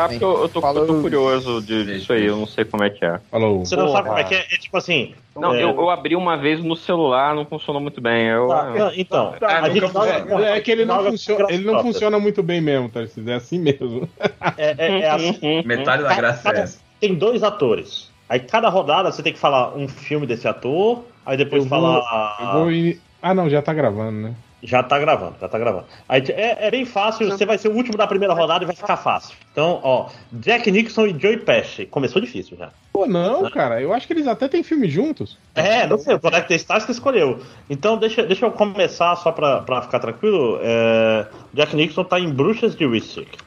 [0.00, 2.46] eu vou ficar porque eu, eu, tô, eu tô curioso de, disso aí, eu não
[2.46, 3.18] sei como é que é.
[3.30, 3.64] Falou.
[3.64, 4.38] Você não sabe como é que é?
[4.52, 5.14] É tipo assim.
[5.36, 5.62] Não, é...
[5.62, 8.26] eu, eu abri uma vez no celular, não funcionou muito bem.
[8.28, 10.46] Eu, Tá, então, Tá, a gente funciona.
[10.48, 13.00] é, que ele não, funciona, ele não funciona muito bem mesmo, tá?
[13.00, 14.08] É assim mesmo.
[14.56, 15.62] É, é, é assim.
[15.64, 16.80] Metade da Cada- graça é essa.
[17.00, 18.10] Tem dois atores.
[18.28, 21.78] Aí cada rodada você tem que falar um filme desse ator, aí depois Eu vou-
[21.80, 22.36] falar.
[22.40, 24.34] Eu vou in- Ah, não, já tá gravando, né?
[24.62, 25.84] Já tá gravando, já tá gravando.
[26.08, 28.74] Aí, é, é bem fácil, você vai ser o último da primeira rodada e vai
[28.74, 29.36] ficar fácil.
[29.52, 31.84] Então, ó, Jack Nixon e Joey Pesci.
[31.86, 32.70] Começou difícil já.
[32.92, 33.80] Pô, não, cara.
[33.80, 35.38] Eu acho que eles até têm filme juntos.
[35.54, 37.40] É, não sei, o Connect Stars que escolheu.
[37.68, 40.58] Então, deixa, deixa eu começar só pra, pra ficar tranquilo.
[40.62, 43.38] É, Jack Nixon tá em Bruxas de Wiswick.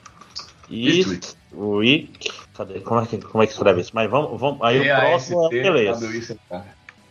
[0.69, 1.33] Eastwick.
[1.51, 2.31] Wick.
[2.55, 2.79] Cadê?
[2.81, 3.91] Como é, que, como é que escreve isso?
[3.93, 4.39] Mas vamos.
[4.39, 6.01] vamos aí o próximo é o Peleas.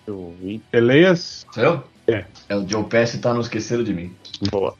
[0.08, 0.62] Wick.
[0.70, 1.46] Peleias.
[1.52, 1.84] Sou eu?
[2.08, 2.24] É.
[2.48, 4.12] É o Joe Pesci tá no Esqueceram de Mim.
[4.50, 4.74] Boa.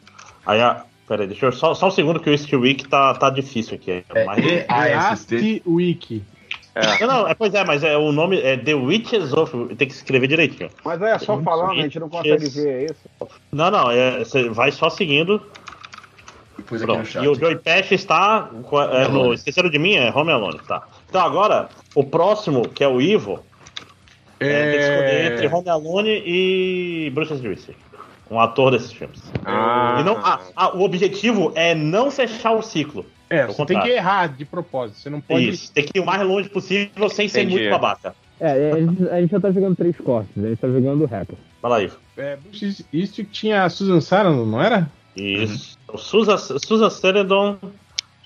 [0.47, 3.29] Aí, a, peraí, deixa eu só, só um segundo que o East Week tá, tá
[3.29, 4.03] difícil aqui.
[4.15, 5.37] É Mas- E-A-S-T.
[5.37, 6.25] Ast Wiki.
[7.01, 9.75] Não, não, é, pois é, mas é, o nome é The Witches of.
[9.75, 10.71] Tem que escrever direitinho.
[10.85, 13.31] Mas aí é só falando, a gente não consegue ver é isso.
[13.51, 15.43] Não, não, é, você vai só seguindo.
[16.57, 17.11] Depois aqui no Pronto.
[17.11, 17.25] chat.
[17.25, 18.49] E o Joey Pesci está
[18.93, 19.35] é, no.
[19.35, 19.95] Esqueceram de mim?
[19.95, 20.87] É Home Alone, tá.
[21.09, 23.45] Então agora, o próximo, que é o Ivo,
[24.41, 27.77] é, tem que escolher entre Home Alone e de Wiswick.
[28.31, 29.23] Um ator desses filmes.
[29.45, 29.99] Ah.
[30.01, 33.07] E não, ah, ah, o objetivo é não fechar o ciclo.
[33.31, 33.93] É, você tem que contrário.
[33.93, 34.99] errar de propósito.
[34.99, 35.49] Você não pode.
[35.49, 37.61] Isso, tem que ir o mais longe possível sem ser Entendi.
[37.61, 38.15] muito babaca.
[38.41, 41.37] É, a gente, a gente já tá jogando três cortes, a gente tá jogando rapper.
[41.61, 41.97] Vai lá, Ivo.
[42.17, 44.89] É, Bruce tinha a Susan Sarandon, não era?
[45.17, 45.77] Isso.
[45.93, 47.57] O Susan, Susan Sarandon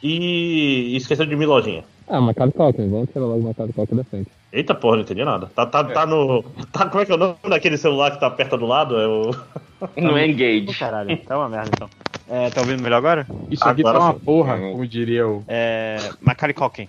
[0.02, 0.92] e...
[0.92, 1.84] e esqueceu de mim, lojinha.
[2.08, 4.30] Ah, Macaulay Culkin, vamos tirar logo o Macaulay Culkin da frente.
[4.53, 5.46] Eita porra, não entendi nada.
[5.55, 6.42] Tá, tá, tá no.
[6.70, 8.98] Tá, como é que é o nome daquele celular que tá perto do lado?
[9.01, 9.30] É o.
[9.96, 10.79] No Engage.
[10.79, 11.90] Caralho, tá uma merda então.
[12.29, 13.27] É, tá ouvindo melhor agora?
[13.51, 14.20] Isso aqui Agora tá uma sim.
[14.20, 15.96] porra, como diria o É.
[16.20, 16.89] Macaulay Culkin.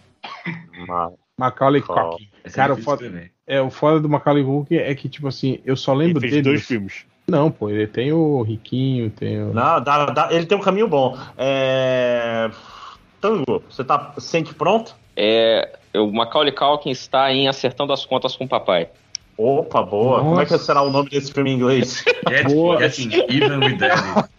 [1.38, 2.10] Macaulay Qual?
[2.12, 2.30] Culkin.
[2.46, 3.32] Esse Cara, é o foda, também.
[3.48, 6.34] é, o foda do Macaulay Culkin é que, tipo assim, eu só Ele lembro fez
[6.34, 6.44] dele.
[6.44, 7.06] dois filmes.
[7.28, 9.54] Não, pô, ele tem o Riquinho, tem o.
[9.54, 11.18] Não, dá, dá- ele tem um caminho bom.
[11.38, 12.52] É.
[13.22, 14.96] Tango, você tá sente pronto?
[15.16, 18.90] É, o Macaulay Culkin está em Acertando as Contas com o Papai.
[19.38, 20.20] Opa, boa.
[20.20, 20.64] Como é que Nossa.
[20.66, 22.04] será o nome desse filme em inglês?
[22.30, 24.30] Getting even with daddy.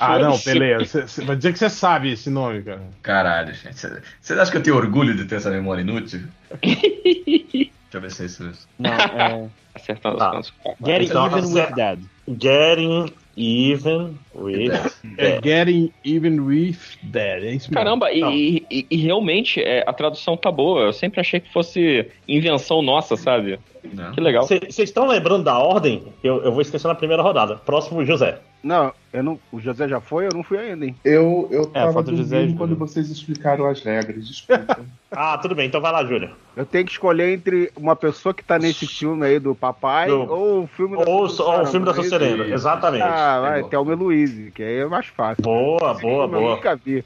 [0.00, 2.82] Ah, não, você você vai dizer que você sabe esse nome, cara.
[3.02, 3.76] Caralho, gente.
[4.20, 6.22] Você acha que eu tenho orgulho de ter essa memória inútil?
[6.62, 8.42] Deixa eu ver se é isso.
[8.42, 8.62] mesmo.
[8.78, 9.48] Não, é.
[9.74, 10.26] Acertando Tá.
[10.26, 10.92] as Contas com o Papai.
[10.92, 11.98] Getting Então, Even você- with Dad.
[12.40, 14.72] Getting Even with.
[15.16, 17.58] É Getting Even With Dead, é.
[17.72, 20.82] Caramba, e, e- e realmente é, a tradução tá boa.
[20.82, 23.58] Eu sempre achei que fosse invenção nossa, sabe?
[23.92, 24.12] Não.
[24.12, 24.46] Que legal.
[24.46, 26.04] Vocês estão lembrando da ordem?
[26.22, 27.56] Eu, eu vou esquecer na primeira rodada.
[27.56, 28.38] Próximo, José.
[28.62, 30.94] Não, eu não, o José já foi, eu não fui ainda, hein?
[31.04, 34.78] Eu, eu tava falta o José quando vocês explicaram as regras, desculpa.
[35.14, 36.30] Ah, tudo bem, então vai lá, Júnior.
[36.56, 40.22] Eu tenho que escolher entre uma pessoa que tá nesse filme aí do papai Do-
[40.32, 43.02] ou o filme da Ou, ou o filme da é exatamente.
[43.02, 43.64] Ah, vai.
[43.64, 45.42] Thelma Louise, que aí é mais fácil.
[45.42, 46.56] Boa, Esse boa, filme Eu boa.
[46.56, 47.04] nunca vi.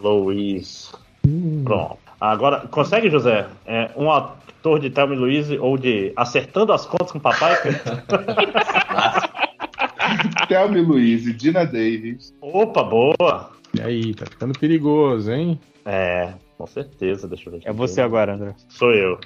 [0.00, 0.92] Luiz.
[1.62, 1.98] Pronto.
[2.20, 3.46] Agora, consegue, José?
[3.64, 4.36] É, um ator
[4.78, 7.54] de Thelma e Louise ou de Acertando as Contas com o Papai?
[10.48, 12.34] Thelma e Louise, Dina Davis.
[12.40, 13.50] Opa, boa.
[13.74, 15.58] E aí, tá ficando perigoso, hein?
[15.84, 17.58] É, com certeza, deixa eu ver.
[17.58, 17.68] aqui.
[17.68, 18.54] É você agora, André.
[18.68, 19.18] Sou eu.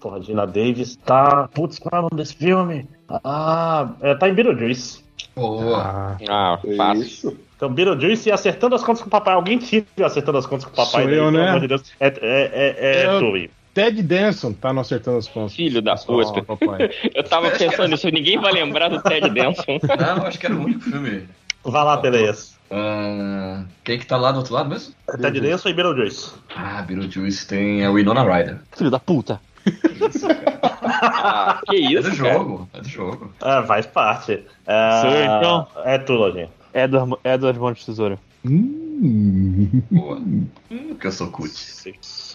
[0.00, 1.48] Porra, Dina Davis tá.
[1.48, 2.88] Putz, qual é o nome desse filme?
[3.24, 5.04] Ah, é, tá em Beetlejuice.
[5.36, 5.78] Boa.
[5.78, 7.02] Ah, Ah, É fácil.
[7.02, 7.36] isso?
[7.56, 9.34] Então, Beetlejuice e Acertando as Contas com o Papai.
[9.34, 11.48] Alguém tira Acertando as Contas com o Papai Sou daí, eu, pelo né?
[11.48, 11.82] amor de Deus.
[12.00, 13.52] É, é, é, é Eu- tu, Ivo.
[13.72, 15.54] Ted Danson tá no Acertando as Contas.
[15.54, 16.42] Filho da puta.
[17.14, 19.78] Eu tava pensando nisso, ninguém vai lembrar do Ted Danson.
[19.98, 21.28] Não, acho que era o único filme.
[21.62, 22.54] Vai lá, beleza.
[22.70, 24.94] Ah, quem que tá lá do outro lado mesmo?
[25.20, 26.32] Ted Danson e Beetlejuice.
[26.56, 28.58] Ah, Beetlejuice tem a Winona Ryder.
[28.76, 29.40] Filho da puta.
[31.02, 32.32] Ah, que É isso, do cara?
[32.34, 33.32] jogo, é do jogo.
[33.40, 34.44] Ah, faz parte.
[34.66, 35.66] É, eu, então?
[35.84, 36.48] É tu, Lojinha.
[36.74, 38.18] Edward, Edward Mão de Tesoura.
[38.44, 39.82] Hum.
[39.90, 40.16] Boa.
[40.16, 41.50] Hum, que eu sou cut.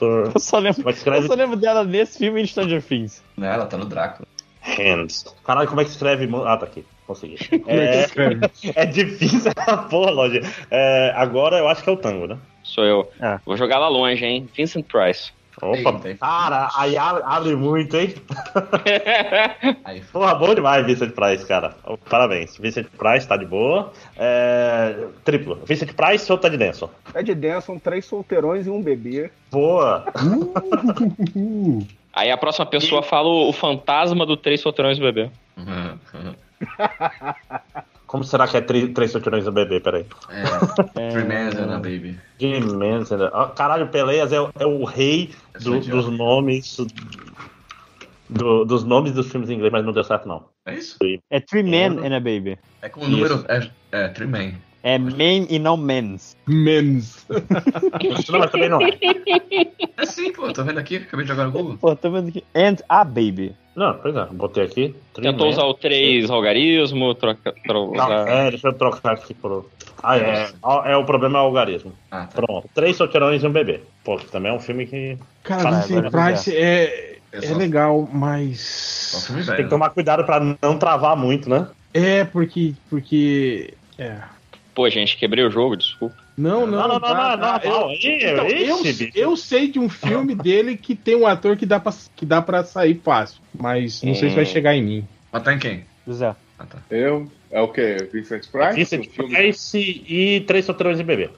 [0.02, 1.24] Eu só lembro, Como é que escreve?
[1.24, 3.24] eu só lembro dela nesse filme e em Stranger Things.
[3.38, 4.28] Não, ela tá no Drácula.
[4.62, 5.26] Hands.
[5.44, 6.28] Caralho, como é que escreve?
[6.46, 6.84] Ah, tá aqui.
[7.06, 7.38] Consegui.
[7.60, 8.10] Como é É,
[8.82, 10.42] é difícil essa porra, Lojinha.
[10.72, 12.38] É, agora eu acho que é o tango, né?
[12.64, 13.12] Sou eu.
[13.22, 13.40] Ah.
[13.46, 14.50] Vou jogar lá longe, hein?
[14.58, 15.32] Vincent Price.
[15.62, 18.14] Opa, Eita, cara, aí abre, abre muito, hein?
[19.86, 21.76] Aí, Porra, bom demais, Vincent Price, cara.
[21.86, 22.58] Oh, Parabéns.
[22.58, 23.94] Vincent Price tá de boa.
[24.18, 25.60] É, triplo.
[25.66, 26.90] Vincent Price ou Ted Danson?
[27.14, 29.32] Ted Danson, três solteirões e um bebê.
[29.50, 30.06] Boa.
[32.16, 35.30] Aí a próxima pessoa fala o, fantasma do Três Solteirões do Bebê.
[38.08, 39.80] Como será que é tri- Três Solteirões um Bebê?
[39.80, 40.06] Peraí.
[40.30, 41.10] É.
[41.12, 42.20] Three Men's and a Baby.
[42.40, 43.30] Jim Manson.
[43.34, 46.78] ah, Caralho, Peleias é, o- é o rei sou do- dos nomes.
[48.30, 50.46] do- dos nomes dos filmes em inglês, mas não deu certo, não.
[50.66, 50.98] É isso?
[51.30, 52.58] É Three Men and a Baby.
[52.82, 53.44] É com o número.
[53.48, 54.56] É, é Three Men.
[54.86, 56.38] É men e não men's.
[56.48, 57.26] Menos.
[58.30, 58.92] Não, mas também não é.
[59.98, 61.78] É sim, pô, tô vendo aqui, acabei de jogar no Google.
[61.82, 62.44] Pô, tô vendo aqui.
[62.54, 63.56] And a Baby.
[63.76, 64.96] Não, pois é, botei aqui.
[65.16, 69.66] Tentou usar o 3 algarismo, troca, tro- Não, usar- é, deixa eu trocar aqui por.
[70.04, 70.50] Ah, é.
[70.86, 71.92] É o problema é o algarismo.
[72.12, 72.42] Ah, tá.
[72.42, 72.70] Pronto.
[72.76, 73.82] Três solteirões e um bebê.
[74.04, 75.18] Pô, que também é um filme que.
[75.42, 79.26] Cara, Vincent Price é, É é legal, mas.
[79.28, 79.70] Tem que velho.
[79.70, 81.68] tomar cuidado pra não travar muito, né?
[81.92, 82.76] É, porque.
[82.88, 83.74] Porque.
[83.98, 84.20] É.
[84.76, 86.16] Pô, gente, quebrei o jogo, desculpa.
[86.38, 87.08] Não, Não, não, não, não, tá,
[87.38, 87.62] não, tá.
[87.64, 87.94] não, Eu- não.
[87.96, 88.48] Então,
[89.16, 92.42] eu, sei de um filme dele que tem um ator que dá pra, que dá
[92.42, 94.48] pra sair fácil, mas não sei se vai Hum.
[94.48, 95.08] chegar em mim.
[95.08, 95.86] Ah, Mas tá em quem?
[96.06, 96.36] José.
[96.60, 96.80] Ah, tá.
[96.90, 97.32] Eu?
[97.50, 98.10] É o quê?
[98.14, 98.74] Vincent Price?
[98.76, 99.78] Vincent o, filme- Price
[100.10, 101.28] e Três Solteirões e Bebê.
[101.28, 101.32] o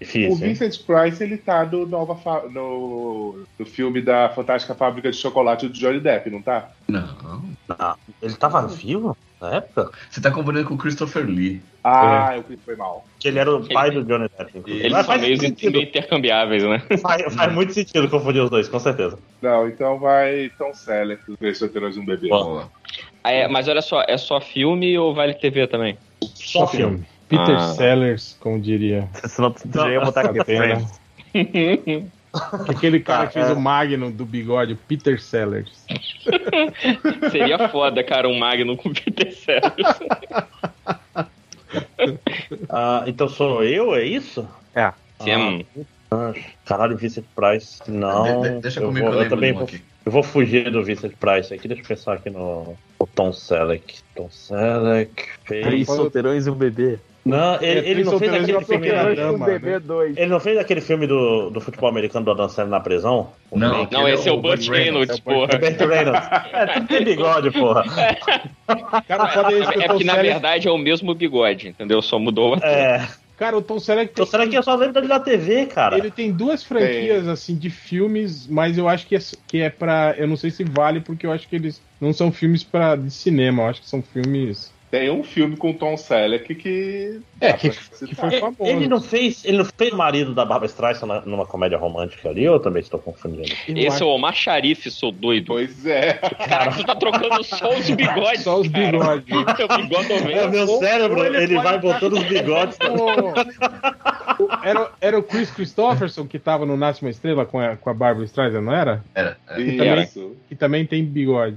[0.00, 0.52] Difícil, hein?
[0.54, 5.66] Vincent Price, ele tá no, nova fa- no, no filme da Fantástica Fábrica de Chocolate
[5.66, 6.70] do Johnny Depp, não tá?
[6.86, 7.42] Não.
[7.68, 9.90] Não, ele tava vivo na época?
[10.10, 11.60] Você tá confundindo com o Christopher Lee.
[11.84, 13.04] Ah, eu foi mal.
[13.18, 14.62] Que ele era o pai do Johnny Depp.
[14.66, 15.34] Eles são faz, meio,
[15.82, 16.82] intercambiáveis, né?
[17.00, 19.18] Faz, faz muito sentido confundir os dois, com certeza.
[19.40, 22.28] Não, então vai Tom Selleck, os três solteiros de um bebê.
[22.28, 22.44] Bom.
[22.44, 22.72] Boa.
[23.22, 25.96] Ah, é, mas olha só, é só filme ou vale TV também?
[26.34, 27.04] Só filme.
[27.28, 27.74] Peter Ah.
[27.74, 29.08] Sellers, como diria.
[29.26, 30.38] Senão já ia botar aqui.
[32.68, 33.52] Aquele cara que Tá, fez é.
[33.54, 35.84] o Magnum do bigode, Peter Sellers.
[37.30, 39.98] Seria foda, cara, um Magnum com Peter Sellers.
[42.70, 44.48] Ah, então sou eu, é isso?
[44.74, 44.92] É.
[45.20, 45.66] Sim.
[46.10, 46.32] Ah,
[46.64, 47.80] caralho, Vincent Price.
[47.86, 48.40] Não.
[48.40, 49.82] De- de- deixa eu comigo vou, que eu eu também vou, aqui.
[50.06, 51.68] eu vou fugir do Vincent Price aqui.
[51.68, 53.98] Deixa eu pensar aqui no, no Tom Selleck.
[54.14, 55.66] Tom Selleck fez.
[55.66, 56.98] Três solteirões e um bebê.
[57.28, 58.86] Não, ele, É, ele Três não fez aquele filme.
[58.86, 59.78] Pequena da- Dama, bebê?
[59.78, 60.16] 2.
[60.16, 63.30] Ele não fez aquele filme do, do futebol americano do Adam Sandler na prisão?
[63.52, 65.58] Não, Não, aquele esse é o Burt Reynolds, porra.
[65.58, 66.28] Burt Reynolds.
[66.52, 67.84] É, tudo tem bigode, porra.
[69.06, 71.14] Cara, foda é esse que o É Tom porque na Selleck- verdade é o mesmo
[71.14, 72.02] bigode, entendeu?
[72.02, 72.56] Só mudou.
[72.56, 73.08] o- É.
[73.36, 75.96] Cara, o Tom Selleck Então tem, será que eu só lembro dele na TV, cara?
[75.96, 80.14] ele tem duas franquias assim de filmes, mas eu acho que é, que é para,
[80.18, 83.12] eu não sei se vale porque eu acho que eles não são filmes para de
[83.12, 87.20] cinema, eu acho que são filmes Tem um filme com Tom Selleck que.
[87.40, 88.64] É, que- que foi Ele- famoso.
[88.64, 92.54] Ele não fez, ele não fez marido da Barbara Streisand numa comédia romântica ali, ou
[92.56, 93.52] eu também estou confundindo?
[93.68, 95.46] Esse é o Omar Sharif, seu doido.
[95.48, 96.14] Pois é.
[96.14, 98.42] Caraca, tu tá trocando só os bigodes.
[98.42, 98.90] Só os cara.
[99.18, 99.26] bigodes.
[99.56, 102.78] Teu bigode É, meu cérebro, ele, ele vai botando os bigodes.
[102.80, 107.76] O- o- era, era o Chris Christopherson que tava no Nasce uma Estrela com a,
[107.76, 109.04] com a Barbara Streisand, não era?
[109.14, 109.36] Era.
[109.50, 109.60] é.
[110.02, 110.34] Isso.
[110.48, 111.56] Que também tem bigode.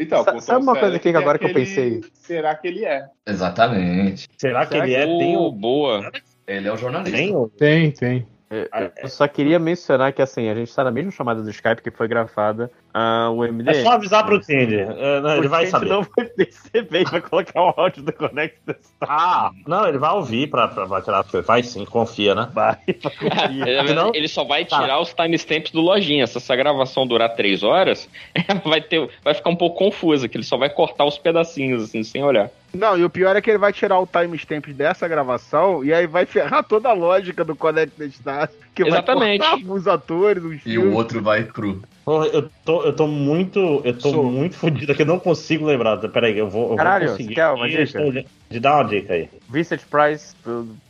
[0.00, 2.00] Então, Sa- sabe uma coisa aqui que agora que eu pensei?
[2.14, 3.06] Será que ele é?
[3.26, 4.28] Exatamente.
[4.38, 5.04] Será que ele é?
[5.06, 5.52] Tem Oh, o.
[5.52, 6.10] boa.
[6.46, 7.16] Ele é o jornalista.
[7.16, 7.48] Tem o.
[7.48, 8.26] Tem, tem.
[9.00, 11.90] Eu só queria mencionar que assim, a gente tá na mesma chamada do Skype que
[11.90, 13.70] foi gravada ah, o MD.
[13.70, 14.78] É só avisar pro Tindy.
[14.78, 15.88] É, não, ele vai saber.
[15.88, 18.58] não vai perceber, vai colocar o áudio do Connect
[19.00, 21.24] Ah, não, ele vai ouvir pra, pra, pra tirar.
[21.42, 22.48] Vai sim, confia, né?
[22.52, 22.76] Vai,
[23.50, 24.12] Ele, Não?
[24.14, 26.26] ele só vai tirar os timestamps do lojinha.
[26.26, 28.08] Se essa gravação durar três horas,
[28.64, 32.02] vai, ter, vai ficar um pouco confusa, que ele só vai cortar os pedacinhos, assim,
[32.02, 32.50] sem olhar.
[32.72, 36.06] Não, e o pior é que ele vai tirar o timestamp dessa gravação e aí
[36.06, 38.50] vai ferrar toda a lógica do Connect Stars.
[38.74, 39.38] Que Exatamente.
[39.40, 40.92] vai cortar os atores, os E filmes.
[40.92, 41.82] o outro vai cru.
[42.32, 43.82] Eu tô, eu tô muito.
[43.84, 44.24] Eu tô Sou.
[44.24, 45.96] muito fodido aqui, eu não consigo lembrar.
[46.08, 46.70] Peraí, eu vou.
[46.70, 47.34] Eu Caralho, vou conseguir.
[47.34, 47.82] quer uma dica?
[47.82, 48.12] estou-
[48.50, 49.28] De dar uma dica aí.
[49.48, 50.34] Vincent Price,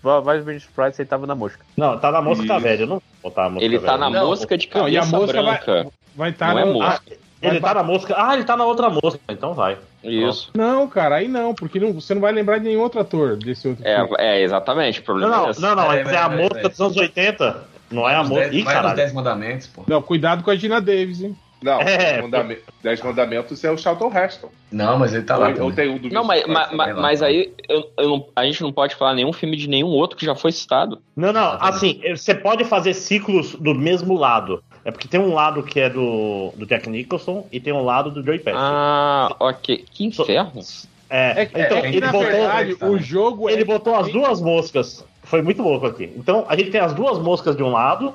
[0.02, 1.64] vários Vincent Price, ele tava na mosca.
[1.76, 2.60] Não, tá na mosca Isso.
[2.60, 2.82] velha.
[2.82, 3.98] Eu não vou botar a mosca Ele tá velha.
[3.98, 5.90] na Não, mosca de Não, e a cabeça mosca vai- branca.
[6.16, 7.02] Vai estar Não é no- mosca.
[7.06, 8.14] Ele Vai tá na mosca.
[8.16, 9.18] Ah, ele tá na outra mosca.
[9.28, 9.78] Então vai.
[10.04, 10.50] Isso.
[10.54, 13.68] Não, cara, aí não, porque não- você não vai lembrar de nenhum outro ator desse
[13.68, 14.14] outro É, filme.
[14.18, 14.98] é, exatamente.
[14.98, 15.60] O Não, problema não, é esse.
[15.60, 15.82] não, não.
[15.84, 17.64] Peraí, É, peraí, a mosca dos anos 80.
[17.90, 18.44] Não é a Os mosca.
[18.44, 18.96] dez- Ih, vai nos caralho.
[18.96, 19.82] 10 mandamentos, pô.
[19.86, 21.36] Não, cuidado com a Gina Davis, hein?
[21.62, 24.48] Não, É, Dez Mandame- Dez Mandamentos é o Charlton Heston.
[24.72, 25.48] Não, mas ele tá lá.
[25.48, 25.72] ou, também.
[25.72, 28.72] tem um do Não, mas, mas, mas- mas aí eu, eu não- a gente não
[28.72, 31.02] pode falar nenhum filme de nenhum outro que já foi citado.
[31.14, 34.62] Não, não, assim, você pode fazer ciclos do mesmo lado.
[34.90, 38.10] É porque tem um lado que é do, do Jack Nicholson e tem um lado
[38.10, 38.56] do Joey Pesci.
[38.58, 39.84] Ah, ok.
[39.88, 40.60] Que inferno.
[41.08, 43.64] é, É que, então, é que, ele, na botou, verdade, o jogo ele é.
[43.64, 45.04] botou as duas moscas.
[45.22, 46.12] Foi muito louco aqui.
[46.16, 48.12] Então, a gente tem as duas moscas de um lado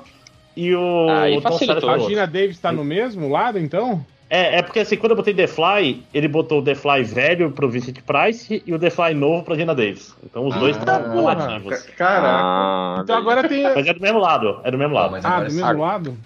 [0.54, 1.06] e o.
[1.38, 1.88] O Tom facilitou.
[1.90, 1.98] A.
[1.98, 4.04] Gina Davis tá no mesmo lado, então?
[4.28, 7.52] É, é porque assim, quando eu botei The Fly, ele botou o The Fly velho
[7.52, 10.16] pro Vincent Price e o The Fly novo pra Gina Davis.
[10.24, 11.34] Então os dois Ah, estão porra.
[11.34, 11.78] relativos.
[11.82, 12.28] Ca- Caraca.
[12.42, 13.62] Ah, Então agora tem.
[13.62, 15.12] Mas é do mesmo lado, é do mesmo lado.
[15.12, 16.18] Mas Ah, do esse- mesmo lado?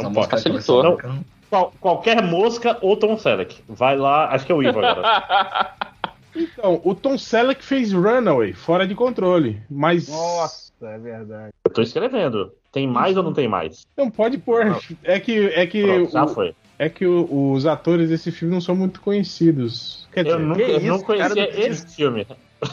[0.00, 0.96] Essa Não mosca facilitou.
[0.96, 3.60] ficar- Qual- qualquer mosca ou Tom Selleck.
[3.68, 5.72] Vai lá, acho que é o Ivo agora.
[6.32, 9.60] Então, o Tom Selleck fez Runaway, fora de controle.
[9.68, 10.08] Mas.
[10.08, 11.52] Nossa, é verdade.
[11.64, 12.52] Eu tô escrevendo.
[12.70, 13.84] Tem mais ou não tem mais?
[13.96, 14.78] Não pode pôr.
[15.02, 16.54] É que, é que, Pronto, já o- foi.
[16.78, 20.06] é que o- os atores desse filme não são muito conhecidos.
[20.12, 22.24] Quer dizer, Eu nunca que eu não conhecia esse filme.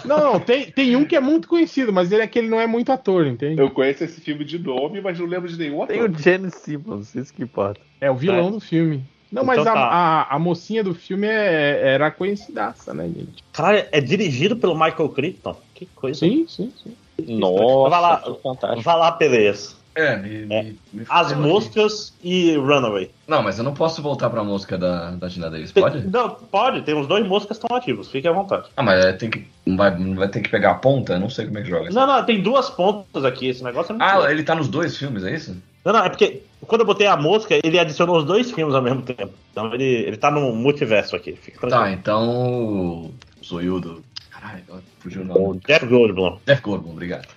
[0.05, 2.59] Não, não, tem, tem um que é muito conhecido, mas ele é que ele não
[2.59, 3.61] é muito ator, entende?
[3.61, 6.09] Eu conheço esse filme de nome, mas não lembro de nenhum Tem ator.
[6.09, 7.79] o Gene Simmons, isso que importa.
[8.01, 9.03] É o vilão do filme.
[9.31, 9.81] Não, mas Então a, tá.
[9.81, 13.43] a, a mocinha do filme é, era conhecidaça, né, gente?
[13.51, 15.55] Caralho, é dirigido pelo Michael Crichton?
[15.73, 16.19] Que coisa.
[16.19, 16.95] Sim, sim, sim.
[17.37, 18.35] Nossa, Vai lá.
[18.41, 18.81] fantástico.
[18.83, 19.75] Vai lá, Pelez.
[19.99, 21.53] É, me, me, me As fudeu aqui.
[21.53, 23.09] Moscas e Runaway.
[23.27, 26.07] Não, mas eu não posso voltar pra música da, da Gina Davis, Tem- pode?
[26.07, 26.81] Não, pode.
[26.83, 28.11] Tem uns dois moscas que estão ativos.
[28.11, 28.67] Fique à vontade.
[28.77, 29.47] Ah, mas é, tem que.
[29.75, 31.13] Vai, vai ter que pegar a ponta?
[31.13, 31.95] Eu não sei como é que joga isso.
[31.95, 33.47] Não, não, tem duas pontas aqui.
[33.47, 34.31] Esse negócio é muito Ah, louco.
[34.31, 35.57] ele tá nos dois filmes, é isso?
[35.83, 38.81] Não, não, é porque quando eu botei a mosca, ele adicionou os dois filmes ao
[38.81, 39.31] mesmo tempo.
[39.51, 41.33] Então ele, ele tá no multiverso aqui.
[41.35, 43.09] Fica Tá, então.
[43.43, 44.03] Zoiudo.
[44.29, 44.61] Caralho,
[44.99, 45.59] fugiu o nome.
[45.67, 46.37] Jeff Goldblum.
[46.45, 47.27] Jeff Goldblum, obrigado.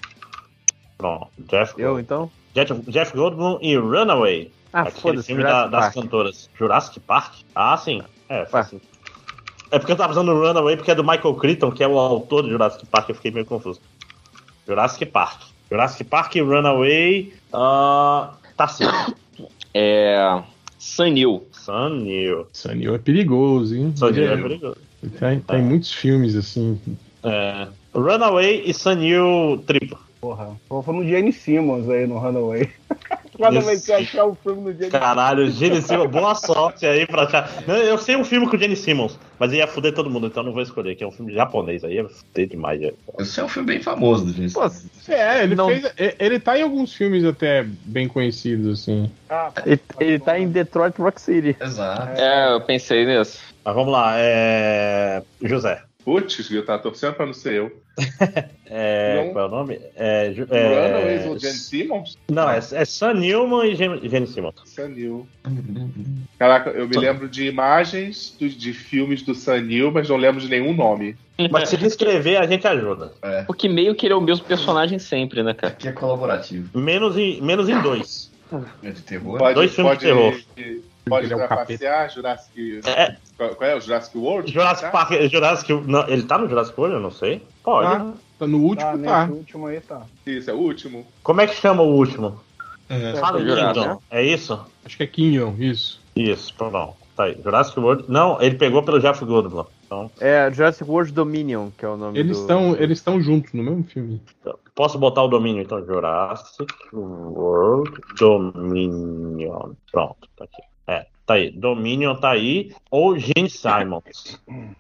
[0.99, 1.29] Pronto.
[1.49, 2.31] Jeff, Eu, então?
[2.55, 4.51] Jeff, Jeff Goldblum e Runaway.
[4.73, 5.95] Ah, aquele filme da- das Park.
[5.95, 6.49] cantoras.
[6.59, 7.35] Jurassic Park?
[7.55, 8.03] Ah, sim.
[8.29, 8.63] É, Ué.
[8.65, 8.81] sim.
[9.71, 12.43] É porque eu tava usando Runaway porque é do Michael Crichton, que é o autor
[12.45, 13.81] de Jurassic Park, eu fiquei meio confuso.
[14.67, 15.43] Jurassic Park.
[15.71, 17.33] Jurassic Park e Runaway.
[17.53, 18.85] ah, tá sim.
[19.75, 20.43] É.
[20.79, 21.47] Sanil.
[21.53, 22.49] Sunil.
[22.53, 23.93] Sanil é perigoso, hein?
[23.95, 24.77] Sunil é Ele- perigoso.
[25.19, 26.81] Tem, tem muitos filmes assim.
[27.23, 29.99] É, Runaway e Sunil triplo.
[30.21, 30.55] Porra.
[30.69, 32.69] Tô falando de Jane Simmons aí no Runaway.
[33.37, 33.87] Quando vai Isso.
[33.87, 37.49] ser achar o filme do Jane Caralho, Gene Simmons, boa sorte aí pra achar.
[37.67, 40.53] Eu sei um filme com o Gene Simmons, mas ia fuder todo mundo, então não
[40.53, 42.83] vou escolher, que é um filme japonês aí, ia fuder demais.
[43.19, 44.53] Esse é um filme bem famoso do James.
[44.53, 44.71] Pô,
[45.09, 45.91] É, ele Não- fez.
[46.19, 49.11] Ele tá em alguns filmes até bem conhecidos, assim.
[49.31, 51.57] Ah, Ele, ele tá em Detroit Rock City.
[51.59, 52.21] Exato.
[52.21, 53.41] É, eu pensei nisso.
[53.65, 55.23] Mas vamos lá, é.
[55.43, 55.83] José.
[56.05, 57.81] Putz, eu tava torcendo pra não ser eu.
[58.73, 59.33] É, Não.
[59.33, 59.81] qual é o nome?
[59.97, 62.17] É, Ju- Runaways é, ou Jane Simmons?
[62.31, 64.55] não, é, é Sam Newman e Gene, Gene Simmons.
[64.65, 65.27] Sanil.
[66.39, 70.49] Caraca, eu me lembro de imagens do- de filmes do Sanil, mas não lembro de
[70.49, 71.17] nenhum nome.
[71.51, 73.13] Mas se descrever, a gente ajuda.
[73.23, 75.73] É, Porque meio que ele é o mesmo personagem sempre, né, cara?
[75.73, 76.79] aqui é colaborativo.
[76.79, 78.31] Menos em, menos em dois.
[78.85, 79.37] É de terror.
[79.39, 80.81] Pode, Dois filmes pode, de terror.
[81.09, 82.81] Pode Ele é o trapacear Jurassic.
[82.87, 83.77] É, Qual, é?
[83.77, 84.53] O Jurassic World?
[84.53, 84.91] Jurassic Tá?
[84.91, 85.13] Park.
[85.31, 85.73] Jurassic.
[85.87, 86.97] Não, ele tá no Jurassic World?
[86.97, 87.43] Eu não sei.
[87.63, 87.91] Pode.
[87.91, 89.21] Tá, tá no último, tá, tá.
[89.27, 90.03] nesse último aí tá.
[90.27, 91.07] Isso, é o último.
[91.23, 92.39] Como é que chama o último?
[92.89, 93.15] É.
[93.17, 93.79] Fala Jurassic.
[93.79, 94.03] então.
[94.11, 94.61] É isso?
[94.85, 96.01] Acho que é Kinyon, isso.
[96.15, 96.95] Isso, pronto.
[97.17, 97.41] Tá aí.
[97.43, 98.05] Jurassic World.
[98.09, 99.65] Não, ele pegou pelo Jeff Goldblum.
[99.87, 102.41] Então, É Jurassic World Dominion, que é o nome Eles do...
[102.43, 104.23] estão eles estão juntos no mesmo filme.
[104.75, 105.85] posso botar o domínio, então.
[105.85, 109.73] Jurassic World Dominion.
[109.91, 110.63] Pronto, tá aqui.
[111.31, 111.53] Tá aí.
[111.53, 112.73] Dominion tá aí.
[112.91, 114.37] Ou Gene Simons.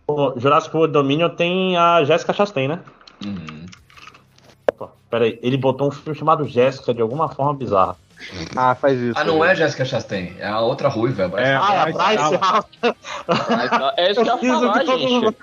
[0.08, 2.80] o Jurassic World Dominion tem a Jessica Chastain, né?
[3.24, 3.66] Uhum.
[4.72, 5.38] Opa, Pera aí.
[5.42, 7.96] Ele botou um filme chamado Jéssica de alguma forma bizarra.
[8.56, 9.18] Ah, faz isso.
[9.18, 11.30] Ah, não é Jessica Chastain, é a outra ruiva.
[11.36, 12.70] É, Ah, é a Bryce
[13.26, 15.36] Bryce É isso que eu ia falar, gente.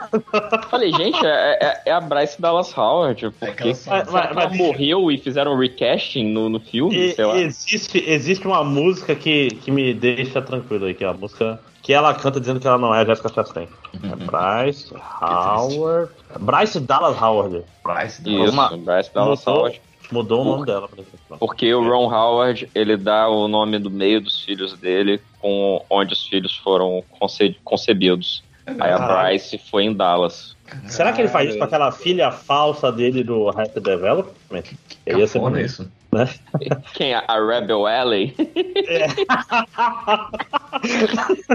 [0.70, 3.26] Falei, gente, é, é- é a Bryce Dallas Howard.
[3.26, 6.96] É Porque mas- ela morreu e fizeram um recasting no, no filme?
[6.96, 7.38] E- sei lá.
[7.38, 11.94] existe, existe uma música que, que me deixa tranquilo aí, que é a música que
[11.94, 13.68] ela canta dizendo que ela não é a Jessica Chastain.
[14.04, 16.12] É Bryce Howard.
[16.40, 17.64] Bryce Dallas Howard.
[17.84, 18.22] Bryce.
[18.26, 19.82] Isso, Uma- Bryce Dallas Howard.
[20.12, 20.88] Mudou o nome dela.
[20.88, 21.38] Por exemplo.
[21.40, 26.14] Porque o Ron Howard, ele dá o nome do meio dos filhos dele com onde
[26.14, 28.44] os filhos foram conce- concebidos.
[28.80, 28.98] Aí a.
[29.00, 30.56] Bryce foi em Dallas.
[30.88, 34.64] Será que ele faz isso com aquela filha falsa dele do Arrested Development?
[35.06, 35.66] Ia ser bonito.
[35.66, 35.92] isso.
[36.94, 37.14] Quem?
[37.14, 38.32] A a Rebel Alley?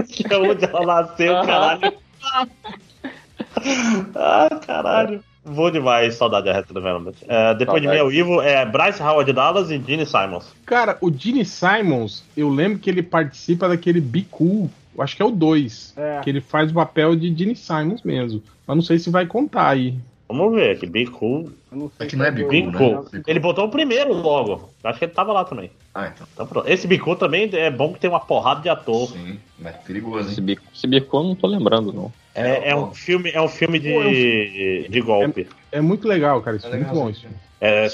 [0.09, 1.45] que é onde ela nasceu, Aham.
[1.45, 1.93] caralho.
[4.15, 5.23] ah, caralho.
[5.45, 7.13] Vou demais, saudade da Arrested Development.
[7.27, 7.99] É, depois de mim Saudade.
[7.99, 10.45] é o Ivo, é Bryce Howard Dallas e Gene Simons.
[10.65, 14.69] Cara, o Gene Simons, eu lembro que ele participa daquele Be Cool.
[14.95, 15.93] Eu acho que é o 2.
[15.97, 16.21] É.
[16.23, 18.41] Que ele faz o papel de Gene Simons mesmo.
[18.65, 19.95] Mas não sei se vai contar aí.
[20.29, 21.51] Vamos ver aqui, Be Cool.
[21.99, 22.77] É que não é Be Cool, né?
[22.77, 23.01] Cool.
[23.03, 23.21] Be Cool.
[23.27, 24.69] Ele botou o primeiro logo.
[24.83, 25.69] Acho que ele tava lá também.
[25.93, 26.25] Ah, então.
[26.33, 26.69] Então, pronto.
[26.69, 29.09] Esse Be Cool também é bom que tem uma porrada de ator.
[29.09, 30.45] Sim, mas perigoso, Esse hein?
[30.45, 32.11] bico, esse bico eu não tô lembrando, não.
[32.35, 35.47] É, é um filme, é um filme de, de golpe.
[35.71, 36.57] É muito legal, cara.
[36.57, 37.09] Isso É é muito legal, bom.
[37.09, 37.27] Isso.
[37.61, 37.87] É,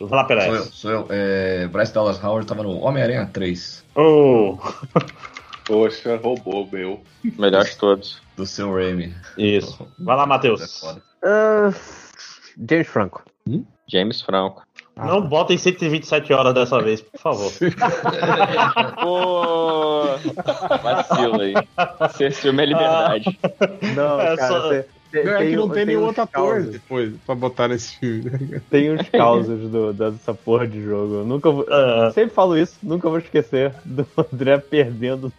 [0.00, 1.06] vai lá, Sou eu, sou eu.
[1.10, 4.56] É, Bryce Dallas Howard tava no Homem-Aranha 3, Oh,
[5.64, 7.00] Poxa, roubou meu.
[7.38, 8.20] Melhor de todos.
[8.36, 9.14] do seu Raimi.
[9.38, 9.86] isso.
[9.98, 10.82] Vai lá, É Matheus.
[11.22, 11.70] Ah,
[12.68, 13.22] James Franco.
[13.86, 14.62] James Franco.
[14.96, 17.50] Não botem 127 horas dessa vez, por favor.
[19.00, 20.04] Pô,
[20.82, 21.54] vacilo aí.
[22.20, 23.38] Esse filme é liberdade.
[23.96, 26.62] Não, É, cara, só- você, Tem, Não, é que não tem, nenhum uns outro ator
[26.62, 28.30] depois pra botar nesse filme.
[28.30, 28.62] né?
[28.70, 31.16] Tem uns causos do, dessa porra de jogo.
[31.16, 35.30] Eu nunca vou, Ah, sempre falo isso, nunca vou esquecer do André perdendo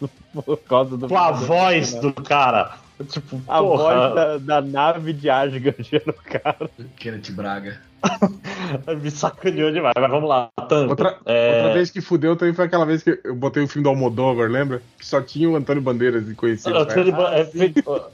[0.45, 1.07] por causa do.
[1.07, 2.77] com a voz do cara.
[3.09, 6.69] Tipo, A voz porra, da, da nave de Asgard no cara.
[6.95, 7.81] Kenneth Braga.
[9.01, 9.93] me sacaneou demais.
[9.99, 10.89] Mas vamos lá, tanto.
[10.89, 13.83] Outra, É, outra vez que fudeu também foi aquela vez que eu botei o filme
[13.83, 14.81] do Almodóvar, lembra?
[14.97, 16.77] Que só tinha o Antônio Bandeiras de conhecido.
[16.77, 17.47] Antônio Ba- é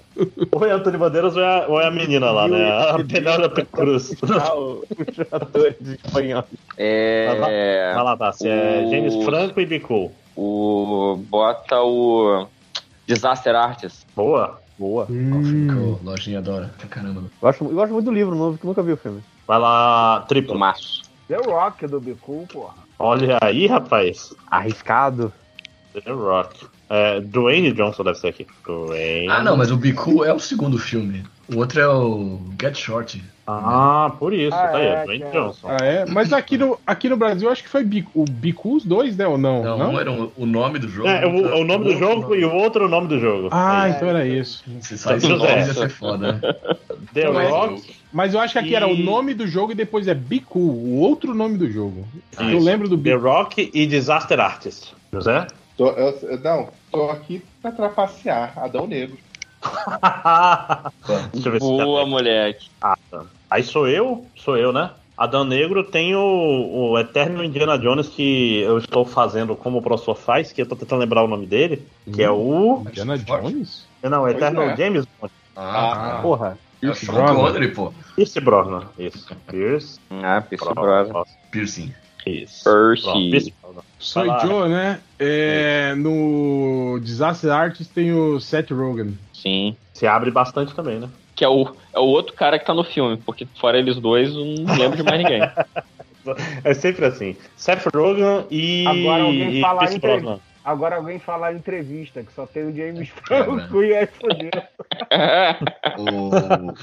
[0.52, 2.90] Ou é Antônio Bandeiras ou é, a- ou é a menina lá, né?
[2.90, 4.14] A Penélope Cruz.
[4.30, 6.44] Ah, o- os atores de espanhol.
[6.78, 7.92] É.
[7.94, 8.48] Vai lá, Tassi.
[8.48, 10.12] É O- James Franco e Bicu.
[10.36, 11.24] O.
[11.30, 12.48] Bota o.
[13.08, 14.06] Disaster Artist.
[14.16, 14.60] Boa.
[14.78, 15.08] Boa.
[15.10, 16.70] Hum, lojinha adora.
[16.78, 17.24] Pra caramba.
[17.42, 19.22] Gosto, eu gosto muito do livro novo, que nunca vi o filme.
[19.50, 20.56] Vai lá, triplo.
[20.60, 21.02] Março.
[21.28, 22.76] The Rock do Bicu, porra.
[23.00, 24.32] Olha aí, rapaz.
[24.46, 25.34] Arriscado.
[25.92, 26.68] The Rock.
[26.88, 28.46] É, Dwayne Johnson deve ser aqui.
[28.64, 29.28] Dwayne.
[29.28, 31.24] Ah, não, mas o Biku é o segundo filme.
[31.52, 33.24] O outro é o Get Short.
[33.48, 34.56] Ah, por isso.
[34.56, 35.32] Ah, tá aí, é, Dwayne que é.
[35.42, 35.68] Johnson.
[35.68, 36.06] Ah, é?
[36.06, 39.18] Mas aqui no, aqui no Brasil eu acho que foi Bicu, o Bicu os dois,
[39.18, 39.26] né?
[39.26, 39.64] Ou não?
[39.64, 39.92] Não, Não?
[39.94, 41.10] um era o, o nome do jogo.
[41.10, 42.38] É, o, outro o nome do jogo nome.
[42.38, 43.50] e o outro o nome do jogo.
[43.52, 44.64] Ah, Aí, então era isso.
[44.82, 45.48] Se saísse o José.
[45.56, 46.42] nome ia ser foda, né?
[47.16, 47.99] The Mas- Rock.
[48.12, 50.58] Mas eu acho que aqui era o E- nome do jogo e depois é Bicu,
[50.60, 52.08] o outro nome do jogo.
[52.40, 53.24] Eu lembro do The Bicu.
[53.24, 54.94] Rock e Disaster Artist.
[55.14, 55.46] José?
[55.78, 58.54] Tô, eu, não, tô aqui pra trapacear.
[58.58, 59.18] Adão Negro.
[61.34, 62.70] Deixa eu ver se Boa, tá- moleque.
[62.82, 63.24] Ah, tá.
[63.50, 64.92] Aí sou eu, sou eu, né?
[65.18, 66.22] Adão Negro tem o,
[66.92, 70.78] o Eterno Indiana Jones que eu estou fazendo como o professor faz, que eu tô
[70.78, 72.84] tentando lembrar o nome dele, que é o.
[72.88, 73.86] Indiana Jones?
[74.02, 74.78] Não, Pois Eterno é.
[74.78, 75.34] James Bond.
[75.58, 76.58] Ah, Porra.
[76.82, 77.36] É o Pierce Sean Brosnan.
[77.36, 77.94] Connery, pô.
[78.16, 78.84] Pierce Brosnan.
[78.98, 79.36] Isso.
[79.48, 80.82] Pierce Ah, Pierce Brosnan.
[80.82, 81.24] Brosnan.
[81.52, 81.94] Piercing.
[82.26, 82.64] Isso.
[82.64, 83.54] Percy.
[84.16, 84.40] Lá.
[84.46, 85.00] Joe, né?
[85.18, 89.18] É, no Disaster Artist tem o Seth Rogen.
[89.34, 89.76] Sim.
[89.94, 91.10] Se abre bastante também, né?
[91.36, 94.30] Que é o, é o outro cara que tá no filme, porque fora eles dois,
[94.30, 95.42] eu não lembro de mais ninguém.
[96.64, 97.36] É sempre assim.
[97.56, 100.40] Seth Rogen e, Agora alguém falar Brosnan.
[100.70, 103.44] Agora alguém falar em entrevista, que só tem o James Quebra.
[103.46, 104.52] Franco e aí fodeu.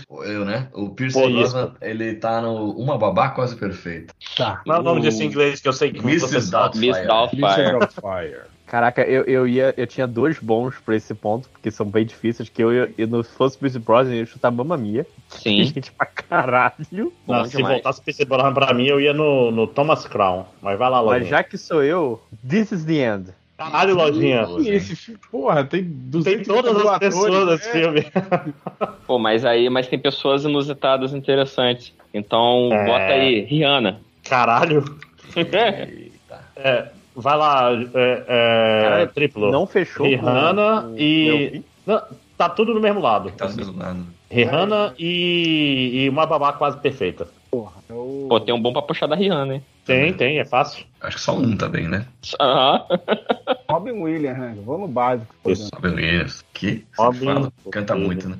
[0.08, 0.68] O, eu, né?
[0.72, 1.28] O Pierce Pô.
[1.28, 4.12] Brosnan, ele tá no Uma Babá Quase Perfeita.
[4.36, 4.60] Tá.
[4.66, 6.42] Não é o nome desse em inglês que eu sei que você Mrs.
[6.48, 6.78] sabe.
[6.78, 7.46] Miss Doubtfire.
[7.46, 7.70] Doubtfire.
[7.78, 8.40] Doubtfire.
[8.66, 9.72] Caraca, eu, eu ia.
[9.76, 12.92] Eu tinha dois bons pra esse ponto, porque são bem difíceis, que eu ia.
[12.98, 15.06] E não fosse Pierce Brosnan, eu ia chutar Mamma Mia.
[15.28, 15.62] Sim.
[15.72, 17.12] Gente pra caralho.
[17.28, 17.74] Não, se demais.
[17.74, 20.44] voltasse Pierce Brosnan pra mim, eu ia no, no Thomas Crown.
[20.60, 21.30] Mas vai lá, Mas Lojinha.
[21.30, 23.30] já que sou eu, this is the end.
[23.56, 24.46] Caralho, Lojinha.
[24.60, 27.72] E esse filme, porra, tem 200 Tem todas as pessoas nesse É.
[27.72, 28.06] filme.
[29.06, 31.92] Pô, mas aí, mas tem pessoas inusitadas interessantes.
[32.12, 32.84] Então, É.
[32.84, 34.00] bota aí, Rihanna.
[34.28, 34.84] Caralho.
[35.34, 36.38] Eita.
[36.56, 39.50] É, vai lá, é, é, Caralho, triplo.
[39.50, 40.06] Não fechou.
[40.06, 41.62] Rihanna com- com- e.
[41.86, 42.02] Não,
[42.36, 43.30] tá tudo no mesmo lado.
[43.32, 44.04] Tá do mesmo lado.
[44.30, 47.28] Rihanna e, e uma babá quase perfeita.
[47.52, 49.62] Eu- Pô, tem um bom pra puxar da Rihanna, hein?
[49.86, 50.84] Tem, tem, é fácil.
[51.00, 52.04] Acho que só um também, né?
[52.40, 52.84] Aham.
[53.70, 54.56] Robin Williams, né?
[54.64, 55.34] Vou no básico.
[55.46, 55.70] Isso.
[55.74, 56.44] Robin Williams.
[56.52, 56.84] Que?
[56.98, 57.52] Robin fala?
[57.70, 58.36] Canta muito, né?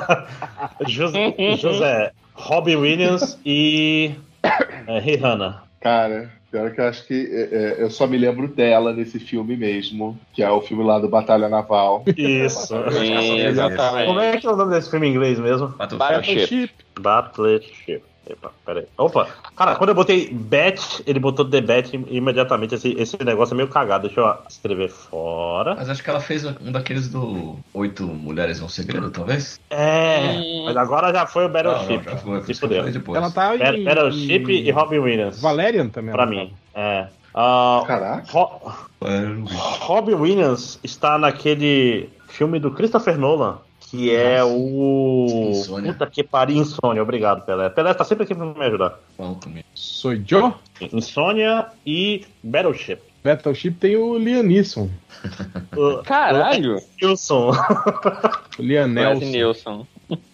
[0.88, 4.12] José, José Robbie Williams e
[4.42, 5.62] é, Rihanna.
[5.80, 9.56] Cara, pior que eu acho que é, é, eu só me lembro dela nesse filme
[9.56, 12.04] mesmo, que é o filme lá do Batalha Naval.
[12.16, 12.74] Isso.
[12.92, 14.06] Sim, exatamente.
[14.06, 15.68] Como é que é o nome desse filme em inglês mesmo?
[15.68, 15.98] Battlefield.
[15.98, 16.72] Battleship.
[16.98, 18.02] Battleship.
[18.30, 18.84] Epa, peraí.
[18.96, 22.74] Opa, cara, quando eu botei Bet, ele botou The Bet im- imediatamente.
[22.76, 24.06] Esse, esse negócio é meio cagado.
[24.06, 25.74] Deixa eu escrever fora.
[25.74, 29.60] Mas acho que ela fez um daqueles do Oito Mulheres um Segredo, talvez?
[29.68, 30.62] É, Hum.
[30.66, 31.88] mas agora já foi o Battleship.
[32.06, 33.18] Não, não, já foi, depois.
[33.18, 33.84] Ela tá em...
[33.84, 35.40] Battleship e Robin Williams.
[35.40, 36.12] Valerian também.
[36.12, 36.52] Pra ela mim.
[36.74, 37.08] É.
[37.34, 38.24] Ah, Caraca.
[38.32, 38.60] Ro-
[39.80, 43.58] Robin Williams está naquele filme do Christopher Nolan,
[43.90, 45.50] que é o.
[45.50, 45.92] Insônia.
[45.92, 47.02] Puta que pariu, Insônia.
[47.02, 47.68] Obrigado, Pelé.
[47.70, 48.98] Pelé tá sempre aqui pra me ajudar.
[49.16, 49.40] Comigo.
[49.40, 49.64] tá.
[49.74, 50.52] Sou Joe.
[50.92, 52.98] Insônia e Battleship.
[53.24, 54.18] Battleship tem o.
[55.76, 56.78] O- Caralho!
[57.02, 57.16] o
[58.88, 59.26] Nelson.
[59.26, 59.86] Nielsen.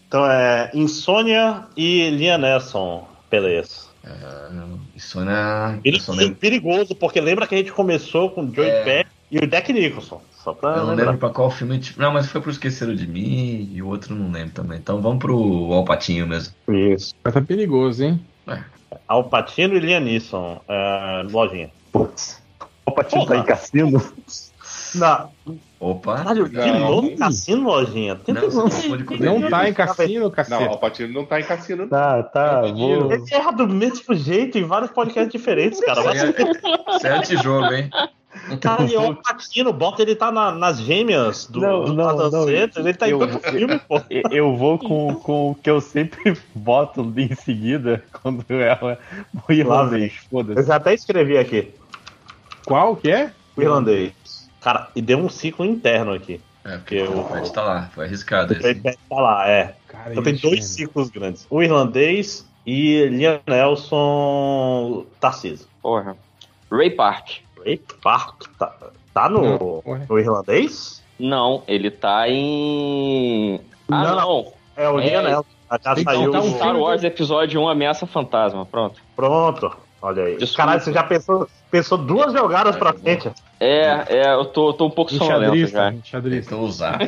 [0.07, 3.09] Então é Insônia e Liam Nelson.
[3.31, 3.87] Beleza.
[4.05, 4.51] Ah,
[4.95, 5.81] Insônia.
[5.99, 8.85] Só lembro, Perigoso, porque lembra que a gente começou com o Joey É.
[8.85, 10.21] Peck e o Deck Nicholson.
[10.33, 11.05] Só pra eu não lembrar.
[11.07, 11.81] lembro pra qual filme.
[11.97, 14.79] Não, mas foi pro Esqueceram de Mim e o outro não lembro também.
[14.79, 16.55] Então vamos pro Alpatinho mesmo.
[16.69, 17.15] Isso.
[17.25, 18.25] Mas tá perigoso, hein?
[19.09, 20.61] Al Pacino e Liam Neeson.
[20.69, 21.71] É, lojinha.
[21.91, 22.41] Putz.
[22.85, 23.35] O Patino Porra.
[23.37, 24.03] tá em cassino.
[24.95, 25.31] Não,
[25.79, 26.17] Opa!
[26.19, 26.79] caralho, de Não.
[26.79, 28.15] novo cassino, lojinha.
[28.17, 30.65] Tenta Não, confunde com Não tá em cassino, Não, cacete.
[30.65, 31.83] Alpatino não tá em cassino.
[31.83, 31.89] não.
[31.89, 32.63] Tá, tá.
[32.63, 33.13] Vou...
[33.13, 36.01] Ele erra do mesmo jeito em vários podcasts diferentes, cara.
[36.15, 37.91] Isso é antijjogo, hein?
[38.61, 42.31] Cara, é o Patino, bota ele tá na- nas gêmeas do, Não, do não, não,
[42.31, 44.01] Sandler, ele tá eu- em todo filme, pô.
[44.11, 48.99] Eu- Eu vou com, com o que eu sempre boto em seguida quando ela
[49.49, 50.13] o irlandês.
[50.25, 50.67] Eu Foda-se.
[50.69, 51.73] já até escrevi aqui,
[52.65, 53.33] Qual que é?
[53.57, 54.13] o irlandês.
[54.61, 56.41] Cara, e deu um ciclo interno aqui.
[56.65, 58.61] É, porque Eu- o Fred tá lá, foi arriscado O.
[58.61, 59.77] Payback tá lá, é.
[59.89, 61.47] Cara, Então tem isso, dois ciclos grandes.
[61.49, 65.67] O irlandês e Liam Nelson Tarcísio.
[65.81, 66.17] Porra.
[66.71, 67.46] Ray Park.
[67.67, 68.73] Ray Park tá,
[69.13, 71.03] tá no, Não, no irlandês?
[71.19, 73.61] Não, ele tá em.
[73.91, 74.53] Ah, Não, não.
[74.77, 75.45] É o É, Liam Nelson.
[75.85, 76.21] Já saiu.
[76.31, 78.65] colocar um Star filme Wars Episódio 1 Ameaça Fantasma.
[78.67, 79.01] Pronto.
[79.17, 79.77] Pronto.
[80.01, 80.37] Olha aí.
[80.37, 80.63] Desculpa.
[80.63, 83.31] Caralho, você já pensou, pensou duas jogadas pra É, frente.
[83.59, 85.91] É, é, eu tô, tô um pouco sonolento já.
[85.91, 86.51] Enxadrista, enxadrista.
[86.51, 86.99] Tentou usar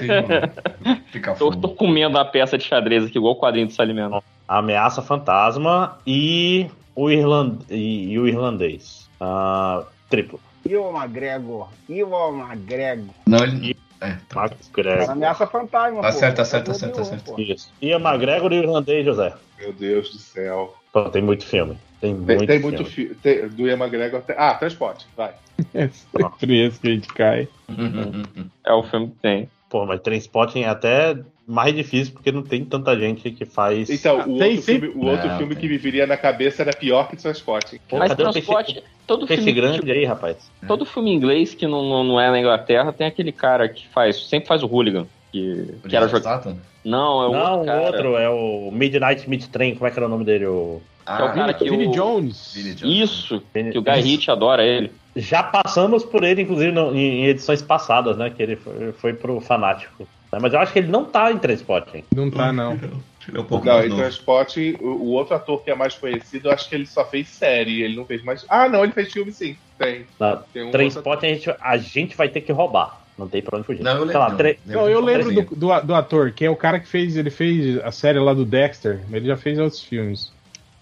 [1.12, 4.22] fica Tô, tô comendo a peça de xadrez aqui, igual o quadrinho do Salimento.
[4.48, 6.66] Ameaça Fantasma e
[6.96, 7.58] o, irland...
[7.70, 9.08] e, e o irlandês.
[9.20, 10.40] Ah, triplo.
[10.68, 11.68] Ivan McGregor.
[11.88, 13.14] Ivan McGregor.
[13.26, 13.76] Não, ele.
[14.00, 14.42] É, tá.
[14.42, 15.10] Max Gregor.
[15.10, 16.18] Ameaça fantasma, Tá pô.
[16.18, 17.40] certo, tá certo, tá certo, tá certo.
[17.40, 17.72] Isso.
[17.82, 19.34] E McGregor e o irlandês, José.
[19.58, 20.76] Meu Deus do céu.
[20.92, 21.76] Pô, tem muito filme.
[22.00, 22.76] Tem muito Tem, tem filme.
[22.76, 23.14] muito filme.
[23.16, 24.22] Tem- Do Ian McGregor.
[24.22, 25.06] tem- Ah, transporte.
[25.16, 25.34] Vai.
[25.74, 27.48] É sempre esse que a gente cai.
[28.64, 29.50] É o filme que tem.
[29.68, 31.16] Pô, mas Trainspotting é até
[31.48, 33.88] mais difícil porque não tem tanta gente que faz.
[33.88, 34.78] Então, Ah, o tem outro, sim.
[34.80, 35.62] filme, o outro Não, filme tem.
[35.62, 37.80] que me viria na cabeça era pior que transporte.
[37.88, 38.82] Pô, Mas cadê o transporte.
[39.06, 40.36] Todo Peixe filme, grande aí, rapaz.
[40.66, 44.28] todo filme inglês que não, não, não é na Inglaterra tem aquele cara que faz.
[44.28, 45.06] Sempre faz o hooligan.
[45.32, 46.06] Que, que era.
[46.08, 46.58] Statham?
[46.84, 47.80] Não, é o Não, outro o cara.
[47.86, 49.74] outro é o Midnight Meat Train.
[49.74, 50.44] Como é que era o nome dele?
[50.46, 50.82] O...
[51.06, 52.52] Que é o cara que Vini o- Jones.
[52.54, 52.86] Billy Johnson.
[53.04, 54.92] Isso, que o Guy Ritchie adora ele.
[55.16, 58.28] Já passamos por ele, inclusive, no- em, em edições passadas, né?
[58.28, 60.06] Que ele foi, foi pro Fanático.
[60.32, 62.04] Né, Mas eu acho que ele não tá em Trainspotting.
[62.14, 62.72] Não tá, não.
[62.74, 66.48] Ele é um pouco Não, em transporte, o, o outro ator que é mais conhecido,
[66.48, 67.82] eu acho que ele só fez série.
[67.82, 68.44] Ele não fez mais.
[68.48, 69.56] Ah, não, ele fez filme sim.
[69.78, 70.06] Tem.
[70.18, 73.00] Na Tem um Trainspotting a gente, a gente vai ter que roubar.
[73.18, 73.82] Não tem pra onde fugir.
[73.82, 74.38] Não, eu Sei lá, lembro.
[74.38, 75.42] tre- Não, eu lembro do.
[75.56, 77.16] do, do, ator, que é o cara que fez.
[77.16, 80.32] Ele fez a série lá do Dexter, mas ele já fez outros filmes.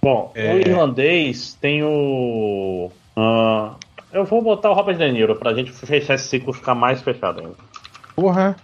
[0.02, 0.52] Bom, É.
[0.54, 2.90] o irlandês tem o.
[3.16, 3.74] ah,
[4.12, 7.40] eu vou botar o Robert De Niro pra gente fechar esse ciclo ficar mais fechado
[7.40, 7.54] ainda.
[8.14, 8.54] Porra.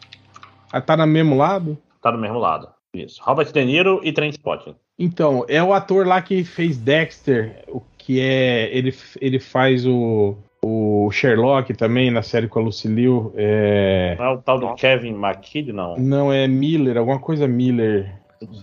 [0.73, 1.77] Ah, tá no mesmo lado?
[2.01, 2.69] Tá do mesmo lado.
[2.95, 3.21] Isso.
[3.23, 4.75] Robert De Niro e Trainspotting.
[4.99, 8.69] Então, é o ator lá que fez Dexter, o que é.
[8.77, 13.33] Ele, ele faz o, o Sherlock também na série com a Lucy Liu.
[13.37, 15.97] É, Não é o tal do Kevin McKidd, não.
[15.97, 18.13] não, é Miller, alguma coisa Miller.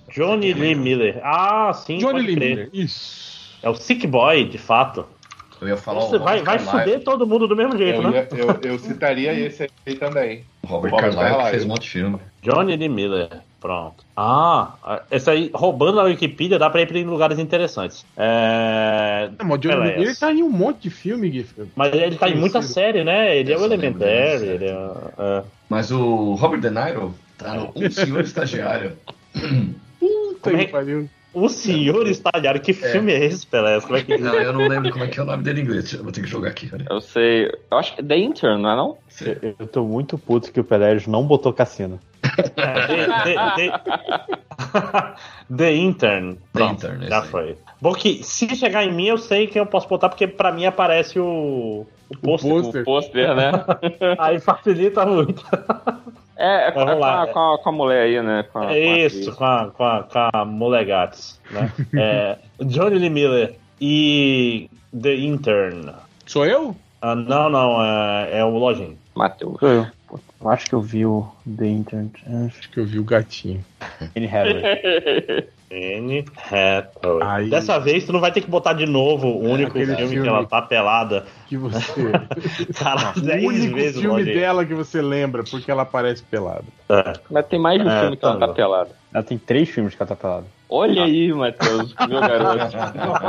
[0.10, 1.20] Johnny Lee Miller.
[1.24, 1.98] Ah, sim.
[1.98, 2.50] Johnny Lee crer.
[2.50, 3.58] Miller, isso.
[3.62, 5.06] É o Sick Boy, de fato.
[5.62, 8.28] Eu ia falar Você vai, Robert vai fuder todo mundo do mesmo jeito, Eu, né?
[8.32, 10.44] eu, eu citaria esse aí também.
[10.64, 11.52] O Robert Robert Carlyle que Carlyle.
[11.52, 12.20] fez um monte de filme.
[12.42, 13.30] Johnny Lee Miller.
[13.60, 14.06] Pronto.
[14.16, 18.06] Ah, esse aí, roubando a Wikipedia, dá pra ir em lugares interessantes.
[18.16, 19.30] É...
[19.38, 19.98] Não, mas o Johnny.
[19.98, 21.46] Miller tá em um monte de filme, Gui.
[21.76, 23.38] Mas ele tá em muita série, né?
[23.38, 24.90] Ele é o Elementary, ele é...
[25.18, 25.44] é.
[25.68, 28.94] Mas o Robert De Niro tá no Um Senhor Estagiário.
[30.00, 31.10] Puta é que- pariu.
[31.34, 33.80] O Senhor Estagiário, que filme é esse, Pelé?
[33.82, 34.18] Como é que...
[34.18, 35.94] Não, eu não lembro como é que é o nome dele em inglês.
[35.94, 36.88] Eu vou ter que jogar aqui, peraí.
[36.90, 37.52] Eu sei.
[37.72, 38.98] Eu acho que é The Intern, não é não?
[39.22, 42.00] Eu, eu tô muito puto que o Pérez não botou cassino.
[42.56, 45.16] É, The, the-
[45.56, 46.38] The Intern.
[46.54, 47.28] Pronto, Intern, esse já aí.
[47.28, 47.58] foi.
[47.82, 50.66] Bom que se chegar em mim, eu sei quem eu posso botar, porque pra mim
[50.66, 52.50] aparece o, o pôster.
[52.52, 52.82] pôster.
[52.82, 53.52] O pôster, né?
[54.20, 55.44] Aí facilita muito.
[56.42, 58.44] É, é com, é com a, com, a, com a mulher aí, né?
[58.52, 61.70] Com a- É isso, com a, com a, com a Molegates, né?
[61.98, 65.92] É, Johnny Lee Miller e The Intern.
[66.26, 66.76] Sou eu?
[67.02, 68.98] Ah, não, não, é, é o Lojinho.
[69.16, 69.60] Matheus.
[69.60, 69.88] Sou eu.
[70.46, 72.24] Acho que eu vi o The Internet.
[72.48, 73.64] Acho que eu vi o gatinho.
[74.00, 75.48] Hathaway.
[75.72, 77.22] Anne Hathaway.
[77.28, 77.50] Aí.
[77.50, 80.24] Dessa vez tu não vai ter que botar de novo o único aquele filme, filme.
[80.24, 81.26] que ela tá pelada.
[81.48, 82.12] Que você.
[82.78, 84.36] Cara, o 10 único vezes, filme Lojinho.
[84.40, 86.64] dela que você lembra, porque ela aparece pelada.
[86.90, 87.14] É.
[87.30, 88.54] Mas tem mais de um É, filme que ela tá bom.
[88.54, 88.90] pelada.
[89.14, 90.46] Ela tem três filmes que ela tá pelada.
[90.72, 92.78] Olha aí, Matheus, meu garoto.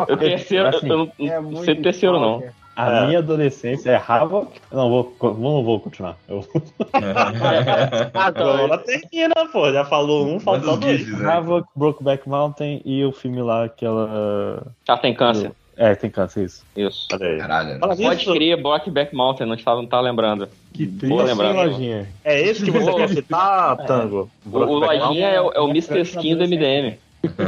[0.12, 2.42] O terceiro, Assim, eu não, É não muito sei o terceiro, não.
[2.86, 3.06] A É.
[3.06, 4.48] minha adolescência é Havoc.
[4.72, 6.16] Não vou, não vou continuar.
[6.28, 6.44] Eu,
[8.14, 9.70] Agora termina, pô.
[9.72, 11.14] Já falou um, faltou os dois.
[11.20, 11.26] aí.
[11.26, 14.62] Havoc, Brokeback Mountain e o filme lá que ela.
[14.86, 15.52] Ela tem câncer.
[15.76, 16.62] É, tem câncer, isso.
[16.76, 17.08] Isso.
[17.08, 17.78] Caralho.
[17.78, 20.46] Fala Pode crer, Blackback Mountain, não estava, não tá lembrando.
[20.74, 21.68] Que Boa triste, lembrança.
[21.70, 22.08] lojinha.
[22.22, 24.28] É esse que você quer citar, Tango?
[24.44, 26.00] O, o Lojinha é, o- é o Mr.
[26.02, 26.98] Skin do MDM.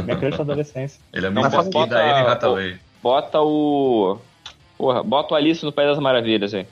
[0.03, 0.99] Minha crush da adolescência.
[1.13, 1.61] Ele é Não, Mr.
[1.63, 2.75] Skin da Anne Hathaway.
[3.03, 4.17] Bota o.
[4.77, 6.65] Porra, bota o Alice no País das Maravilhas aí.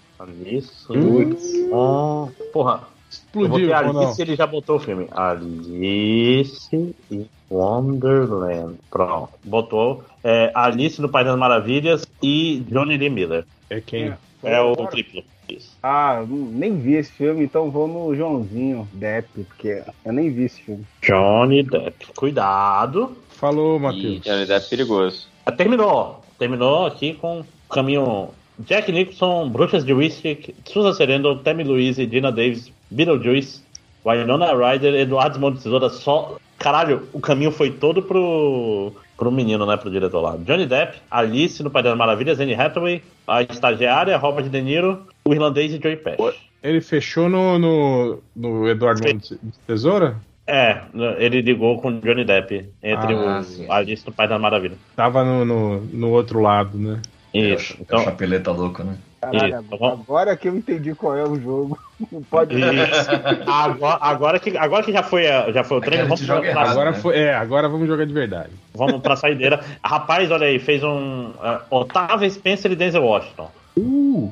[0.46, 0.88] Isso.
[0.94, 1.54] Putz.
[1.74, 2.82] Ah, porra.
[2.84, 4.02] Eu Explodiu, botei ou não?
[4.04, 5.08] Alice ele já botou o filme.
[5.12, 8.78] Alice in Wonderland.
[8.90, 9.30] Pronto.
[9.44, 13.46] Botou é, Alice no País das Maravilhas e Johnny Lee Miller.
[13.70, 14.14] É quem?
[14.44, 15.24] É o triplo.
[15.50, 15.78] Isso.
[15.84, 20.46] Ah, eu nem vi esse filme, então vou no Joãozinho Depp, porque eu nem vi
[20.46, 20.86] esse filme.
[21.02, 22.08] Johnny Depp.
[22.16, 23.18] Cuidado.
[23.32, 24.22] Falou, E Matheus.
[24.22, 25.28] Johnny Depp é perigoso.
[25.58, 26.24] Terminou.
[26.40, 28.30] Terminou aqui com caminho
[28.60, 33.62] Jack Nicholson, Bruxas de Whisky, Susan Sereno, Tammy Louise, Dina Davis, Beetlejuice,
[34.06, 36.38] Winona Ryder, Eduardo Mão de Tesoura, só...
[36.60, 40.38] Caralho, o caminho foi todo pro, pro menino, né, pro diretor lá.
[40.46, 45.34] Johnny Depp, Alice no Pai das Maravilhas, Anne Hathaway, a estagiária, Robert De Niro, o
[45.34, 46.36] irlandês e Joey Pesci.
[46.62, 50.18] Ele fechou no, no, no Eduardo Mão de Tesoura?
[50.46, 50.82] É,
[51.18, 53.66] ele ligou com o Johnny Depp entre Ah, o sim.
[53.68, 54.78] Alice no Pai das Maravilhas.
[54.96, 57.02] Tava no, no, no outro lado, né?
[57.34, 57.74] Isso.
[57.74, 58.98] É o Então, chapeleta louco, né?
[59.22, 61.78] Caralho, Isso, tá agora que eu entendi qual é o jogo.
[62.12, 62.56] Não pode.
[63.46, 66.28] Agora, agora, que, agora que já foi, a- já foi o É treino, vamos gente
[66.28, 66.70] joga pra, errado.
[66.72, 66.98] Agora né?
[66.98, 67.16] foi.
[67.20, 68.50] É, agora vamos jogar de verdade.
[68.76, 69.60] vamos pra saideira.
[69.86, 71.30] Rapaz, olha aí, fez um.
[71.30, 73.52] Uh, Otávio Spencer e Denzel Washington.
[73.78, 74.32] Uh!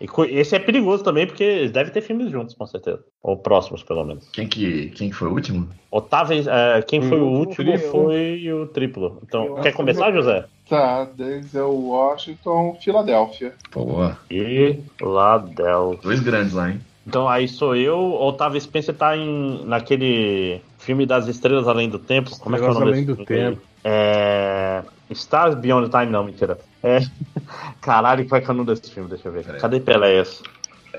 [0.00, 0.06] E
[0.38, 3.02] esse é perigoso também, porque eles devem ter filmes juntos, com certeza.
[3.22, 4.30] Ou próximos, pelo menos.
[4.30, 5.68] Quem que, quem que foi o último?
[5.90, 7.90] Otávio, eh, quem foi o Hum, último triplo.
[7.90, 9.20] foi o triplo.
[9.26, 10.46] Então, Eu quer começar, José?
[10.70, 13.54] Tá, Denzel Washington, Filadélfia.
[13.72, 16.00] Pô, Philadelphia.
[16.00, 16.80] dois grandes lá, hein?
[17.04, 22.30] Então aí sou eu, Otávio Spencer tá em, naquele filme das Estrelas Além do Tempo.
[22.38, 23.56] Como é que é o Estrelas nome Além desse do filme?
[23.56, 23.62] Tempo.
[23.82, 24.82] É...
[25.10, 26.56] Stars Beyond Time, não, mentira.
[26.84, 27.00] É...
[27.82, 29.10] Caralho, qual é que é o nome desse filme?
[29.10, 29.44] Deixa eu ver.
[29.58, 30.40] Cadê Peléas?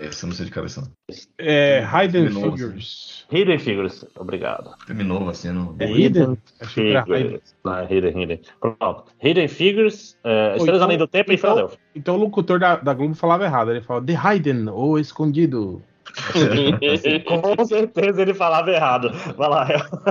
[0.01, 1.15] Esse eu não sei de cabeça, não.
[1.37, 3.25] É, Hidden De novo, Figures.
[3.31, 4.71] Hidden Figures, obrigado.
[4.85, 5.75] Filme novo, assim, não...
[5.79, 6.37] É Hidden?
[6.75, 7.03] Hidden.
[7.05, 7.55] Figures.
[7.63, 8.41] Não, é Hidden, Hidden.
[8.59, 9.03] Pronto.
[9.23, 11.79] Hidden Figures, é, Estrelas então- Além do Tempo e então- Philadelphia.
[11.95, 13.71] Então o locutor da, da Globo falava errado.
[13.71, 15.83] Ele falava The Hidden, ou Escondido.
[17.55, 19.11] Com certeza ele falava errado.
[19.37, 19.67] Vai lá.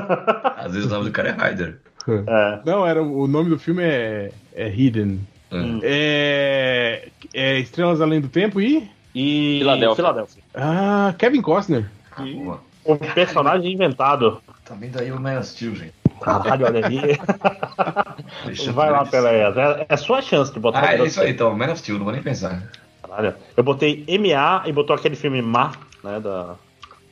[0.57, 1.81] Às vezes o nome do cara é Ryder.
[2.09, 2.61] É.
[2.64, 5.20] Não, era, o nome do filme é, é Hidden.
[5.53, 5.81] Hum.
[5.83, 8.88] É, é Estrelas Além do Tempo e.
[9.14, 9.96] E Filadélfia.
[9.96, 10.42] Filadélfia.
[10.55, 11.90] Ah, Kevin Costner.
[12.16, 12.61] Ah, boa.
[12.85, 14.40] O personagem inventado.
[14.64, 15.94] Também daí o of Steel, gente.
[16.20, 17.01] Caralho, olha ali.
[18.46, 19.57] Deixa Vai lá, Peléas.
[19.57, 21.57] É, é sua chance de botar Ah, é isso aí, então.
[21.57, 22.62] Man of Steel, não vou nem pensar.
[23.03, 23.35] Caralho.
[23.57, 25.73] Eu botei MA e botou aquele filme Ma,
[26.05, 26.20] né?
[26.20, 26.55] Da...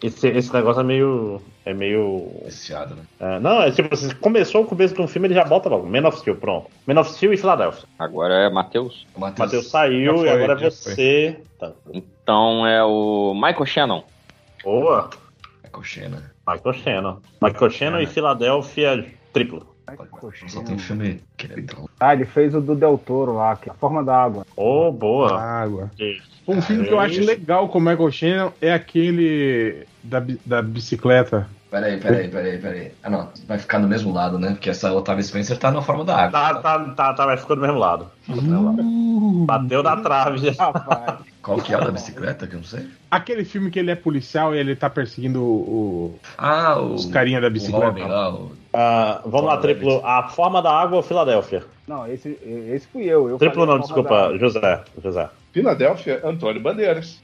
[0.03, 1.43] Esse, esse negócio é meio.
[1.65, 2.31] É meio.
[2.45, 3.03] Viciado, né?
[3.19, 5.87] é, não, é tipo, você começou o começo de um filme, ele já bota logo.
[5.87, 6.71] Man of Steel, pronto.
[6.87, 7.89] Man of Steel e Filadélfia.
[7.99, 9.07] Agora é Matheus.
[9.17, 9.69] Matheus.
[9.69, 11.41] Saiu foi, e agora é você.
[11.59, 11.73] Tá.
[11.93, 14.05] Então é o Michael Shannon.
[14.63, 15.11] Boa.
[15.65, 16.33] É coxena.
[16.47, 17.21] Michael Shannon.
[17.43, 19.78] Michael Shannon e Filadélfia triplo.
[20.48, 21.88] Só tem filme que é então.
[22.01, 24.46] Ah, ele fez o do Del Toro lá, que é a forma da água.
[24.57, 25.40] Oh, boa.
[25.40, 25.90] Água.
[25.98, 27.27] E- Um filme que eu É acho isso.
[27.29, 31.46] legal com o Michael Shannon é aquele da, da bicicleta.
[31.70, 32.92] Peraí, peraí, peraí, peraí.
[33.03, 33.29] Ah, não.
[33.46, 34.53] Vai ficar no mesmo lado, né?
[34.53, 36.31] Porque essa Otávia Spencer tá na forma da água.
[36.31, 38.07] Tá, tá, tá, tá, mas ficou do mesmo lado.
[39.46, 40.38] Bateu na trave.
[40.53, 40.64] já.
[40.70, 41.18] Rapaz.
[41.42, 42.87] Qual que é o da bicicleta, que eu não sei?
[43.11, 46.94] Aquele filme que ele é policial e ele tá perseguindo o- Ah, o...
[46.94, 47.87] os carinha da o bicicleta.
[47.87, 48.53] Robin lá, o...
[48.72, 50.00] Ah, vamos lá, triplo.
[50.04, 51.64] A forma da água ou Filadélfia?
[51.87, 52.38] Não, esse,
[52.70, 53.28] esse fui eu.
[53.31, 54.37] eu Triplo não, desculpa.
[54.38, 54.83] José.
[55.02, 55.28] José.
[55.52, 57.20] Filadélfia, Antônio Bandeiras.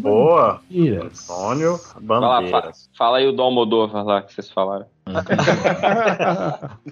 [0.00, 0.60] Boa.
[0.70, 2.90] Antônio Vai lá, fa- Bandeiras.
[2.96, 4.84] fala aí o do Almodóvar lá que vocês falaram.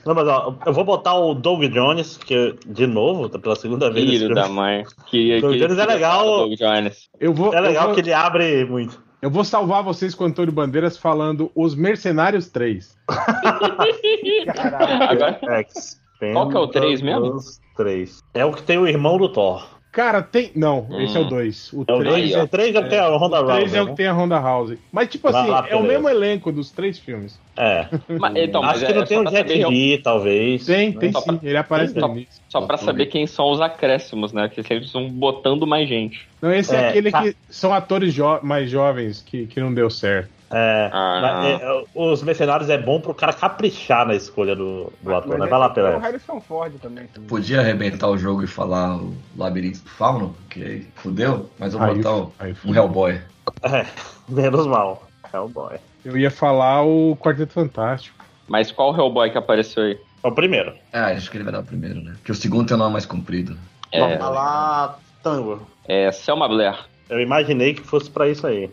[0.05, 3.91] Não, mas ó, eu vou botar o Doug Jones, que de novo, tá pela segunda
[3.91, 4.09] vez.
[4.11, 4.85] Filho da mãe.
[5.07, 6.25] Queria Doug que Jones é legal.
[6.49, 7.09] Doug Jones.
[7.21, 9.01] Eu vou, É eu legal vou- que ele abre muito.
[9.23, 12.99] Eu vou salvar vocês com o Antônio Bandeiras falando Os Mercenários 3.
[14.53, 15.03] Caralho.
[15.05, 15.41] Agora,
[16.33, 17.27] Qual que é o três mesmo?
[17.27, 18.25] Expendables 3.
[18.35, 19.65] É o que tem o irmão do Thor.
[19.93, 20.51] Cara, tem.
[20.57, 21.03] Não, Hum.
[21.03, 21.71] esse é o 2.
[21.75, 23.83] O É o 3 3, o 3 já tem a Honda o três Rousey, é
[23.83, 23.91] o né?
[23.91, 24.79] que tem a Honda House.
[24.91, 27.39] Mas, tipo assim, lá, é o mesmo elenco dos três filmes.
[27.55, 27.87] É.
[28.19, 30.65] mas, então, mas Acho que é não tem o pra Jet saber, Li, talvez.
[30.65, 30.97] Tem, né?
[30.99, 31.39] tem Só sim.
[31.43, 32.43] Ele aparece Só- no início.
[32.49, 34.49] Só pra saber quem são os acréscimos, né?
[34.49, 36.27] Que eles vão botando mais gente.
[36.41, 37.23] Não, esse é, É, aquele tá.
[37.23, 40.31] que são atores jo- mais jovens que, que não deu certo.
[40.53, 41.19] É, Ah.
[41.23, 45.41] mas, é, os mercenários é bom pro cara caprichar na escolha do, do ator, Mas
[45.41, 45.47] né?
[45.47, 45.97] Vai lá, é o Pelé.
[45.99, 47.07] Harrison Ford também.
[47.29, 51.79] Podia arrebentar o jogo e falar o Labirinto do Fauno, que aí fudeu, mas eu
[51.81, 52.75] vou Aí- botar o- aí um.
[52.75, 53.21] Hellboy.
[53.63, 53.87] É,
[54.29, 55.03] menos mal.
[55.33, 55.77] Hellboy.
[56.05, 58.23] Eu ia falar o Quarteto Fantástico.
[58.49, 59.99] Mas qual Hellboy que apareceu aí?
[60.23, 60.75] É o primeiro.
[60.93, 62.13] Ah, acho que ele vai dar o primeiro, né?
[62.19, 63.57] Porque o segundo tem o nome mais comprido.
[63.91, 65.63] É, Vamos lá, Tango.
[65.89, 66.77] é Selma Blair.
[67.09, 68.71] Eu imaginei que fosse pra isso aí.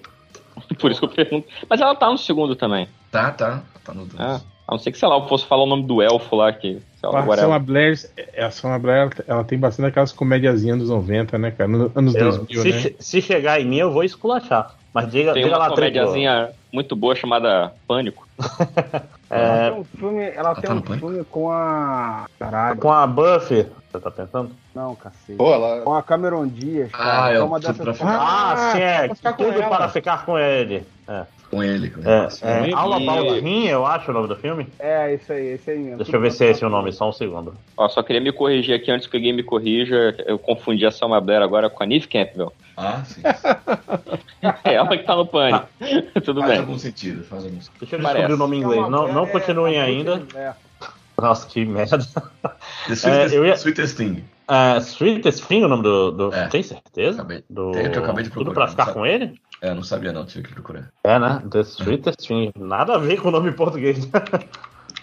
[0.79, 1.47] Por isso que eu pergunto.
[1.69, 2.87] Mas ela tá no segundo também.
[3.11, 3.61] Tá, tá.
[3.83, 4.19] Tá no 2.
[4.19, 6.51] Ah, a não ser que, sei lá, eu fosse falar o nome do elfo lá
[6.53, 6.79] que.
[6.99, 10.77] Sei lá, A Selma Blair, é, a Selma Blair ela, ela tem bastante aquelas comédiazinhas
[10.79, 11.69] dos 90, né, cara?
[11.69, 12.95] No- Anos Eu- 2000, se, né?
[12.99, 14.75] se chegar em mim, eu vou esculachar.
[14.93, 15.85] Mas diga, tem diga uma lá, Triplo.
[15.85, 18.27] comédiazinha muito boa chamada Pânico.
[19.29, 22.25] Ela É, tem um filme, ela tem tá um filme com a.
[22.39, 22.79] Caralho.
[22.79, 23.67] com a Buffy.
[23.91, 24.51] Você tá pensando?
[24.75, 25.33] Não, cacete.
[25.37, 25.81] Pô, ela.
[25.81, 27.33] Com a Cameron Dias, Ah, cara.
[27.33, 28.19] é é uma dessas pra Ficar.
[28.21, 29.15] Ah, é.
[29.15, 30.85] ficar com Tudo para ficar com ele.
[31.07, 31.23] É.
[31.49, 31.89] Com ele.
[31.89, 32.27] Com É,
[32.61, 32.71] ele.
[32.71, 34.67] é, All About Him, eu acho o nome do filme.
[34.77, 35.97] É, isso aí, esse aí mesmo.
[35.97, 37.55] Deixa eu ver se é esse o nome, só um segundo.
[37.75, 40.15] Ó, só queria me corrigir aqui antes que alguém me corrija.
[40.27, 42.53] Eu confundi a Selma Blair agora com a Neve Campbell.
[42.77, 43.21] Ah, sim.
[44.63, 45.65] É ela que tá no pânico.
[46.23, 46.59] Tudo Faz bem.
[46.61, 47.23] algum sentido.
[47.25, 47.73] Faz algum sentido.
[47.81, 48.15] Deixa eu Parece.
[48.27, 48.89] descobrir o nome em inglês.
[48.89, 50.23] Não, não continuem ainda.
[50.33, 50.53] É.
[51.21, 51.97] Nossa, que merda.
[52.89, 54.23] The Sweetest, eu ia- Sweetest Thing.
[54.47, 56.11] É, Sweetest Thing, o nome do.
[56.11, 56.47] do É.
[56.47, 57.19] Tem certeza?
[57.21, 57.71] Acabei- Do...
[57.71, 59.39] tem, que eu acabei de Tudo procurar, pra ficar com ele?
[59.61, 60.89] É, não sabia não, tive que procurar.
[61.03, 61.41] É, né?
[61.51, 62.51] The Sweetest Thing.
[62.57, 64.07] Nada a ver com o nome em português.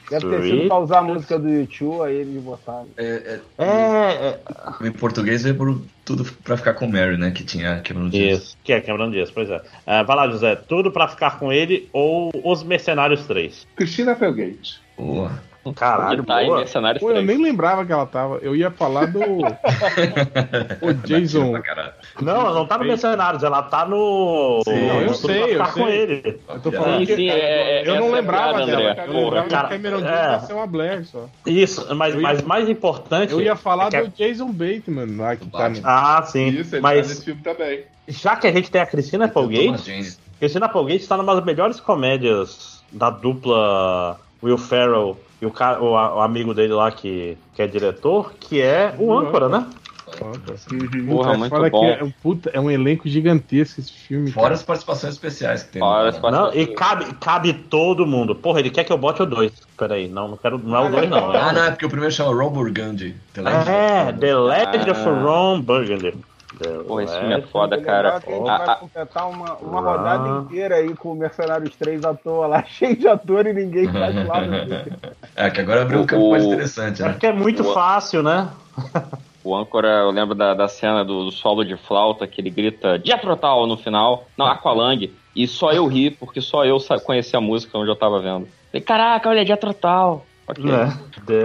[0.09, 2.87] Deve ter sido pra usar a música do YouTube, aí eles botaram.
[2.97, 4.41] É, É, é.
[4.85, 7.33] é, em português veio por tudo pra ficar com Mary, né?
[7.33, 8.39] Que tinha Cameron Diaz.
[8.39, 9.61] Isso, que é Cameron Dias, pois é.
[9.85, 10.05] é.
[10.05, 10.55] Vai lá, José.
[10.55, 13.67] Tudo pra ficar com ele ou Os Mercenários 3?
[13.75, 14.81] Cristina Applegate.
[14.97, 15.33] Boa.
[15.75, 16.59] Caralho, tá boa.
[16.59, 17.27] Mercenários Pô, eu 3.
[17.27, 18.37] nem lembrava que ela tava.
[18.43, 19.21] Eu ia falar do.
[20.83, 21.53] o Jason.
[22.21, 24.63] Não, ela não tá no Mercenários, ela tá no.
[24.65, 26.01] Sim, Não, eu sei, eu com sei.
[26.01, 26.41] ele.
[26.49, 28.53] Eu tô Sim, falando Sim, que sim, é, é, eu não essa é a lembrava
[28.55, 28.91] piada, dela.
[28.93, 29.05] André.
[29.07, 29.25] Eu Porra.
[29.25, 30.03] lembrava cara, que Cameron é.
[30.03, 31.27] Diaz ia ser uma Blair só.
[31.47, 33.33] Isso, mas, ia- mas mais importante.
[33.33, 35.81] Eu ia falar é que- do Jason Bateman lá que tá no.
[35.85, 36.49] Ah, sim.
[36.49, 37.85] Isso, ele tá nesse mas filme também.
[38.09, 40.19] já que a gente tem a Cristina Thomas Applegate.
[40.39, 45.93] Cristina Applegate está numa das melhores comédias da dupla Will Ferrell e o, cara, o,
[45.93, 49.19] o amigo dele lá que, que é diretor, que é o Uhum.
[49.19, 49.67] âncora, né?
[50.07, 50.33] Porra,
[51.09, 51.81] Puta, muito fala bom.
[51.81, 54.31] que é um, puta, é um elenco gigantesco esse filme.
[54.31, 54.55] Fora cara.
[54.55, 55.81] as participações especiais que tem.
[55.83, 58.33] Fora no- as Não, e cabe, cabe todo mundo.
[58.35, 59.53] Porra, ele quer que eu bote o 2.
[59.77, 60.59] Peraí, não, não quero.
[60.59, 61.33] Não é o 2, não.
[61.33, 63.17] Ah, É, não, é porque o primeiro chama Ron Burgundy.
[63.35, 65.23] The Legend é of- The Legend of Ah.
[65.25, 66.15] Ron Burgundy.
[66.59, 68.21] The Porra, esse filme é Legend- foda, cara.
[68.21, 69.83] que a gente Ah, vai completar uma, uma Ah.
[69.97, 73.87] rodada inteira aí com o Mercenários 3 à toa lá, cheio de ator e ninguém
[73.93, 74.93] faz lá no filme.
[75.37, 77.13] É, que agora abriu um campo mais interessante, É né?
[77.13, 78.49] porque é muito O- fácil, né?
[79.45, 82.99] O âncora, eu lembro da, da cena do, do solo de flauta, que ele grita
[82.99, 84.27] Diatrotal no final.
[84.37, 85.09] Não, Aqualung.
[85.37, 88.49] E só eu ri, porque só eu conhecia a música onde eu tava vendo.
[88.73, 90.25] Falei, caraca, olha, Diatrotal.
[90.49, 90.65] Ok.
[90.71, 90.87] É.
[91.27, 91.45] The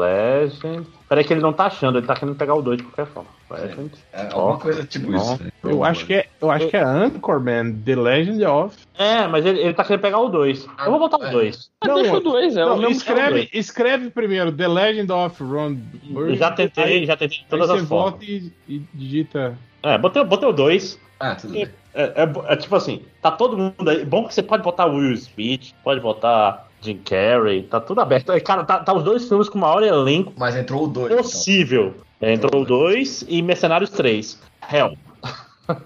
[0.00, 0.86] Legend.
[1.08, 3.28] Peraí que ele não tá achando, ele tá querendo pegar o 2 de qualquer forma.
[3.50, 3.90] Legend.
[4.12, 4.56] É alguma Ó.
[4.58, 5.16] coisa tipo Ó.
[5.16, 5.42] isso.
[5.42, 5.50] né?
[5.62, 8.76] Eu acho que é, eu acho que é Anchorman, The Legend of.
[8.96, 10.66] É, mas ele, ele tá querendo pegar o 2.
[10.84, 11.70] Eu vou botar o 2.
[11.82, 15.74] Mas deixa o dois, é o Não, mesmo escreve, escreve primeiro The Legend of Ron
[16.04, 16.36] Burgundy.
[16.38, 18.10] Já tentei, já tentei de Aí todas você as formas.
[18.12, 19.58] volta e, e digita.
[19.82, 20.98] É, botei, botei o 2.
[21.20, 21.68] Ah, tudo bem.
[21.94, 24.04] É, é é tipo assim, tá todo mundo aí.
[24.04, 28.32] Bom que você pode botar Will Smith, pode botar Jim Carrey, tá tudo aberto.
[28.32, 31.10] É, Cara, tá, tá os dois filmes com o maior elenco Mas entrou o 2.
[31.12, 31.22] Então.
[31.22, 31.94] possível.
[32.20, 34.40] Entrou o 2 e Mercenários 3.
[34.72, 34.96] Hell.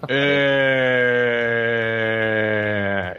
[0.07, 1.62] É...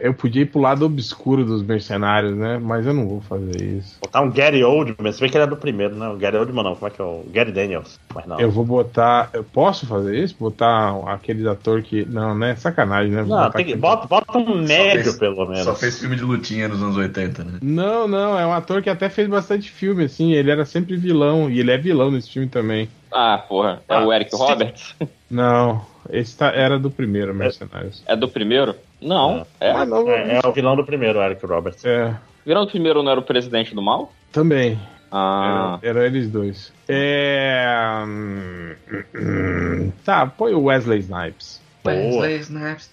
[0.05, 2.57] Eu podia ir pro lado obscuro dos mercenários, né?
[2.61, 3.97] Mas eu não vou fazer isso.
[4.01, 6.07] Botar um Gary Oldman, se bem que ele é do primeiro, né?
[6.09, 7.99] O Gary Oldman não, como é que é o Gary Daniels?
[8.13, 8.39] Mas não.
[8.39, 9.29] Eu vou botar.
[9.33, 10.35] Eu posso fazer isso?
[10.39, 12.05] Botar aqueles ator que.
[12.05, 12.55] Não, né?
[12.55, 13.23] Sacanagem, né?
[13.23, 15.63] Não, tem que, aquele- bota, bota um médio, fez- pelo menos.
[15.63, 17.53] Só fez filme de lutinha nos anos 80, né?
[17.61, 20.33] Não, não, é um ator que até fez bastante filme, assim.
[20.33, 22.87] Ele era sempre vilão, e ele é vilão nesse filme também.
[23.11, 23.81] Ah, porra.
[23.87, 24.93] É Ah, o Eric Roberts?
[25.31, 28.03] Não, esse tá- era do primeiro, Mercenários.
[28.05, 28.75] É do primeiro?
[29.01, 29.45] Não.
[29.59, 29.71] É.
[29.71, 31.83] Ah, não, É, é o vilão do primeiro, o Eric Roberts.
[31.85, 34.11] é, Virão do primeiro não era o presidente do mal?
[34.31, 34.79] também.
[35.11, 35.79] Ah.
[35.81, 36.73] Era, era eles dois.
[36.89, 38.03] É.
[38.05, 41.61] hum, Tá, põe o Wesley Snipes.
[41.83, 41.95] Boa.
[41.95, 42.89] Wesley Snipes.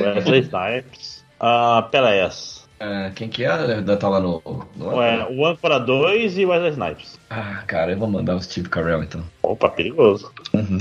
[0.00, 1.24] Wesley Snipes.
[1.40, 2.66] Ah, Peléas.
[2.80, 3.50] Ah, quem que é?
[3.50, 4.42] Ainda tá lá no.
[4.76, 7.18] no É, o Âncora 2 e Wesley Snipes.
[7.28, 9.22] Ah, cara, eu vou mandar o Steve Carell então.
[9.42, 10.32] Opa, perigoso.
[10.54, 10.78] Uhum.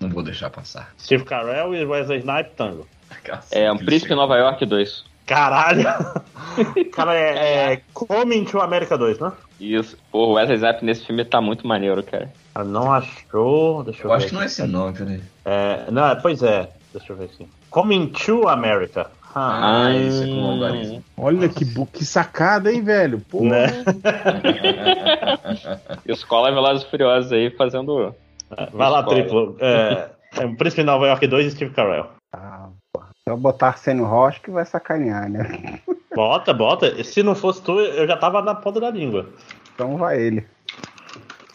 [0.00, 0.92] Não vou deixar passar.
[0.98, 2.86] Steve Carell e Wesley Snipes Tango.
[3.50, 5.04] É um Príncipe Nova York 2.
[5.26, 5.84] Caralho!
[6.92, 9.32] Cara, é, é Coming to America 2, né?
[9.58, 9.96] Isso.
[10.12, 12.30] Porra, o Wesley Snipes nesse filme tá muito maneiro, cara.
[12.52, 13.82] Cara, não achou.
[13.84, 14.16] Deixa eu, Eu ver.
[14.16, 15.20] acho que não é esse nome, peraí.
[15.44, 16.68] É, não, pois é.
[16.92, 17.48] Deixa eu ver aqui.
[17.70, 19.10] Coming to America.
[19.34, 21.04] Ah, Ah, isso é com o Algarismo.
[21.16, 23.20] Olha que, que sacada, hein, velho?
[23.28, 23.66] Pô, Né?
[26.06, 28.14] E os Cola Velozes e Furiosos aí fazendo.
[28.72, 29.16] vai lá, Escola.
[29.16, 29.56] triplo.
[29.60, 30.08] É,
[30.38, 32.08] é um Príncipe Nova York 2 e Steve Carell.
[33.26, 35.80] Se eu botar Arsenio Rocha que vai sacanear, né?
[36.14, 37.02] Bota, bota.
[37.02, 39.30] Se não fosse tu, eu já tava na ponta da língua.
[39.74, 40.46] Então vai ele.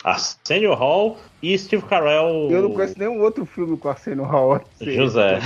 [0.03, 2.49] Arsenio Hall e Steve Carell.
[2.49, 4.59] Eu não conheço nenhum outro filme com Arsenio Hall.
[4.81, 5.39] José.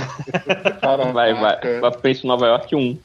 [0.80, 1.12] Caraca.
[1.12, 1.80] Vai, vai.
[1.80, 2.98] Vai Príncipe Nova York 1.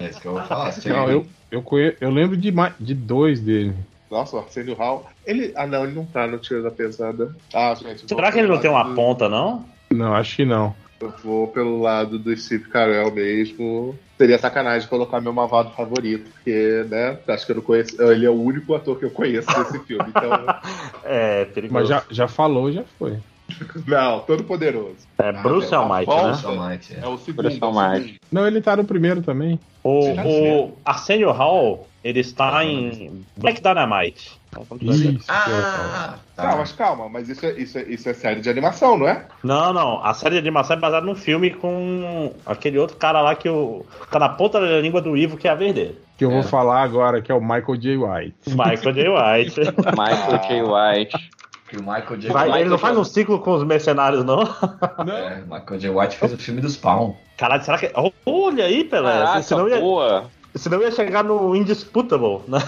[0.00, 0.72] É isso que eu vou falar.
[0.72, 3.74] se não, eu, eu, conhe- eu lembro de, mais, de dois dele.
[4.10, 5.04] Nossa, o Arsenio Hall.
[5.26, 5.52] Ele.
[5.54, 7.36] Ah, não, ele não tá no Tiro da Pesada.
[7.52, 8.08] Ah, gente.
[8.08, 9.66] Será que ele não tem uma ponta, não?
[9.90, 10.74] Não, acho que não.
[11.00, 13.96] Eu vou pelo lado do Steve Carell mesmo.
[14.16, 17.18] Seria sacanagem colocar meu malvado favorito, porque, né?
[17.28, 18.02] Acho que eu não conheço.
[18.02, 20.04] Ele é o único ator que eu conheço desse filme.
[20.08, 20.30] Então,
[21.04, 21.72] É, perigoso.
[21.74, 23.16] Mas já, já falou, já foi.
[23.86, 24.96] não, todo poderoso.
[25.18, 26.16] É Bruce Ah, Almighty, né?
[26.32, 27.00] volta Almighty, é.
[27.00, 27.42] É o segundo.
[27.44, 28.20] Bruce é Almighty.
[28.30, 29.58] Não, ele tá no primeiro também.
[29.84, 30.10] O,
[30.64, 34.38] o Arsenio Hall, ele está em Black Dynamite.
[34.80, 35.24] Isso.
[35.28, 39.08] Ah, Tá, mas calma, mas isso é, isso, é, isso é série de animação, não
[39.08, 39.24] é?
[39.42, 40.04] Não, não.
[40.04, 43.84] A série de animação é baseada num filme com aquele outro cara lá que o,
[44.10, 45.96] tá na ponta da língua do Ivo, que é a verde.
[46.16, 46.34] Que eu É.
[46.34, 47.96] vou falar agora, que é o Michael J.
[47.96, 48.34] White.
[48.46, 49.08] Michael J.
[49.08, 49.60] White.
[49.98, 50.62] Michael J.
[50.62, 51.30] White.
[51.68, 52.32] Que o Michael J.
[52.32, 54.42] Vai- ele não faz um ciclo com os mercenários, não?
[54.42, 55.90] É, Michael J.
[55.90, 57.14] White fez o filme do Spawn.
[57.36, 57.90] Caralho, será que.
[58.24, 59.12] Olha aí, Pelé.
[59.12, 60.24] Caraca, senão, ia, boa.
[60.54, 62.40] Senão ia chegar no Indisputable.
[62.48, 62.58] Né?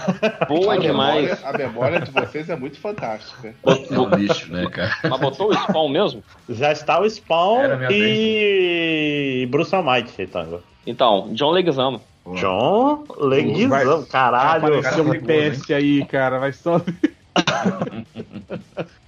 [0.47, 1.23] Boa a, demais.
[1.23, 3.53] memória, a memória de vocês é muito fantástica.
[3.65, 4.95] É um lixo, né, cara?
[5.03, 6.23] Mas botou o spawn mesmo?
[6.49, 9.47] Já está o Spawn e.
[9.49, 10.61] Bruce Almighty, Tango.
[10.85, 12.01] Então, John Leguizamo.
[12.35, 14.79] John Leguizamo, caralho.
[14.79, 16.39] Um cara perigoso, PS aí, cara.
[16.39, 16.81] Vai só.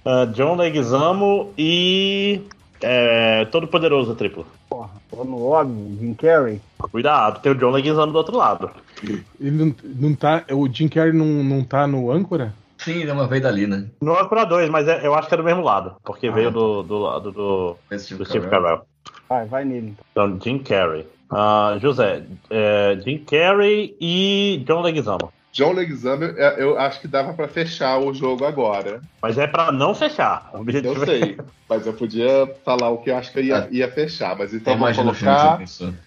[0.06, 2.42] Ah, John Leguizamo e.
[2.86, 4.46] É, Todo Poderoso Triplo.
[4.68, 6.60] Porra, tô no óbvio, Jim Carrey.
[6.78, 8.70] Cuidado, tem o John Leguizamo do outro lado.
[9.02, 10.44] Ele não, não tá.
[10.52, 12.54] O Jim Carrey não, não tá no âncora?
[12.78, 13.86] Sim, ele é uma veio dali, né?
[14.02, 15.94] Não é pra dois, mas é- eu acho que é do mesmo lado.
[16.04, 18.82] Porque veio do, do lado do, tipo do Steve Carell.
[19.28, 19.94] Vai, vai nele.
[20.12, 20.38] então.
[20.42, 21.06] Jim Carrey.
[21.30, 25.32] Ah, José, é, Jim Carrey e John Leguizamo.
[25.54, 29.00] John Leguizamo, é, eu acho que dava pra fechar o jogo agora.
[29.22, 30.50] Mas é pra não fechar.
[30.52, 31.38] O Eu objetivo é- sei,
[31.70, 34.36] mas eu podia falar o que eu acho que eu ia, ia fechar.
[34.36, 35.60] Mas então o você colocar.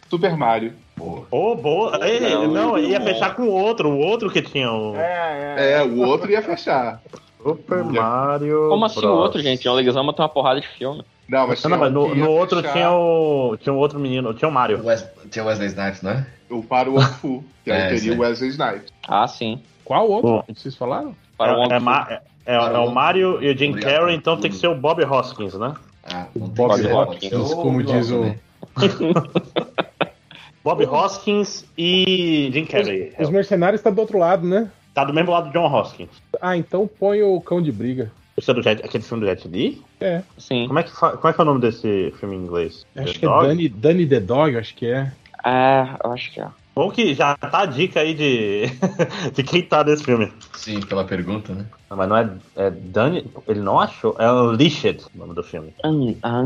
[0.10, 0.74] Super Mario.
[0.98, 1.98] Pô, Ô, boa.
[2.06, 5.72] Ei, Não, não, ia fechar com o outro, o outro que tinha o É, é.
[5.74, 7.02] É, o outro ia fechar.
[7.41, 8.68] Super Mario.
[8.68, 9.14] Como assim o Bros.
[9.20, 9.64] outro, gente?
[9.64, 11.06] John Leguizamo tem uma porrada de filme.
[11.28, 13.58] Não, mas, Não, mas no, no outro fechar tinha o.
[13.60, 14.84] Tinha um outro menino, tinha o Mario.
[14.86, 16.26] Wes- tinha Wesley Snipes, né?
[16.50, 18.94] o Para o Fu, que aí É, teria o Wesley Snipes.
[19.08, 19.62] Ah, sim.
[19.84, 20.44] Qual outro Bom.
[20.44, 21.14] que vocês falaram?
[21.38, 23.74] Para o é, é, Wong Ma- é- é- é o Mario e o Jim.
[23.74, 25.74] Carrey, então tem que ser o Bob Hoskins, né?
[26.04, 28.34] Ah, tem Bob Hoskins, o como diz o-.
[30.64, 33.14] Bob Hoskins e Jim Carrey.
[33.20, 34.70] Os mercenários tá do outro lado, né?
[34.94, 36.10] Tá do mesmo lado do John Hoskins.
[36.42, 38.12] Ah, então põe o cão de briga.
[38.36, 39.82] Esse é do Jet, aquele filme do Jet Li?
[40.00, 40.68] É, Sim.
[40.68, 42.86] Como é, que como é que é o nome desse filme em inglês?
[42.95, 43.48] acho The que é Dog?
[43.48, 45.12] Danny, Danny the Dog, acho que é.
[45.45, 46.48] É, eu acho que é.
[46.76, 48.66] Bom que já tá a dica aí de,
[49.34, 50.32] de quem tá nesse filme.
[50.54, 51.66] Sim, pela pergunta, né?
[51.89, 53.26] Não, Mas não é, é Danny.
[53.48, 54.16] Ele não achou?
[54.20, 55.74] É Unleashed o nome do filme.
[55.84, 56.43] Hum, ah.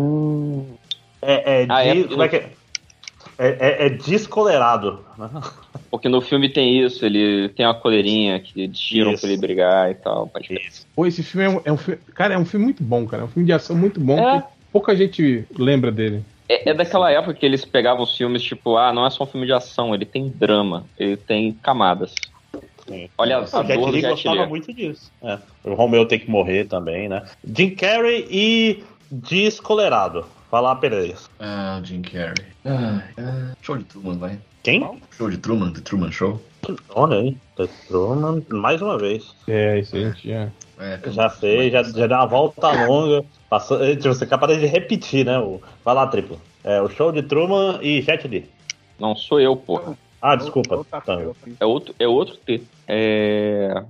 [1.21, 2.49] É, é, Ah, é, de- como é que é?
[3.41, 5.03] É, é, é descolerado.
[5.89, 9.21] Porque no filme tem isso, ele tem uma coleirinha que tiram Isso.
[9.21, 10.27] pra ele brigar e tal.
[10.27, 10.61] Pode crer.
[10.67, 10.85] Isso.
[10.95, 11.99] Pô, esse filme é um, é um filme.
[12.13, 13.23] Cara, é um filme muito bom, cara.
[13.23, 14.19] É um filme de ação muito bom.
[14.19, 14.41] É.
[14.41, 16.23] que Pouca gente lembra dele.
[16.47, 19.27] É, é daquela época que eles pegavam os filmes, tipo, ah, não é só um
[19.27, 22.13] filme de ação, ele tem drama, ele tem camadas.
[22.87, 23.09] Sim.
[23.17, 25.11] Olha a O Jet dor gostava muito disso.
[25.23, 25.39] É.
[25.63, 27.23] O Romeu tem que morrer também, né?
[27.43, 30.25] Jim Carrey e Descolerado.
[30.51, 31.15] Falar Pereira.
[31.39, 32.45] Ah, o Jim Carrey.
[32.65, 34.37] Ah, ah, show de Truman, vai.
[34.63, 35.01] Quem?
[35.17, 36.41] Show de Truman, The Truman Show.
[36.89, 37.37] Olha aí.
[37.55, 39.33] The Truman, mais uma vez.
[39.47, 40.49] É, isso aí a gente já.
[40.79, 43.23] É, Já sei, já, já deu uma volta longa.
[43.49, 45.39] Passou, eh, tipo, você é capaz de repetir, né?
[45.39, 46.39] O, vai lá, triplo.
[46.63, 48.49] É, o show de Truman e Jet Li.
[48.99, 49.97] Não sou eu, porra.
[50.21, 50.75] Ah, desculpa.
[50.75, 51.35] Outra Tango.
[51.41, 51.57] coisa.
[51.59, 52.61] É outro, é outro T.
[52.87, 53.83] É...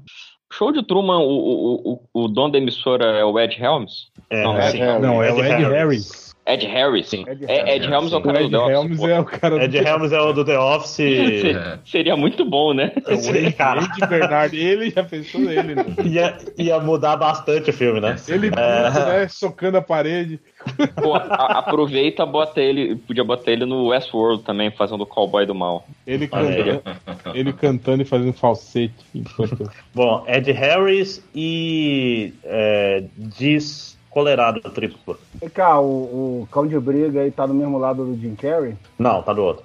[0.53, 4.07] Show de Truman, o, o, o, o dono da emissora é o Ed Helms?
[4.30, 4.59] É, Não.
[4.62, 5.68] Ed Não, é o Ed Harris.
[5.68, 6.30] Harris.
[6.44, 7.08] Ed Harris?
[7.10, 7.24] Sim.
[7.28, 9.08] Ed É, Ed Helms é o O cara do Ed The Office, Helms pô.
[9.08, 9.62] é o cara do.
[9.64, 10.98] Ed Helms é o do The Office.
[11.62, 11.80] É.
[11.86, 12.92] Seria muito bom, né?
[13.08, 13.82] É o Ed, Cara.
[13.82, 14.58] Ed Bernard.
[14.58, 15.86] Ele já pensou nele, né?
[16.04, 18.16] ia, ia mudar bastante o filme, né?
[18.28, 19.28] Ele puto, né?
[19.28, 20.39] Socando a parede.
[21.02, 25.54] Pô, a- aproveita, bota ele, podia botar ele no Westworld também, fazendo o cowboy do
[25.56, 25.86] mal.
[26.08, 26.82] Ele cantando,
[27.34, 28.94] ele cantando e fazendo falsete.
[29.94, 33.04] Bom, Ed Harris e é,
[34.16, 35.18] Descolerado triplo.
[35.39, 38.76] Vem cá, o, o cão de briga aí tá do mesmo lado do Jim Carrey?
[38.99, 39.64] Não, tá do outro.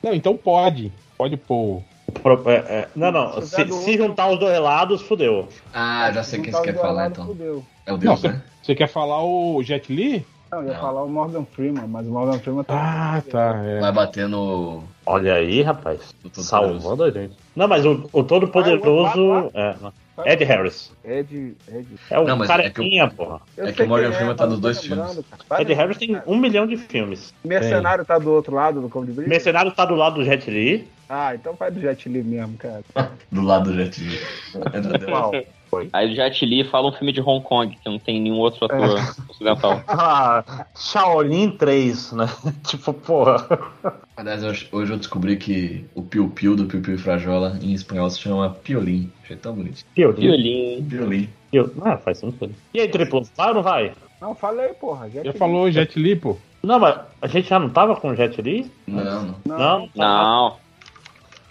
[0.00, 0.92] Não, então pode.
[1.18, 1.82] Pode pôr.
[2.22, 3.42] Pro- é, é, não, não.
[3.42, 5.48] Se Se, se outro- juntar os dois lados, fudeu.
[5.74, 7.26] Ah, já sei quem Não você quer falar, lado, então.
[7.26, 7.64] fudeu.
[7.84, 8.42] É o Não, Deus, você, né?
[8.62, 10.24] você quer falar o Jet Li?
[10.52, 10.80] Não, eu ia Não.
[10.80, 12.74] falar o Morgan Freeman, mas o Morgan Freeman tá.
[12.74, 13.60] Ah, tá.
[13.64, 13.80] É.
[13.80, 14.84] Vai bater no.
[15.04, 16.14] Olha aí, rapaz.
[16.22, 17.34] Todo Salvando a gente.
[17.56, 19.50] Não, mas o, o Todo-Poderoso.
[19.54, 19.92] É, não.
[20.26, 20.92] Ed Harris.
[21.04, 21.56] Ed.
[21.68, 21.86] Ed.
[22.10, 23.40] É o Não, mas é que carequinha, porra.
[23.56, 25.24] Eu É que o Morgan quem Freeman tá mas nos dois cara.
[25.48, 27.34] Vai Ed Harris tem um milhão de filmes.
[27.44, 29.28] Mercenário tá do outro lado do cão de briga?
[29.28, 30.88] Mercenário tá do lado do Jet Li.
[31.08, 32.82] Ah, então vai do Jet Li mesmo, cara.
[33.32, 34.18] Do lado do Jet Li.
[34.72, 35.86] É do Qual?
[35.92, 38.64] Aí o Jet Li fala um filme de Hong Kong, que não tem nenhum outro
[38.64, 38.98] ator.
[39.28, 39.80] ocidental.
[39.88, 42.26] Ah, Shaolin 3, né?
[42.66, 43.46] tipo, porra.
[44.16, 48.18] Aliás, hoje, hoje eu descobri que o piu-piu do piu-piu e frajola em espanhol se
[48.20, 49.10] chama piolim.
[49.22, 49.84] Achei tão bonito.
[49.94, 50.20] Piolim.
[50.20, 50.86] Violim.
[50.88, 51.28] Piolim.
[51.50, 52.54] Pio- Ah, faz sentido.
[52.74, 53.92] E aí, triplo, vai ou não vai?
[54.20, 55.08] Não, fala aí, porra.
[55.08, 55.38] Jet Já Li.
[55.38, 56.36] falou Jet Li, pô?
[56.62, 58.70] Não, mas a gente já não tava com o Jet Li?
[58.86, 59.34] Não, não.
[59.46, 59.88] Não?
[59.94, 60.56] Não.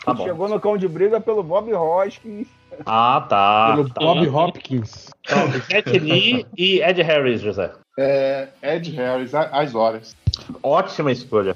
[0.06, 0.24] Tá bom.
[0.24, 2.48] Chegou no cão de briga pelo Bob Hoskins.
[2.86, 3.72] Ah, tá.
[3.76, 4.02] Pelo tá.
[4.02, 5.10] Bob Hopkins.
[5.26, 7.72] Então, Jet Li e Ed Harris, José.
[7.98, 10.16] É, Ed Harris, a- às horas.
[10.64, 11.56] Ótima escolha.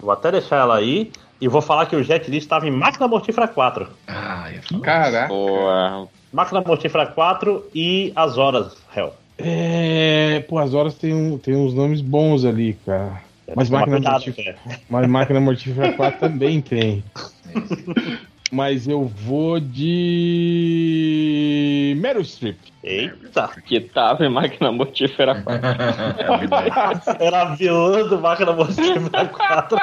[0.00, 1.10] Vou até deixar ela aí
[1.40, 3.88] e vou falar que o Jet Li estava em Máquina Mortífera 4.
[4.08, 4.50] Ah.
[4.82, 5.28] Caraca.
[5.28, 6.08] Boa.
[6.32, 9.12] Máquina Mortífera 4 e As Horas, Hell.
[9.38, 13.20] É, pô, as horas tem, um, tem uns nomes bons ali, cara.
[13.54, 14.56] Mas Toma máquina, cuidado, mortífera,
[14.90, 17.04] mas máquina mortífera 4 também tem.
[18.52, 19.86] Mas eu vou de.
[21.94, 22.58] Meryl Streep.
[22.82, 23.50] Eita!
[23.66, 25.66] Que tava em máquina mortífera 4.
[26.18, 26.70] É a vida aí.
[27.18, 29.78] Era a vilã do Máquina Mortífera 4.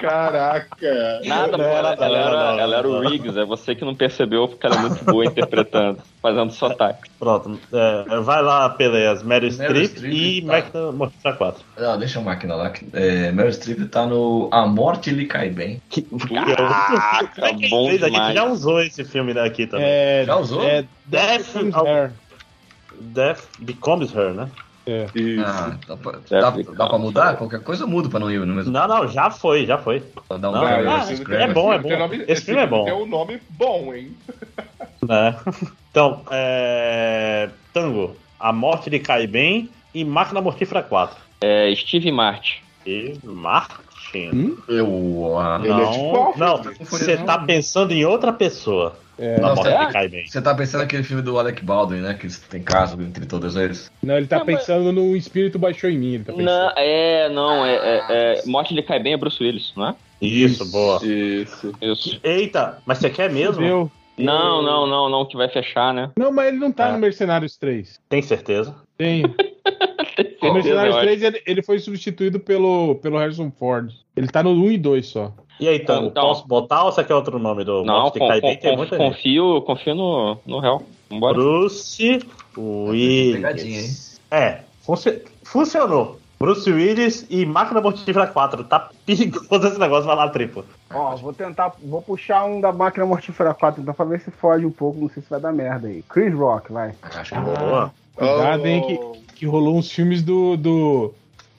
[0.00, 1.20] Caraca.
[1.24, 4.66] Nada, pô, ela, ela era, ela era o Riggs, é você que não percebeu porque
[4.66, 7.10] ela é muito boa interpretando, fazendo sotaque.
[7.18, 7.58] Pronto.
[7.72, 9.22] é, vai lá, Peleias.
[9.22, 10.46] Meryl Streep e tá.
[10.46, 11.64] Máquina Mortífera 4.
[11.78, 12.72] Não, deixa a máquina lá.
[12.94, 15.80] É, Meryl Streep tá no A Morte lhe cai bem.
[15.90, 18.02] Que, Caraca, é que bom fez?
[18.02, 18.34] A gente demais.
[18.34, 19.86] já usou esse filme daqui também.
[19.86, 20.62] É, Já usou?
[20.64, 22.12] É Death, Becomes Her.
[23.00, 24.50] Death Becomes Her, né?
[25.14, 25.42] Isso.
[25.44, 27.36] Ah, dá pra, dá, dá pra mudar?
[27.38, 28.70] Qualquer coisa eu mudo pra não ir no mesmo.
[28.70, 30.02] Não, não, já foi, já foi.
[30.30, 31.54] Um Não, grave, ah, esses é graves.
[31.54, 31.98] bom, é bom.
[31.98, 32.84] nome- Esse filme é bom.
[32.84, 34.14] Tem um nome bom, hein?
[35.06, 35.36] né?
[35.90, 37.48] Então, é...
[37.72, 41.16] Tango, A Morte lhe cai bem e Máquina Mortífera 4.
[41.40, 42.56] É Steve Martin.
[42.84, 44.30] E Martin.
[44.34, 44.56] Hum?
[44.68, 45.38] Eu.
[45.38, 48.96] ah, Ele é de qual Não, você tá pensando em outra pessoa.
[49.18, 49.86] É, Na Morte será?
[49.86, 50.26] lhe cai bem.
[50.26, 52.14] Você tá pensando naquele filme do Alec Baldwin, né?
[52.14, 53.90] Que tem caso entre todos eles.
[54.02, 56.14] não, ele tá Não, mas- pensando no espírito baixou em mim.
[56.14, 56.32] Ele tá.
[56.32, 59.94] Não, é, não, é, é, é Morte lhe cai bem é Bruce Willis, não é?
[60.20, 61.00] Isso, boa.
[61.04, 61.72] Isso.
[61.80, 62.20] Isso.
[62.24, 63.54] Eita, mas você quer mesmo?
[63.54, 63.90] Fudeu.
[64.16, 66.10] Não, não, não, não, que vai fechar, né?
[66.16, 66.92] Não, mas ele não tá É.
[66.92, 68.00] no Mercenários 3.
[68.08, 68.74] Tem certeza?
[68.96, 69.22] Tem.
[70.16, 73.90] Tem No Mercenários certeza, 3 ele, ele foi substituído pelo, pelo Harrison Ford.
[74.16, 75.32] Ele tá no 1 e 2 só.
[75.60, 78.28] E aí, Tango, Então- posso botar ou você quer outro nome do Não, lhe con-
[78.28, 78.56] cai bem?
[78.58, 79.08] Tem muita gente.
[79.14, 80.82] confio, confio no, no réu.
[81.10, 81.34] Vambora.
[81.34, 82.20] Bruce?
[82.56, 84.20] Willis.
[84.30, 86.18] É, funci- funcionou.
[86.38, 88.64] Bruce Willis e Máquina Mortífera 4.
[88.64, 90.64] Tá perigoso esse negócio, vai lá triplo.
[90.92, 91.72] Ó, vou tentar.
[91.82, 95.00] Vou puxar um da máquina mortífera 4 então pra ver se foge um pouco.
[95.00, 96.02] Não sei se vai dar merda aí.
[96.08, 96.92] Chris Rock, vai.
[97.02, 97.92] Acho que Boa.
[98.14, 98.82] Cuidado, hein,
[99.26, 101.14] que, que rolou uns filmes do, do,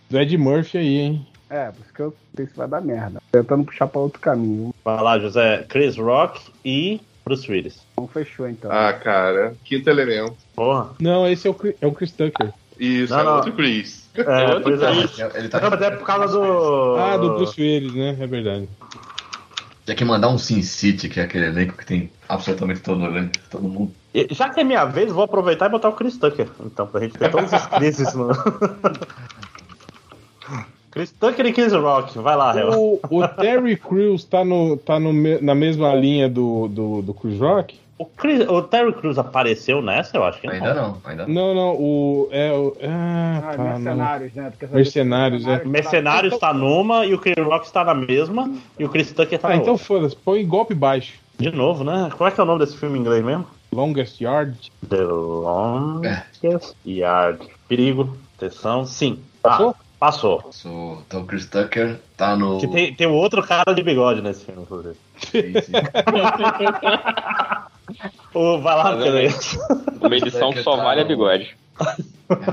[0.10, 1.28] do Ed Murphy aí, hein?
[1.50, 3.22] É, por isso que eu não sei se vai dar merda.
[3.32, 4.74] Tentando puxar pra outro caminho.
[4.84, 5.64] Vai lá, José.
[5.70, 7.80] Chris Rock e Bruce Willis.
[7.94, 8.72] Então fechou então.
[8.72, 9.56] Ah, cara.
[9.64, 10.36] Quinto elemento.
[10.56, 10.90] Porra.
[11.00, 12.52] Não, esse é o, Chris- é o Chris Tucker.
[12.80, 13.36] Isso, Não, é não.
[13.38, 14.10] outro Chris.
[14.16, 15.38] É, pois é.
[15.40, 16.96] Ele tá Não, mas é por causa do.
[16.98, 18.18] Ah, do Bruce Willis, né?
[18.20, 18.68] É verdade.
[19.86, 23.32] Tinha que mandar um Sin City, que é aquele elenco que tem absolutamente todo, elenco,
[23.52, 23.94] todo mundo.
[24.14, 26.48] E Já que é minha vez, vou aproveitar e botar o Chris Tucker.
[26.66, 28.30] Então, pra gente ter todos os Chris's no.
[30.96, 32.18] Chris Tucker e Chris Rock.
[32.18, 32.70] Vai lá, Hel.
[32.72, 37.38] O, o Terry Crews tá, no, tá no, na mesma linha do, do, do Chris
[37.40, 37.78] Rock?
[37.98, 41.34] O, Chris- o Terry Crews apareceu nessa, eu acho que Ainda não, ainda não.
[41.34, 42.28] Não, não, o.
[42.32, 43.70] É, o ah, Ah, tá, não.
[43.72, 44.54] mercenários, né?
[44.72, 45.64] Mercenários, é.
[45.66, 49.48] Mercenários está numa e o Chris Rock está na mesma e o Chris Tucker está
[49.50, 49.86] Ah, na então outra.
[49.88, 51.14] foda-se, põe golpe baixo.
[51.38, 52.10] De novo, né?
[52.18, 53.46] Como é que é o nome desse filme em inglês mesmo?
[53.74, 54.72] Longest Yard.
[54.90, 57.46] The Longest Yard.
[57.68, 59.20] Perigo, atenção, sim.
[59.44, 60.38] Ah, Passou?
[60.38, 60.54] passou.
[60.54, 62.60] Sou, então o Chris Tucker tá no.
[62.60, 64.96] Que tem, tem um outro cara de bigode nesse filme, inclusive.
[65.20, 65.72] Sim, sim.
[68.34, 69.30] Ô, vai lá, Pelé.
[70.02, 71.56] Uma edição que só vale a bigode.
[71.80, 71.96] Ai,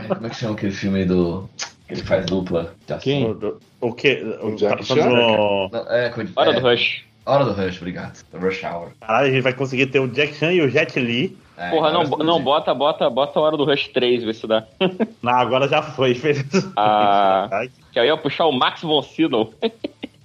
[0.09, 1.49] como é que chama aquele filme do.
[1.86, 2.74] que ele faz dupla?
[3.01, 3.26] Quem?
[3.30, 4.22] O, o que?
[4.43, 7.05] O Jack cara fazendo- Não, é, com- Hora é, do Rush.
[7.24, 8.22] Hora do Rush, obrigado.
[8.30, 8.88] The Rush Hour.
[9.01, 11.36] Caralho, a gente vai conseguir ter o Jack Chan e o Jet Li.
[11.62, 14.64] É, Porra, não, não, bota, bota, bota a Hora do Rush 3, vê se dá.
[15.22, 16.16] Não, agora já foi.
[16.76, 17.48] Ah.
[17.92, 19.52] Que aí eu ia puxar o Max von Sydow.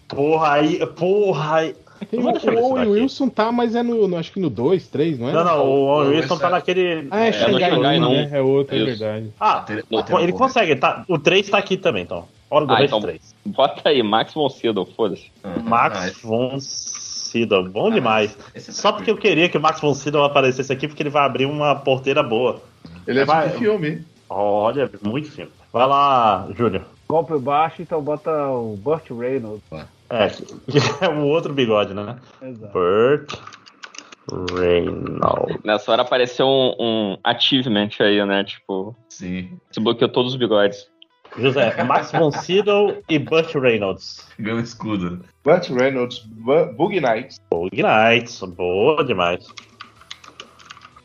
[0.07, 0.85] Porra, aí.
[0.87, 1.75] Porra, aí.
[2.09, 2.87] Tem o Owen.
[2.87, 5.33] Wilson tá, mas é no, no- acho que no 2, 3, não é?
[5.33, 7.07] Não, não, o Owen Wilson esse tá é- naquele.
[7.11, 8.29] Ah, é, no Xangai, Xangai, não, né?
[8.31, 8.85] É outro, é Isso.
[8.99, 9.33] verdade.
[9.39, 11.03] Ah, ter- ele ter- consegue, tá?
[11.09, 12.25] O 3 tá aqui também, então.
[12.49, 13.35] Hora do Ah, Rush então- 3.
[13.45, 15.29] Bota aí, Max von Sydow, foda-se.
[15.43, 15.63] Uhum.
[15.63, 16.57] Max Ah, esse- von
[17.27, 18.37] Sydow, bom demais.
[18.53, 21.25] é Só porque eu queria que o Max von Sydow aparecesse aqui, porque ele vai
[21.25, 22.61] abrir uma porteira boa.
[23.05, 23.49] Ele é Vai.
[23.49, 24.05] de filme.
[24.29, 25.51] Olha, muito filme.
[25.71, 26.83] Vai lá, Júlio.
[27.07, 29.63] Golpe baixo, então bota o Burt Reynolds.
[30.09, 32.17] É, que é o outro bigode, né?
[32.41, 32.73] Exato.
[32.73, 33.33] Burt
[34.59, 35.63] Reynolds.
[35.63, 38.43] Nessa hora apareceu um, um achievement aí, né?
[38.43, 39.57] Tipo, Sim.
[39.69, 40.89] desbloqueou todos os bigodes.
[41.35, 44.27] José, Max von Sydow e Burt Reynolds.
[44.39, 45.23] Ganhou um escudo.
[45.43, 47.39] Burt Reynolds, Bu- Boogie Nights.
[47.51, 49.45] Bug Nights, boa demais.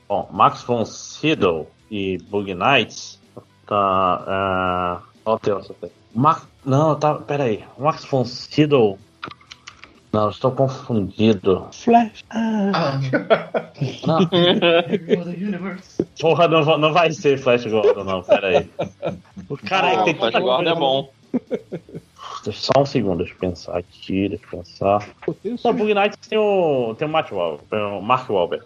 [0.08, 3.20] Bom, Max von Sydow e Bug Nights.
[3.66, 5.02] Tá.
[5.24, 5.92] Ó, tem essa aqui.
[6.14, 6.46] Max.
[6.64, 7.14] Não, tá.
[7.14, 7.64] Peraí.
[7.78, 8.98] Max von Sydow.
[10.12, 11.66] Não, estou confundido.
[11.72, 12.22] Flash.
[12.30, 13.00] Ah,
[14.06, 16.04] Não, the universe.
[16.20, 18.22] porra, não, não vai ser Flash Gordon, não.
[18.22, 18.68] Peraí.
[19.48, 21.10] O cara é Não, tem Flash Gordon é bom.
[22.44, 25.08] Deixa só um segundo, deixa eu pensar aqui, deixa eu pensar.
[25.56, 26.94] Só Bug Nights tem o.
[26.98, 28.64] Tem o Matt Wahlberg, o Mark Wahlberg.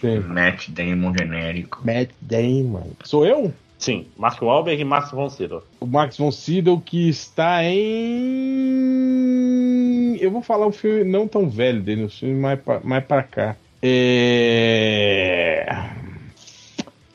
[0.00, 0.20] Tem.
[0.20, 1.80] Matt Damon genérico.
[1.84, 2.90] Matt Damon.
[3.02, 3.52] Sou eu?
[3.78, 5.62] Sim, Mark Wahlberg e Max von Sydow.
[5.80, 9.03] O Max von Sydow que está em.
[10.24, 13.22] Eu vou falar um filme não tão velho dele, um filme mais pra, mais pra
[13.22, 13.56] cá.
[13.82, 15.66] É.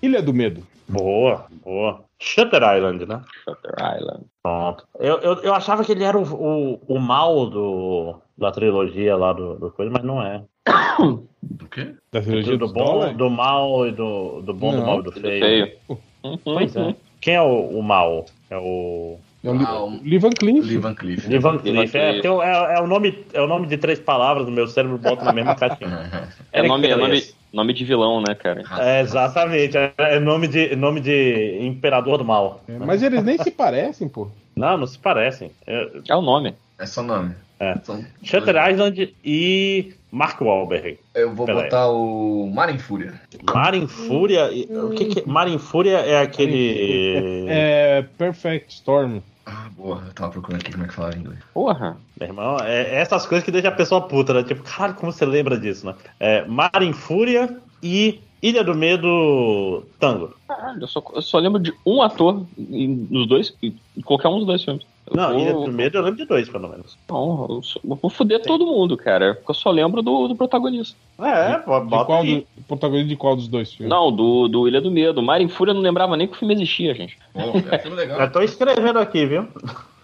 [0.01, 0.62] Ilha do Medo.
[0.88, 2.01] Boa, boa.
[2.20, 3.22] Shutter Island, né?
[3.43, 4.26] Shutter Island.
[4.43, 4.88] Pronto.
[4.99, 9.34] Eu, eu, eu achava que ele era o, o, o mal do, da trilogia lá
[9.34, 10.43] do, do coisa, mas não é.
[11.41, 11.95] Do quê?
[12.12, 13.18] Da trilogia do dos bom, dólares?
[13.18, 15.39] do mal e do, do bom, do Não, mal e do feio.
[15.39, 15.72] feio.
[16.43, 16.95] Pois é.
[17.22, 18.26] Quem é o, o mal?
[18.49, 19.18] É o.
[19.42, 20.66] É o Ah, Lee Van Cleef.
[20.66, 21.26] Lee Van Cleef.
[21.28, 21.96] Lee Van Cleef.
[21.96, 25.24] É, é, é o nome, é o nome de três palavras do meu cérebro bota
[25.24, 26.30] na mesma caixinha.
[26.52, 27.24] É nome, é nome,
[27.54, 28.64] nome de vilão, né, cara?
[28.80, 29.78] É, exatamente.
[29.78, 32.62] É, é nome, de, nome de Imperador do Mal.
[32.68, 34.28] É, Mas eles nem se parecem, pô.
[34.56, 35.52] Não, não se parecem.
[35.68, 36.56] É, É o nome.
[36.80, 37.34] É só nome.
[37.60, 37.78] É.
[37.84, 40.98] São- Shutter Island e Mark Wahlberg.
[41.14, 41.64] Eu vou Pera aí.
[41.66, 43.14] botar o Mar em Fúria.
[43.54, 44.50] Mar em Fúria.
[44.86, 47.46] O que, que Mar em Fúria é aquele.
[47.48, 49.20] É Perfect Storm.
[49.52, 50.04] Ah, boa.
[50.06, 51.39] Eu tava procurando aqui como é que falava em inglês.
[51.54, 51.97] Porra.
[52.20, 54.43] Meu irmão, é é essas coisas que deixam a pessoa puta, né?
[54.43, 55.95] Tipo, cara, como você lembra disso, né?
[56.20, 60.34] É, Mar em Fúria e Ilha do Medo Tango.
[60.47, 63.74] Caralho, eu só, eu só lembro de um ator em- nos dois, em
[64.04, 64.86] qualquer um dos dois filmes.
[65.16, 66.97] Não, vou- Ilha do Medo eu lembro de dois, pelo menos.
[67.10, 69.36] Não, eu, eu vou foder todo mundo, cara.
[69.36, 70.95] Porque eu só lembro do, do protagonista.
[71.20, 72.45] É, pô, De bota qual aí.
[72.57, 73.89] do, protagonista de qual dos dois filmes?
[73.89, 75.22] Não, do, do Ilha do Medo.
[75.22, 77.18] Mar em Fúria eu não lembrava nem que o filme existia, gente.
[77.34, 77.39] Pô,
[77.72, 78.20] é filme legal.
[78.20, 79.47] Eu tô escrevendo aqui, viu?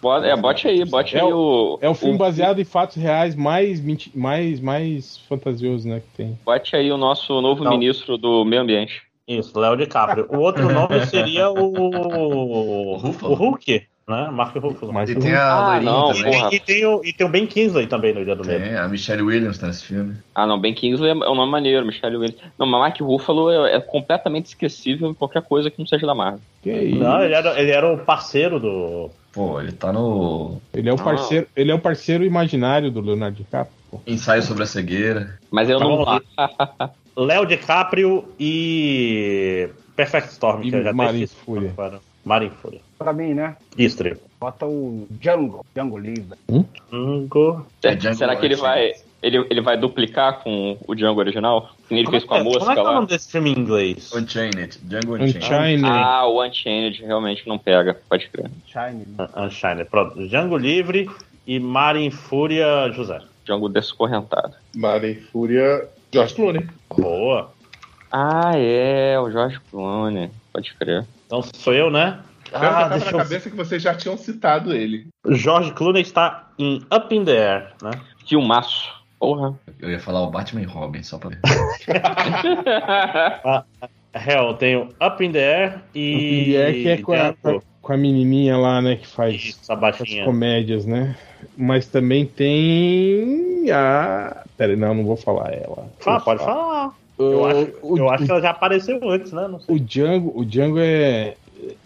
[0.02, 1.80] Bota, é, bote aí, bote É aí o.
[1.82, 3.82] É o filme o- baseado em fatos reais mais,
[4.14, 6.38] mais, mais fantasioso, né, que tem.
[6.46, 7.72] Bote aí o nosso novo Não.
[7.72, 9.02] ministro do meio ambiente.
[9.28, 10.28] Isso, Léo DiCaprio.
[10.30, 11.56] O outro nome seria o.
[13.24, 14.30] O Hulk, né?
[14.32, 14.94] Mark Ruffalo.
[14.94, 16.50] Mas E tem a Ah, não, porra.
[16.54, 18.64] E, tem o, e tem o Ben Kingsley também no Ilha do Medo.
[18.64, 20.16] Tem, a Michelle Williams tá nesse filme.
[20.36, 22.40] Ah, não, Ben Kingsley é um nome maneiro, Michelle Williams.
[22.58, 26.14] Não, mas Mark Ruffalo é, é completamente esquecível em qualquer coisa que não seja da
[26.14, 26.40] Marvel.
[26.62, 27.00] que é isso?
[27.00, 29.10] Não, ele era, ele era o parceiro do.
[29.34, 31.04] Pô, ele tá no Ele é o Não.
[31.04, 33.76] parceiro, ele é o parceiro imaginário do Leonardo DiCaprio.
[33.92, 34.00] pô.
[34.08, 35.38] ensaio sobre a cegueira.
[35.52, 36.06] Mas eu Então, não.
[36.06, 36.22] vamos
[37.18, 39.68] Léo DiCaprio e.
[39.96, 41.44] Perfect Storm, E que eu já Mar até em esqueci.
[41.46, 41.74] Fúria.
[42.26, 42.82] Mar em Fúria.
[42.98, 43.56] Pra mim, né?
[43.78, 44.20] Isso, Trigo.
[44.40, 45.66] Bota o Django.
[45.76, 46.38] Django livre.
[46.92, 47.66] Django.
[47.84, 48.90] É Django Será que ele vai.
[48.90, 49.06] Unchained.
[49.24, 51.72] Ele, ele vai duplicar com o Django original?
[51.88, 52.94] Que ele Como é, fez com a é- como é que é o lá?
[52.96, 54.12] nome desse filme em inglês?
[54.14, 54.78] Unchained.
[54.84, 55.38] Django Unchained.
[55.38, 55.86] Unchained.
[55.86, 58.52] Ah, o Unchained realmente não pega, pode crer.
[58.68, 59.06] Shine.
[59.18, 59.28] né?
[59.38, 59.86] Unchained.
[59.90, 60.28] Pronto.
[60.28, 61.10] Django Livre
[61.48, 63.20] e Mar em Fúria, José.
[63.46, 64.54] Django descorrentado.
[64.76, 66.68] Mar em Fúria, George Clooney.
[66.96, 67.52] Boa.
[68.12, 70.30] Ah, é, o Jorge Clooney.
[70.54, 71.04] Pode crer.
[71.26, 72.20] Então sou eu, né?
[72.54, 73.18] Ah, deixa na eu...
[73.18, 75.08] cabeça que vocês já tinham citado ele.
[75.28, 77.92] Jorge Clooney está em Up in the Air, né?
[78.28, 78.94] Filmaço.
[79.20, 79.58] Porra.
[79.80, 81.40] Eu ia falar o Batman e Robin, só pra ver.
[84.16, 86.50] Hell, tem o Up in the Air e.
[86.50, 87.36] E é que é com a,
[87.82, 91.16] com a menininha lá, né, que faz Isso, as comédias, né?
[91.58, 94.44] Mas também tem a...
[94.58, 95.88] Pera, não, não vou falar ela.
[96.00, 96.94] Fala, pode falar.
[97.18, 99.48] Eu, acho, o, eu acho que ela já apareceu antes, né?
[99.48, 99.76] Não sei.
[99.76, 101.36] o Django, o Django é...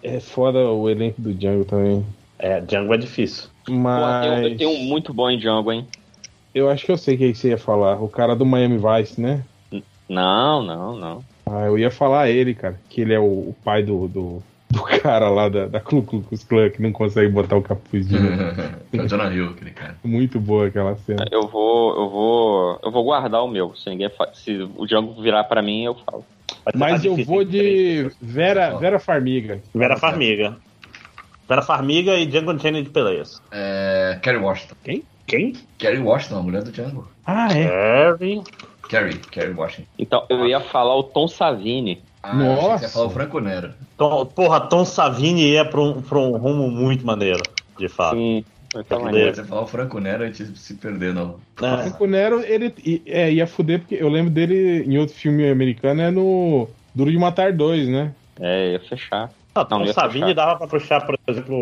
[0.04, 2.06] É foda o elenco do Django também.
[2.40, 3.50] É, Django é difícil.
[3.66, 4.58] Pô, Mas...
[4.58, 5.88] tem, um- um muito bom em Django, hein?
[6.54, 8.02] Eu acho que eu sei quem você ia falar.
[8.02, 9.44] O cara do Miami Vice, né?
[10.10, 11.24] Não, não, não.
[11.46, 12.80] Ah, eu ia falar ele, cara.
[12.90, 14.44] Que ele é o, o pai do, do,
[14.80, 18.18] do cara lá da, da Ku Klux Klan que não consegue botar o capuz de
[18.20, 18.42] novo.
[18.94, 19.96] é o Jonah Hill, aquele cara.
[20.04, 21.26] Muito boa aquela cena.
[21.32, 23.76] Eu vou, eu vou, eu vou guardar o meu.
[23.76, 26.26] Se ninguém, fa- se o Django virar pra mim, eu falo.
[26.76, 29.60] Mas eu vou de Vera, Vera Farmiga.
[29.74, 30.58] Vera Farmiga.
[31.48, 33.42] Vera Farmiga e Django Unchained de Peleias.
[33.52, 34.20] É.
[34.22, 34.76] Kerry Washington.
[35.28, 35.54] Quem?
[35.78, 37.08] Kerry Washington, a mulher do Django.
[37.26, 37.64] Ah, é?
[37.64, 38.42] Harry.
[38.90, 39.88] Kerry, Kerry Washington.
[39.98, 42.02] Então, eu ia falar o Tom Savini.
[42.24, 42.84] Ah, que você Nossa.
[42.86, 43.74] ia falar o Franco Nero.
[44.00, 47.44] Tom, porra, Tom Savini ia pra um, pra um rumo muito maneiro,
[47.78, 48.16] de fato.
[48.16, 48.44] Sim.
[48.88, 49.36] Tá maneiro.
[49.36, 51.36] Você falar o Franco Nero, a gente se perder, não.
[51.60, 51.78] O É.
[51.84, 56.10] Franco Nero, ele é, ia fuder, porque eu lembro dele em outro filme americano, é
[56.12, 58.14] no Duro de Matar 2, né?
[58.40, 59.32] É, ia fechar.
[59.56, 60.36] Não, Não, o ia Savini fechar.
[60.36, 61.56] dava pra puxar, por exemplo,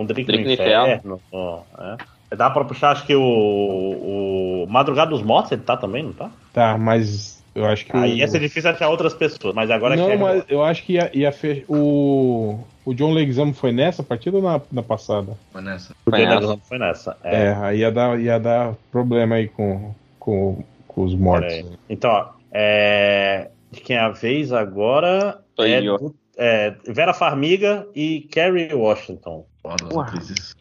[0.00, 1.20] um Drink, Drink no no Inferno.
[1.32, 1.96] ó, é.
[2.34, 6.30] Dava pra puxar, acho que o, o Madrugada dos Mortos, ele tá também, não tá?
[6.52, 7.96] Tá, mas eu acho que.
[7.96, 8.16] Aí o...
[8.16, 10.94] ia ser difícil achar outras pessoas, mas agora Não, que é- mas eu acho que
[10.94, 11.64] ia, ia fe...
[11.68, 12.58] o...
[12.84, 15.36] o John Leguizamo foi nessa partida ou na, na passada?
[15.52, 15.92] Mas nessa.
[16.06, 16.34] o Foi nessa.
[16.34, 17.16] Razão foi nessa.
[17.22, 21.64] É, É, aí ia dar, ia dar problema aí com, com, com os mortos.
[21.88, 28.20] Então, ó, é, de quem é a vez agora é, do- é Vera Farmiga e
[28.30, 29.46] Kerry Washington.
[29.64, 30.54] Atrizes.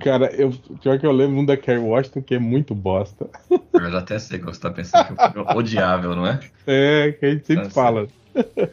[0.00, 0.50] Cara, eu,
[0.80, 3.28] pior que eu lembro um da Kerry Washington que é muito bosta.
[3.72, 6.40] Eu já até sei que você tá pensando que é um odiável, não é?
[6.66, 8.06] É, que a gente sempre Tá fala.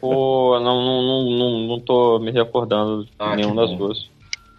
[0.00, 4.13] Pô, não, não, não, não, tô me recordando de Ah, nenhum das duas.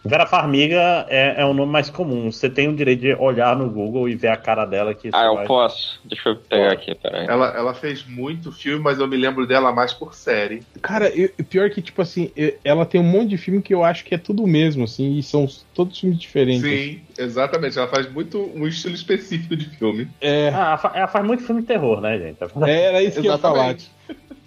[0.06, 2.32] Vera Farmiga é, é um nome mais comum.
[2.32, 5.26] Você tem o direito de olhar no Google e ver a cara dela que Ah,
[5.26, 6.00] eu vai- posso.
[6.06, 6.82] Deixa eu pegar Pode.
[6.92, 7.26] aqui, peraí.
[7.28, 10.62] Ela, ela fez muito filme, mas eu me lembro dela mais por série.
[10.82, 13.84] Cara, eu- pior que, tipo assim, eu- ela tem um monte de filme que eu
[13.84, 16.62] acho que é tudo o mesmo, assim, e são todos filmes diferentes.
[16.62, 17.78] Sim, exatamente.
[17.78, 20.08] Ela faz muito um estilo específico de filme.
[20.22, 22.38] É, Ah, ela fa- ela faz muito filme de terror, né, gente?
[22.70, 23.56] era isso que eu ia falar.
[23.72, 23.92] Exatamente.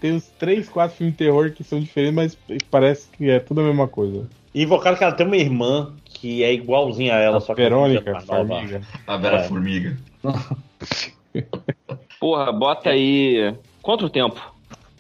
[0.01, 2.39] Tem uns três, quatro filmes de terror que são diferentes, mas
[2.71, 4.29] parece que é tudo a mesma coisa.
[4.55, 7.63] E invocaram que ela tem uma irmã que é igualzinha a ela, A só que
[7.63, 8.27] Verônica, nova.
[8.27, 8.83] Farmiga.
[9.07, 9.43] A Vera É.
[9.45, 9.97] Formiga.
[12.21, 13.55] Porra, bota aí.
[13.83, 14.41] Quanto o tempo?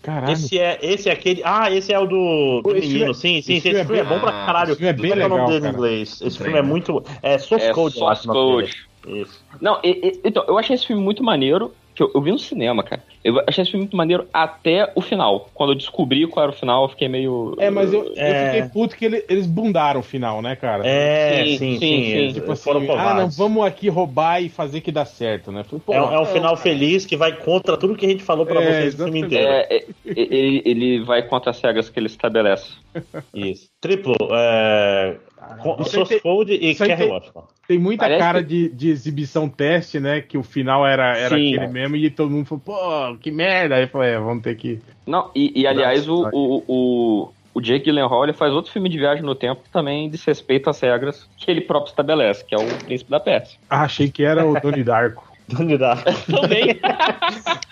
[0.02, 0.32] Caralho.
[0.32, 1.42] Esse é, esse é aquele.
[1.44, 3.56] Ah, esse é o do, do esse menino, é- sim, sim.
[3.56, 4.70] esse Esse, filme é é bom pra Ah, caralho.
[4.72, 6.20] esse filme é bem é o nome legal, dele em inglês?
[6.22, 6.68] Esse filme é né?
[6.68, 7.02] muito.
[7.22, 8.76] É Source É Code, eu Source Code.
[9.06, 9.44] Isso.
[9.60, 12.38] Não, e- e- então, eu achei esse filme muito maneiro, que eu, eu vi no
[12.38, 13.02] cinema, cara.
[13.24, 15.50] Eu achei esse filme muito maneiro até o final.
[15.52, 17.56] Quando eu descobri qual era o final, eu fiquei meio.
[17.58, 18.44] É, mas eu, eu É.
[18.44, 20.86] fiquei puto que ele- eles bundaram o final, né, cara?
[20.86, 21.88] É, Sim, sim, sim, sim.
[22.18, 25.64] eles Tipo foram assim, ah, não, vamos aqui roubar e fazer que dá certo, né?
[25.64, 28.22] Falei, pô, É, um- é um final feliz que vai contra tudo que a gente
[28.22, 29.50] falou pra É, vocês no filme inteiro.
[29.52, 32.70] É, é, ele, ele vai contra as regras que ele estabelece.
[33.34, 33.68] Isso.
[33.80, 35.16] Triplo, é,
[35.62, 35.76] com-
[36.54, 36.74] e
[37.68, 40.20] tem- muita Parece cara que- de, de exibição teste, né?
[40.20, 41.54] Que o final era, era Sim.
[41.54, 43.74] aquele mesmo e todo mundo falou, pô, que merda.
[43.76, 44.80] Aí falou, é, vamos ter que.
[45.06, 48.98] Não, e, e, aliás, o, o, o, o Jake Gyllenhaal ele faz outro filme de
[48.98, 52.66] viagem no tempo que também desrespeita as regras que ele próprio estabelece, que é o
[52.84, 53.58] Príncipe da Pérsia.
[53.68, 55.26] Ah, achei que era o Tony Darko.
[55.58, 55.96] Onde dá?
[56.30, 56.78] Também.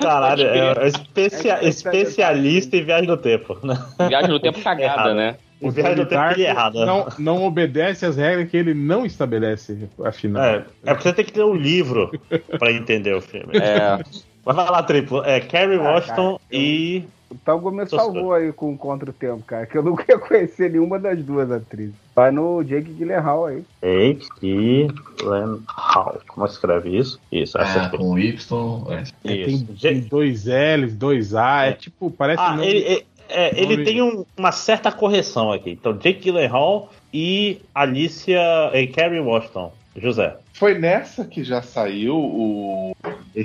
[0.01, 3.59] Caralho, é especia- especialista em viagem no tempo.
[3.63, 3.77] né?
[4.09, 5.15] viagem no tempo cagada, Errado.
[5.15, 5.37] né?
[5.61, 6.85] O Viagem Tony no tempo é errada.
[6.87, 10.45] não, não obedece às regras que ele não estabelece, afinal.
[10.45, 12.11] É, é porque você tem que ter um livro
[12.59, 13.57] pra entender o filme.
[13.57, 14.03] É,
[14.45, 15.25] Mas vai lá, triplo.
[15.25, 17.05] É Kerry Ah, Washington cara, eu- e.
[17.29, 19.97] O Talgo me Tô salvou aí com o Contra o Tempo, cara, que eu não
[20.09, 21.93] ia conhecer nenhuma das duas atrizes.
[22.15, 23.65] Vai no Jake Gyllenhaal aí.
[23.83, 24.87] Jake
[25.19, 26.21] Gyllenhaal.
[26.29, 27.21] Como escreve isso?
[27.33, 27.99] Isso, É, acertei.
[27.99, 28.85] com Y.
[28.91, 28.95] É.
[28.95, 29.05] É,
[29.45, 29.67] tem, Isso.
[29.81, 34.03] tem dois L's, dois A, é, tipo, parece Ah, nome- ele, é- é, ele tem
[34.03, 35.71] um- uma certa correção aqui.
[35.71, 38.41] Então, Jake Gyllenhaal e Alicia
[38.75, 39.73] e Kerry Washington.
[39.99, 40.37] José.
[40.53, 42.95] Foi nessa que já saiu o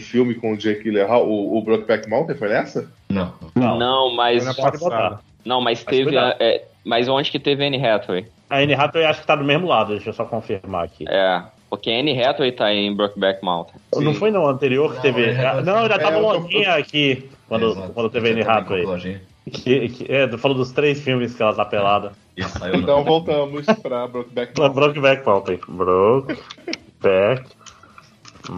[0.01, 2.91] filme com o Jake Gyllenhaal, o, o Brokeback Mountain, foi nessa?
[3.09, 3.33] Não.
[3.55, 4.43] não, mas.
[4.43, 4.77] Passada.
[4.77, 5.21] botar.
[5.45, 6.03] Não, mas Mas teve.
[6.11, 6.35] cuidado.
[6.39, 8.25] é, mas onde que teve Anne Hathaway?
[8.49, 11.05] A Anne Hathaway acho que tá do mesmo lado, deixa eu só confirmar aqui.
[11.07, 13.75] É, porque a Anne Hathaway tá em Brokeback Mountain.
[13.95, 14.19] Não Sim.
[14.19, 15.31] foi no anterior que Não, teve.
[15.63, 17.93] Não, já tava É, eu tô- lojinha aqui quando, Exato.
[17.93, 19.21] quando teve Anne também Hathaway.
[19.49, 22.11] Que, que, é, falou dos três filmes que ela tá pelada.
[22.37, 23.03] Então não.
[23.03, 24.75] voltamos pra Brokeback Mountain.
[24.75, 25.59] Brokeback Mountain.
[25.67, 27.49] Brokeback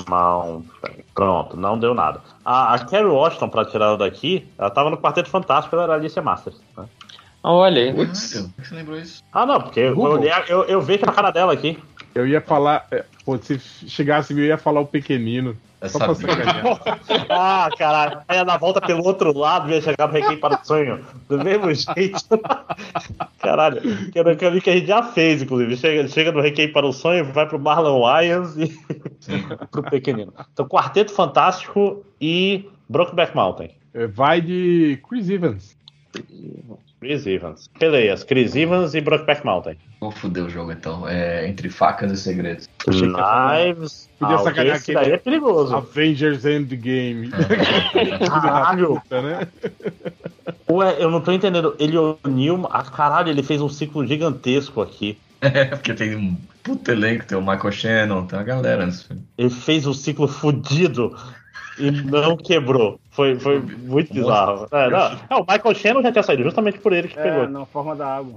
[0.09, 0.69] Mountain.
[1.15, 2.21] Pronto, não deu nada.
[2.43, 5.93] A, a Kerry Washington, pra tirar ela daqui, ela tava no Quarteto Fantástico, ela era
[5.95, 6.61] Alicia Masters.
[6.77, 6.85] né?
[7.43, 7.93] Olha aí.
[7.93, 8.49] Putz.
[8.55, 9.21] Que você lembrou isso?
[9.31, 11.77] Ah, não, porque eu, olhei eu, eu vejo a cara dela aqui.
[12.15, 12.87] Eu ia falar.
[12.91, 15.55] é, Pô, se chegasse eu ia falar o pequenino.
[15.81, 16.13] Eu Só pra.
[17.29, 18.21] Ah, caralho.
[18.27, 21.05] Aí ia dar volta pelo outro lado e ia chegar no Requiem para o Sonho.
[21.27, 22.39] Do mesmo jeito.
[23.39, 23.81] Caralho.
[24.11, 25.75] Que era o caminho que a gente já fez, inclusive.
[25.75, 28.67] Chega, chega no Requiem para o Sonho, vai pro Marlon Wayans e
[29.71, 30.33] pro Pequenino.
[30.53, 33.71] Então, Quarteto Fantástico e Brokeback Mountain.
[33.93, 35.75] É, Vai de Chris Evans.
[36.11, 36.92] Chris Evans.
[37.79, 39.75] Peleias, Chris Evans e Brokeback Mountain.
[39.99, 41.07] Vou foder o jogo então.
[41.07, 42.67] É entre facas e segredos.
[42.85, 44.09] Knives.
[44.19, 45.75] Podia Ah, sacanear aquele- daí é perigoso.
[45.75, 47.29] Avengers Endgame.
[48.27, 49.01] Caralho.
[49.01, 49.47] Puta, né?
[50.69, 51.75] Ué, eu não tô entendendo.
[51.79, 52.67] Ele uniu.
[52.69, 55.17] Ah, caralho, ele fez um ciclo gigantesco aqui.
[55.43, 59.23] É, porque tem um puto elenco, tem o Michael Shannon, tem uma galera nesse filme.
[59.37, 61.13] Ele fez um ciclo fudido
[61.77, 62.97] e não quebrou.
[63.13, 64.67] Foi, foi muito bizarro.
[64.71, 64.99] É, não,
[65.29, 67.47] é, o Michael Shannon já tinha saído, justamente por ele que É, pegou.
[67.47, 68.33] na forma da água.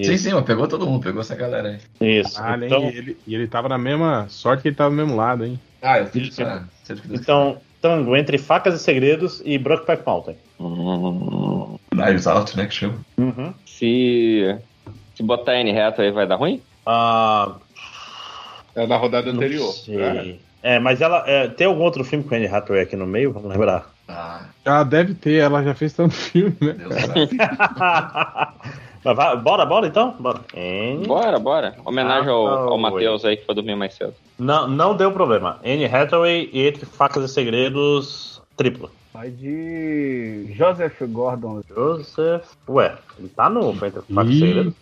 [0.00, 1.70] Sim, sim, mas pegou todo mundo, pegou essa galera
[2.00, 2.18] aí.
[2.20, 2.40] Isso.
[2.40, 4.26] Ah, então, e, ele, e ele tava na mesma.
[4.28, 5.58] Sorte que ele tava do mesmo lado, hein?
[5.82, 6.42] Ah, eu fiz isso.
[6.42, 10.36] Ah, Deus então, Tango entre Facas e Segredos e Brokeback Mountain.
[10.60, 11.78] Hum.
[11.90, 12.94] Knives Out, né, que chama.
[13.16, 13.52] Uhum.
[13.66, 14.56] se,
[15.14, 16.62] se botar N reto aí vai dar ruim?
[16.86, 17.56] Ah,
[18.74, 19.72] É na rodada não anterior.
[19.72, 19.96] sei.
[19.96, 20.36] né?
[20.62, 21.24] É, mas ela.
[21.26, 23.32] é, tem algum outro filme com Anne Hathaway aqui no meio?
[23.32, 23.90] Vamos lembrar.
[24.08, 26.72] Ah, Ah, deve ter, ela já fez tanto filme, né?
[26.72, 27.30] Deus
[29.16, 30.14] vai- bora, bora então?
[30.18, 30.40] Bora.
[31.06, 31.74] Bora, bora.
[31.84, 32.80] Homenagem ao, ao Hathaway.
[32.80, 34.14] Matheus aí que foi dormir mais cedo.
[34.38, 35.58] Não, não deu problema.
[35.64, 38.90] Anne Hathaway e Entre Facas e Segredos, triplo.
[39.12, 41.62] Vai de Joseph Gordon.
[41.68, 42.44] Joseph.
[42.68, 44.74] Ué, ele tá no Entre Facas e Segredos?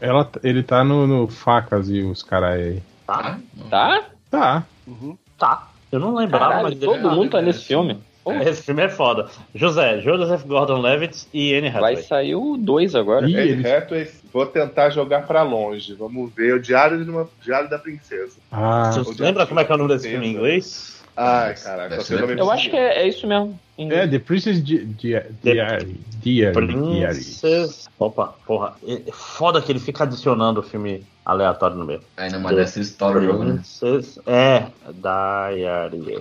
[0.00, 2.82] ela, ele tá no, no Facas e os caras aí.
[3.06, 3.38] Tá.
[3.70, 4.02] Tá?
[4.30, 4.62] Tá.
[5.38, 5.68] Tá.
[5.92, 7.98] Eu não lembrava, Caralho, mas todo mundo tá nesse filme.
[8.46, 9.28] Esse filme é foda.
[9.54, 12.02] José, Joseph Gordon-Levitt e Anne vai Hathaway.
[12.02, 13.28] sair o 2 agora.
[13.28, 15.94] Ih, Anne Hathaway, vou tentar jogar pra longe.
[15.94, 18.36] Vamos ver o Diário, de uma, Diário da Princesa.
[18.50, 20.93] Ah, Você lembra como é que é o nome desse filme em inglês?
[21.16, 22.00] Ai, caraca.
[22.00, 23.58] Sei o nome Eu acho que é, é isso mesmo.
[23.78, 26.00] é The Princess Di- Di- Diary.
[27.98, 28.74] Opa, porra.
[28.86, 32.00] É foda que ele fica adicionando o filme aleatório no meio.
[32.16, 33.62] Aí numa dessa história jogo, né?
[34.26, 36.20] É, Diary.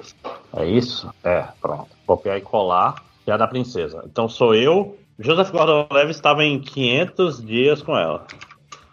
[0.56, 1.10] É isso?
[1.24, 1.88] É, pronto.
[2.06, 2.96] Copiar e colar.
[3.26, 4.04] E a da princesa.
[4.06, 4.98] Então sou eu.
[5.18, 8.26] Joseph Gordon-Levitt estava em 500 dias com ela.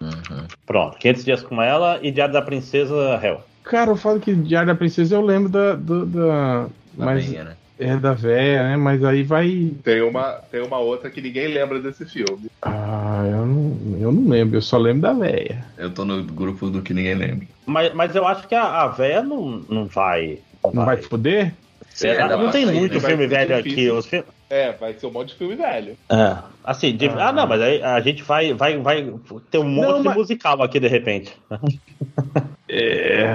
[0.01, 0.47] Uhum.
[0.67, 3.43] Pronto, 500 dias com ela e Diário da Princesa, Hell.
[3.65, 5.75] Cara, eu falo que Diário da Princesa eu lembro da.
[5.75, 7.57] do- da Na mas veinha, né?
[7.79, 8.77] é da véia, né?
[8.77, 9.73] Mas aí vai.
[9.85, 12.51] Tem uma, tem uma outra que ninguém lembra desse filme.
[12.63, 15.65] Ah, eu não, eu não lembro, eu só lembro da véia.
[15.79, 17.47] Eu tô no grupo do que ninguém lembra.
[17.67, 20.39] Mas, mas eu acho que a, a véia não, não vai.
[20.75, 21.55] Não vai foder?
[21.89, 22.25] Será?
[22.25, 23.01] É, dá não tem sair, muito né?
[23.01, 23.69] filme Vai velho aqui.
[23.71, 23.97] difícil.
[23.97, 25.97] Os fi- É, vai ser um monte de filme velho.
[26.11, 26.37] É.
[26.65, 27.33] Assim, de- ah.
[27.33, 29.13] não, mas aí a gente vai, vai, vai
[29.51, 31.33] ter um monte Não, de mas- musical aqui de repente.
[32.73, 33.27] É.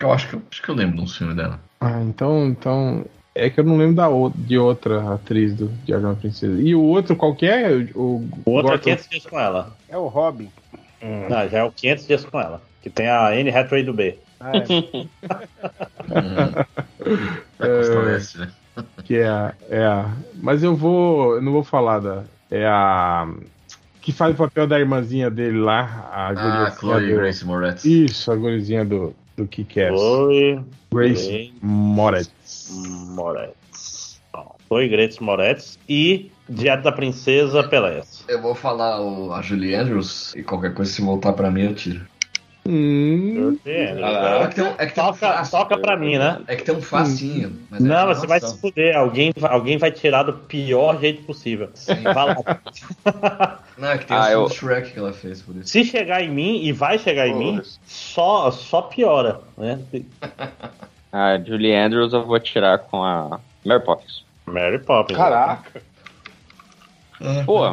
[0.00, 1.58] Eu acho que eu, acho que eu lembro de um filme dela.
[1.80, 3.04] Ah, então, então.
[3.34, 6.60] É que eu não lembro da, o- de outra atriz do Diário da Princesa.
[6.60, 7.68] E o outro, qual que é?
[7.94, 9.76] O, O outro é Gordon- 500 dias com ela.
[9.88, 10.50] É o Robin.
[11.30, 12.60] Não, já é o 500 dias com ela.
[12.82, 14.18] Que tem a Anne Hathaway do B.
[14.40, 14.58] Ah, é.
[16.08, 16.52] Uhum.
[17.58, 18.50] Da Costa né?
[19.04, 20.10] Que é a, é a.
[20.34, 21.36] Mas eu vou.
[21.36, 22.24] Eu não vou falar da.
[22.50, 23.28] É a.
[24.08, 26.08] Que faz o papel da irmãzinha dele lá.
[26.10, 26.28] A
[26.64, 27.84] Ah, Chloe do- Grace Moretz.
[27.84, 29.90] Isso, a gurizinha do, do Kick-Ass.
[29.94, 32.70] Chloe Grace Grace Moretz.
[33.14, 34.18] Moretz.
[34.32, 38.24] Bom, Chloe Grace Moretz e Diário da Princesa Pelés.
[38.26, 41.74] Eu vou falar o, a Julie Andrews e qualquer coisa, se voltar pra mim, eu
[41.74, 42.00] tiro.
[42.70, 45.58] Hum, É que tem um, é que tem um Toca, fácil.
[45.58, 46.42] toca pra mim, né?
[46.46, 47.58] É que tem um facinho.
[47.70, 48.94] Mas é Não, de você vai se fuder.
[48.94, 51.70] Alguém, vai- alguém vai tirar do pior jeito possível.
[51.74, 52.02] Sim.
[52.02, 52.36] Vai lá.
[53.78, 54.50] Não, é que tem Ah, o eu-.
[54.50, 55.68] Shrek que ela fez por isso.
[55.70, 59.40] Se chegar em mim, e vai chegar em mim, só, só piora.
[59.56, 59.78] Né?
[61.10, 64.24] A Julie Andrews eu vou tirar com a Mary Poppins.
[64.44, 65.16] Mary Poppins.
[65.16, 65.80] Caraca.
[67.20, 67.70] Ah, Pô,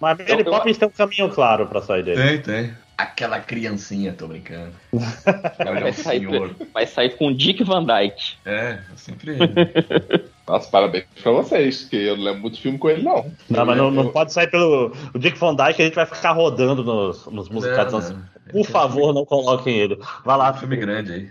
[0.00, 2.40] Mas Mary Eu- eu- Poppins tem um caminho claro pra sair dele.
[2.40, 2.74] Tem, tem.
[3.02, 4.72] Aquela criancinha, tô brincando.
[5.58, 6.56] Ela é vai, um sair, senhor.
[6.72, 8.36] vai sair com Dick Van Dyke.
[8.44, 9.36] É, é sempre.
[10.46, 13.30] Nossa, parabéns pra vocês, que eu não lembro muito filme com ele, não.
[13.48, 14.92] Não, mas Eu não, não pode sair pelo.
[15.14, 17.92] O Dick Van Dyke a gente vai ficar rodando nos, nos musicais.
[17.92, 18.32] Não, Então, não.
[18.52, 19.98] Por favor, não coloquem ele.
[20.24, 20.50] Vai lá.
[20.52, 21.30] Um filme grande aí.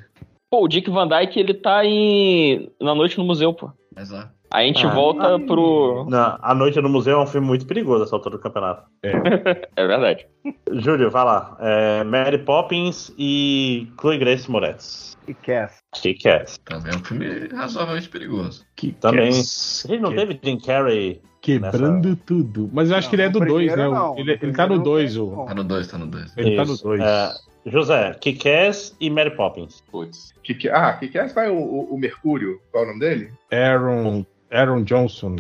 [0.50, 2.70] Pô, o Dick Van Dyke, ele tá em.
[2.82, 3.72] Na noite no museu, pô.
[3.96, 4.06] Aí
[4.52, 4.90] a gente Ah.
[4.94, 6.06] volta pro.
[6.10, 8.84] Não, a Noite no Museu é um filme muito perigoso essa altura do campeonato.
[9.04, 9.12] É
[9.88, 10.28] verdade.
[10.72, 11.58] Júlio, vai lá.
[11.60, 15.18] É, Mary Poppins e Chloe Grace Moretz.
[15.28, 15.78] E Cass.
[15.94, 16.46] Que é?
[16.66, 18.66] Também é um filme razoavelmente perigoso.
[18.76, 19.00] Kick-Ass.
[19.00, 19.32] Também.
[19.32, 21.22] Gente não teve Jim Carrey.
[21.42, 22.70] Quebrando tudo.
[22.72, 23.88] Mas eu acho Não, que ele é do 2, né?
[23.88, 25.24] não, Ele, ele tá no primeiro 2, não.
[25.42, 25.46] o.
[25.48, 26.38] Tá no 2, tá no 2.
[26.38, 26.84] Ele tá no Isso.
[26.84, 27.02] 2.
[27.02, 27.30] É,
[27.66, 29.82] José, Kick-Ass e Mary Poppins.
[29.92, 30.34] Putz.
[30.44, 31.26] Que que, ah, que que é?
[31.28, 32.60] Vai o, o, o Mercúrio?
[32.72, 33.32] Qual é o nome dele?
[33.52, 35.36] Aaron, Aaron Johnson.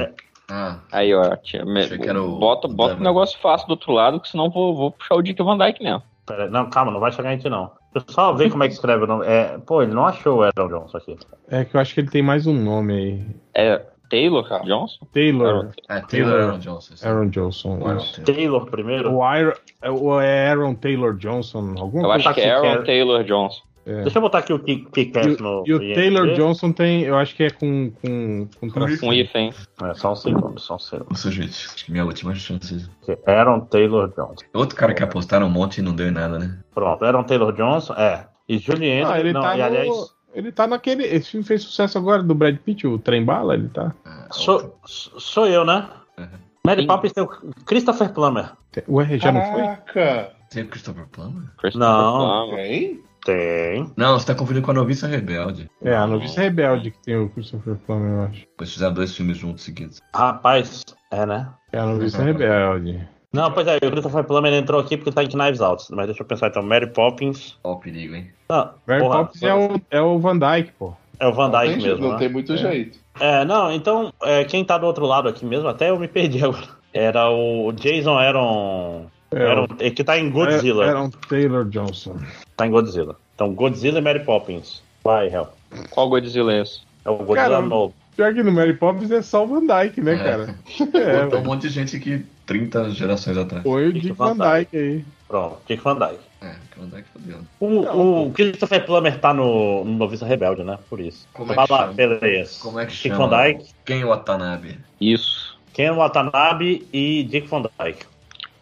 [0.50, 1.36] Ah, Aí, ó.
[1.38, 4.20] Tia, me- Achei que era o- bota o bota um negócio fácil do outro lado,
[4.20, 6.04] que senão eu vou, vou puxar o Dick Van Dyke mesmo.
[6.26, 7.72] Pera, não, calma, não vai chegar em ti, não.
[7.94, 9.26] Deixa eu só ver como é que escreve o nome.
[9.26, 11.18] É, pô, ele não achou o Aaron Johnson aqui.
[11.50, 13.26] É que eu acho que ele tem mais um nome aí.
[13.54, 14.60] É Taylor Tá.
[14.60, 15.06] Johnson?
[15.14, 15.70] Taylor.
[15.90, 16.96] é Taylor Aaron Johnson.
[16.98, 17.08] sim.
[17.08, 17.80] Aaron Johnson.
[17.86, 18.22] Aaron isso.
[18.24, 18.36] Taylor.
[18.36, 19.12] Taylor primeiro.
[19.14, 21.76] O Aaron, é o Aaron Taylor Johnson.
[21.78, 22.84] Alguma Eu acho que é Aaron.
[22.84, 23.62] Taylor Johnson.
[23.86, 24.04] É.
[24.04, 25.64] Deixa eu botar aqui o Kick- Kick-Ass no.
[25.66, 25.94] E o IMDb.
[25.96, 28.70] Taylor Johnson tem, eu acho que é com, com, com.
[28.70, 29.52] Com hífen.
[29.84, 31.10] É, só um segundo, só um segundo.
[31.10, 32.88] Nossa, gente, acho que minha última chance.
[33.26, 34.46] Aaron Taylor Johnson.
[34.54, 36.60] Outro cara que apostaram um monte e não deu em nada, né?
[36.74, 38.28] Pronto, Aaron Taylor Johnson, é.
[38.48, 39.04] E Julianne.
[39.12, 42.22] Ah, ele não, tá e no, aliás, ele tá naquele, esse filme fez sucesso agora
[42.22, 43.94] do Brad Pitt, o Trem Bala, ele tá.
[44.06, 45.88] Ah, sou, sou eu, né?
[46.18, 46.28] Uhum.
[46.66, 47.28] Mary Poppins tem o
[47.66, 48.52] Christopher Plummer.
[48.88, 49.62] Ué, já não foi?
[49.62, 50.32] Caraca!
[50.52, 51.44] Tem o Christopher Plummer?
[51.58, 52.50] Christopher Não.
[52.50, 52.66] Plummer.
[52.66, 53.00] Tem?
[53.24, 53.92] Tem.
[53.96, 55.70] Não, você tá confundindo com a Noviça Rebelde.
[55.82, 58.48] É, a Noviça Rebelde que tem o Christopher Plummer, eu acho.
[58.60, 60.02] Eles fizeram dois filmes juntos seguidos.
[60.14, 61.48] Rapaz, é, né?
[61.72, 63.08] É a Noviça Rebelde.
[63.32, 65.86] Não, pois é, o Christopher Plummer entrou aqui porque tá em Knives Out.
[65.92, 66.64] Mas deixa eu pensar então.
[66.64, 67.58] Mary Poppins.
[67.64, 68.30] Ó o perigo, hein?
[68.50, 70.94] Não, Mary porra, Poppins é o, é o Van Dyke, pô.
[71.18, 72.02] é o Van Não Dyke mesmo.
[72.06, 72.18] não né?
[72.18, 73.00] tem muito jeito.
[73.20, 76.40] É, não, então, é, quem tá do outro lado aqui mesmo, até eu me perdi
[76.44, 76.68] agora.
[76.94, 79.06] Era o Jason Aaron.
[79.32, 80.86] É, Aaron que tá em Godzilla.
[80.86, 82.18] Era um Taylor Johnson.
[82.58, 83.16] Tá em Godzilla.
[83.36, 84.82] Então, Godzilla e Mary Poppins.
[85.04, 85.50] Vai, Hel.
[85.90, 86.82] Qual Godzilla é esse?
[87.06, 87.68] É o Godzilla Caramba.
[87.70, 87.94] novo.
[88.16, 90.18] Pior que no Mary Poppins é só o Van Dyke, né, É.
[90.18, 90.56] cara?
[90.78, 91.46] Tem É, um velho.
[91.46, 93.64] monte de gente que 30 gerações atrás.
[93.64, 95.06] Foi o Dick Van Dyke aí.
[95.28, 96.20] Pronto, Dick Van Dyke.
[96.42, 97.38] É, que o Van Dyke fodeu.
[97.62, 100.78] O, o Christopher Plummer tá no, no Noviça Rebelde, né?
[100.90, 101.26] Por isso.
[101.34, 101.94] Como é Vai que chama?
[101.94, 102.60] beleza.
[102.62, 103.28] Como é que Dick chama?
[103.28, 104.78] Van Dyke, Quem é o Watanabe?
[105.00, 105.58] Isso.
[105.74, 108.06] Ken Watanabe e Dick Van Dyke.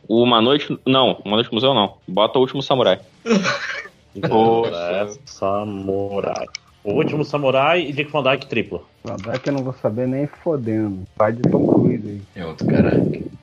[0.10, 0.78] Uma Noite.
[0.88, 1.94] Não, Uma Noite no Museu não.
[2.08, 3.00] Bota o último samurai.
[4.22, 6.48] É, Samurai.
[6.84, 8.86] O último Samurai e Dick Van Dyke triplo.
[9.04, 11.06] Vai que eu não vou saber nem fodendo.
[11.16, 12.22] Vai de Tom Cruise aí.
[12.36, 12.92] É outro cara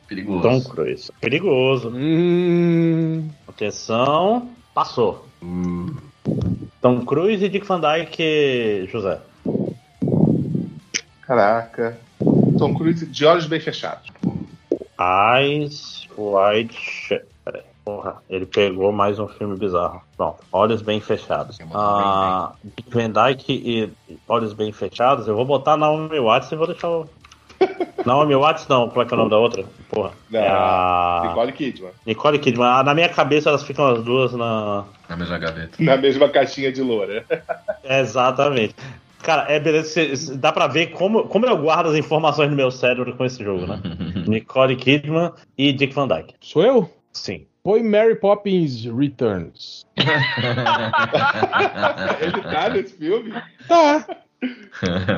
[0.09, 0.43] perigoso.
[0.43, 1.13] Tom Cruise.
[1.21, 1.93] Perigoso.
[1.95, 3.29] Hum.
[3.47, 4.51] Atenção.
[4.75, 5.25] Passou.
[5.41, 5.95] Uh,
[6.83, 9.21] Tom Cruise e Dick Van Dyke, José.
[11.23, 11.99] Caraca.
[12.59, 14.11] Tom Cruise de olhos bem fechados.
[15.01, 17.25] Eyes Wide Shut.
[17.45, 17.63] Peraí.
[17.85, 20.03] Porra, ele pegou mais um filme bizarro.
[20.17, 21.59] Pronto, Olhos Bem Fechados.
[21.73, 22.53] Ah,
[22.89, 23.93] Van Dyke e
[24.29, 27.09] Olhos Bem Fechados, eu vou botar Naomi Watts e vou deixar o...
[28.05, 29.65] Naomi Watts não, como é que é o nome da outra?
[29.89, 30.11] Porra.
[30.31, 31.23] Da É a...
[31.29, 31.91] Nicole Kidman.
[32.05, 32.67] Nicole Kidman.
[32.67, 34.85] Ah, Na minha cabeça elas ficam as duas na...
[35.09, 35.77] na mesma gaveta.
[35.79, 37.25] Na mesma caixinha de loura.
[37.85, 38.75] Exatamente.
[39.27, 39.89] Cara, é beleza.
[39.89, 43.25] cê- cê- Dá pra ver como, como eu guardo as informações no meu cérebro com
[43.25, 43.81] esse jogo, né?
[44.29, 46.35] Nicole Kidman e Dick Van Dyke.
[46.41, 46.89] Sou eu?
[47.13, 47.45] Sim.
[47.65, 49.85] Foi Mary Poppins Returns.
[52.21, 53.33] Ele tá nesse filme?
[53.69, 54.07] Tá.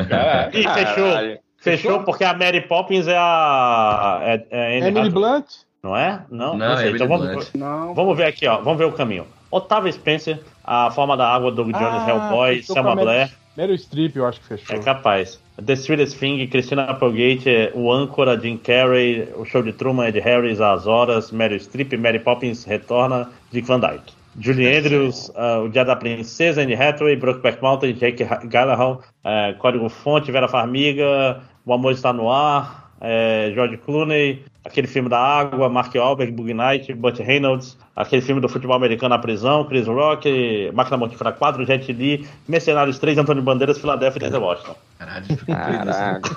[0.08, 0.56] Caraca.
[0.58, 1.08] Ih, fechou.
[1.12, 1.38] Caralho.
[1.58, 4.20] Fechou porque a Mary Poppins é a.
[4.22, 5.46] É, é Emily Hathaway, Blunt?
[5.82, 6.24] Não é?
[6.30, 6.88] Não, Não, sei.
[6.88, 7.48] Emily Então vamos, Blunt.
[7.54, 7.94] Não.
[7.94, 8.58] vamos ver aqui, ó.
[8.62, 9.26] Vamos ver o caminho.
[9.50, 13.30] Otávio Spencer, A Forma da Água, Doug Jones, Ah, Hellboy, Selma Blair.
[13.58, 14.76] Meryl Streep, eu acho que fechou.
[14.76, 15.40] É capaz.
[15.66, 20.60] The Sweetest Thing, Christina Applegate, o âncora, Jim Carrey, o show de Truman, Ed Harris,
[20.60, 24.12] As Horas, Meryl Streep, Mary Poppins retorna, Dick Van Dyke.
[24.38, 29.54] Julie Andrews, ah, O Dia da Princesa, Anne Hathaway, Brokeback Mountain, Jake Ha- Gyllenhaal, eh,
[29.58, 35.18] Código Fonte, Vera Farmiga, O Amor Está no Ar, eh, George Clooney, aquele filme da
[35.18, 39.86] água, Mark Wahlberg, Bug Night, Burt Reynolds, aquele filme do futebol americano na prisão, Chris
[39.86, 44.74] Rock, Máquina Mortífera 4, Jet Li, Mercenários 3, Antônio Bandeiras, Philadelphia e Washington.
[44.98, 45.46] Caralho, preso.
[45.46, 46.36] Caraca.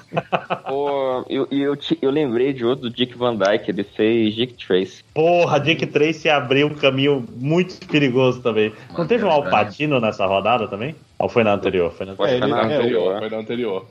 [0.68, 4.54] Pô, eu, eu, te- eu lembrei de outro do Dick Van Dyke, ele fez Dick
[4.66, 5.04] Trace.
[5.14, 8.72] Porra, Dick Tracy abriu um caminho muito perigoso também.
[8.98, 10.96] Não teve um Alpatino nessa rodada também?
[11.18, 11.92] Ou foi na anterior?
[11.92, 13.20] Foi na Pode É, ficar ele- na Foi na anterior, anterior.
[13.20, 13.86] foi na anterior.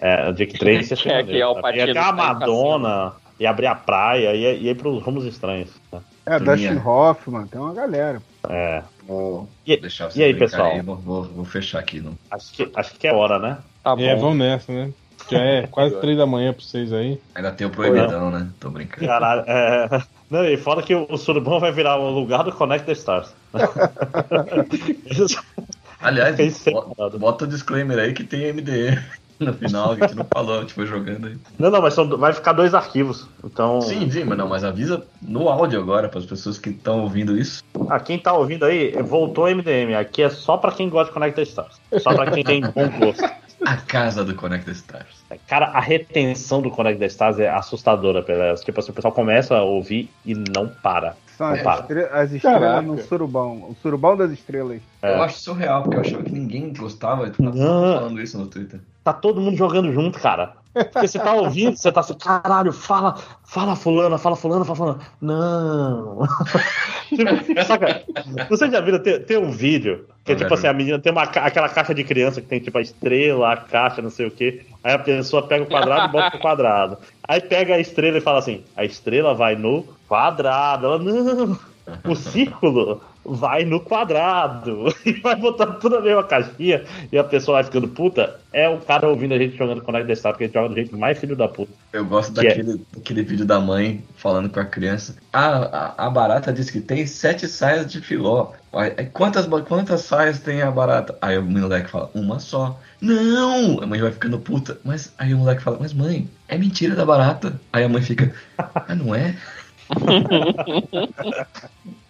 [0.00, 2.16] É, o Dick Tracy Que é- que é o Patino, Ia ter a tá em
[2.16, 5.70] Madonna, ia abrir a praia, ia, ia ir pros rumos estranhos.
[5.92, 6.00] né?
[6.24, 6.38] É.
[6.38, 8.22] Dustin Hoffman, tem uma galera.
[8.48, 8.82] É.
[9.08, 10.70] Vou E, deixar e aí, pessoal?
[10.70, 12.00] aí, vou, vou- vou fechar aqui.
[12.00, 12.16] Não.
[12.30, 13.58] Acho que, acho que é hora, né?
[13.82, 14.02] Tá bom.
[14.02, 14.90] É, vamos nessa, né?
[15.30, 17.18] Já é quase três da manhã pra vocês aí.
[17.34, 18.48] Ainda tem o proibidão, né?
[18.60, 19.06] Tô brincando.
[19.06, 20.02] Caralho, é...
[20.30, 23.34] Não, e fora que o, o Surubão vai virar o lugar do Connect the Stars.
[26.00, 27.18] Aliás, Isso é bo- foda.
[27.18, 28.98] bota o disclaimer aí que tem MDE
[29.38, 31.36] no final, que a gente não falou, a gente foi jogando aí.
[31.58, 33.28] não, não, mas são, vai ficar dois arquivos.
[33.44, 37.02] Então, Sim, sim, mas não, mas avisa no áudio agora para as pessoas que estão
[37.02, 37.60] ouvindo isso.
[37.88, 39.94] Ah, quem tá ouvindo aí, voltou MDM.
[39.94, 41.76] Aqui é só pra quem gosta de Connect the Stars.
[41.98, 43.22] Só pra quem tem bom gosto.
[43.64, 45.24] A casa do Connect the Stars.
[45.46, 48.54] Cara, a retenção do Connect the Stars é assustadora, Pelé.
[48.56, 51.14] Tipo assim, o pessoal começa a ouvir e não para.
[51.36, 51.74] São as, Opa.
[51.80, 52.82] estre- as estrelas Caraca.
[52.82, 53.52] no surubão.
[53.70, 54.80] O surubão das estrelas.
[55.00, 55.16] É.
[55.16, 57.30] Eu acho surreal, porque eu achava que ninguém gostava.
[57.30, 57.94] Tu tá Não.
[57.94, 58.80] falando isso no Twitter.
[59.04, 60.52] Tá todo mundo jogando junto, cara.
[60.72, 64.98] Porque você tá ouvindo, você tá assim, caralho, fala, fala fulana, fala fulana, fala fulana.
[65.20, 66.26] Não.
[67.12, 68.04] Tipo, Saca?
[68.48, 71.24] Você já viram, tem, tem um vídeo que é tipo assim, a menina tem uma,
[71.24, 74.64] aquela caixa de criança que tem tipo a estrela, a caixa, não sei o quê.
[74.82, 76.98] Aí a pessoa pega o quadrado e bota pro quadrado.
[77.28, 80.86] Aí pega a estrela e fala assim, a estrela vai no quadrado.
[80.86, 81.71] Ela, não.
[82.04, 87.56] O círculo vai no quadrado e vai botando tudo na mesma caixinha e a pessoa
[87.56, 88.40] vai ficando puta.
[88.52, 90.74] É o cara ouvindo a gente jogando Connect the Star, porque a gente joga do
[90.74, 91.72] jeito mais filho da puta.
[91.92, 92.50] Eu gosto Que é?
[92.50, 95.16] daquele, daquele vídeo da mãe falando com a criança.
[95.32, 98.52] Ah, a, a barata diz que tem sete saias de filó.
[99.12, 101.16] Quantas, quantas saias tem a barata?
[101.20, 102.78] Aí o moleque fala, uma só.
[103.00, 103.82] Não!
[103.82, 104.78] A mãe vai ficando puta.
[104.84, 107.58] Mas aí o moleque fala, mas mãe, é mentira da barata.
[107.72, 109.36] Aí a mãe fica, ah, não é?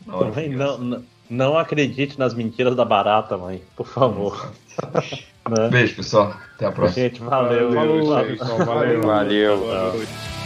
[0.06, 3.62] Mãe, não, não, não acredite nas mentiras da barata, mãe.
[3.76, 4.52] Por favor.
[5.48, 5.68] Né?
[5.70, 6.36] Beijo, pessoal.
[6.54, 7.08] Até a próxima.
[7.08, 7.72] Gente, valeu.
[7.72, 8.38] Valeu.
[8.38, 9.02] pessoal, valeu.
[9.02, 9.58] Valeu.
[9.58, 10.41] Boa noite.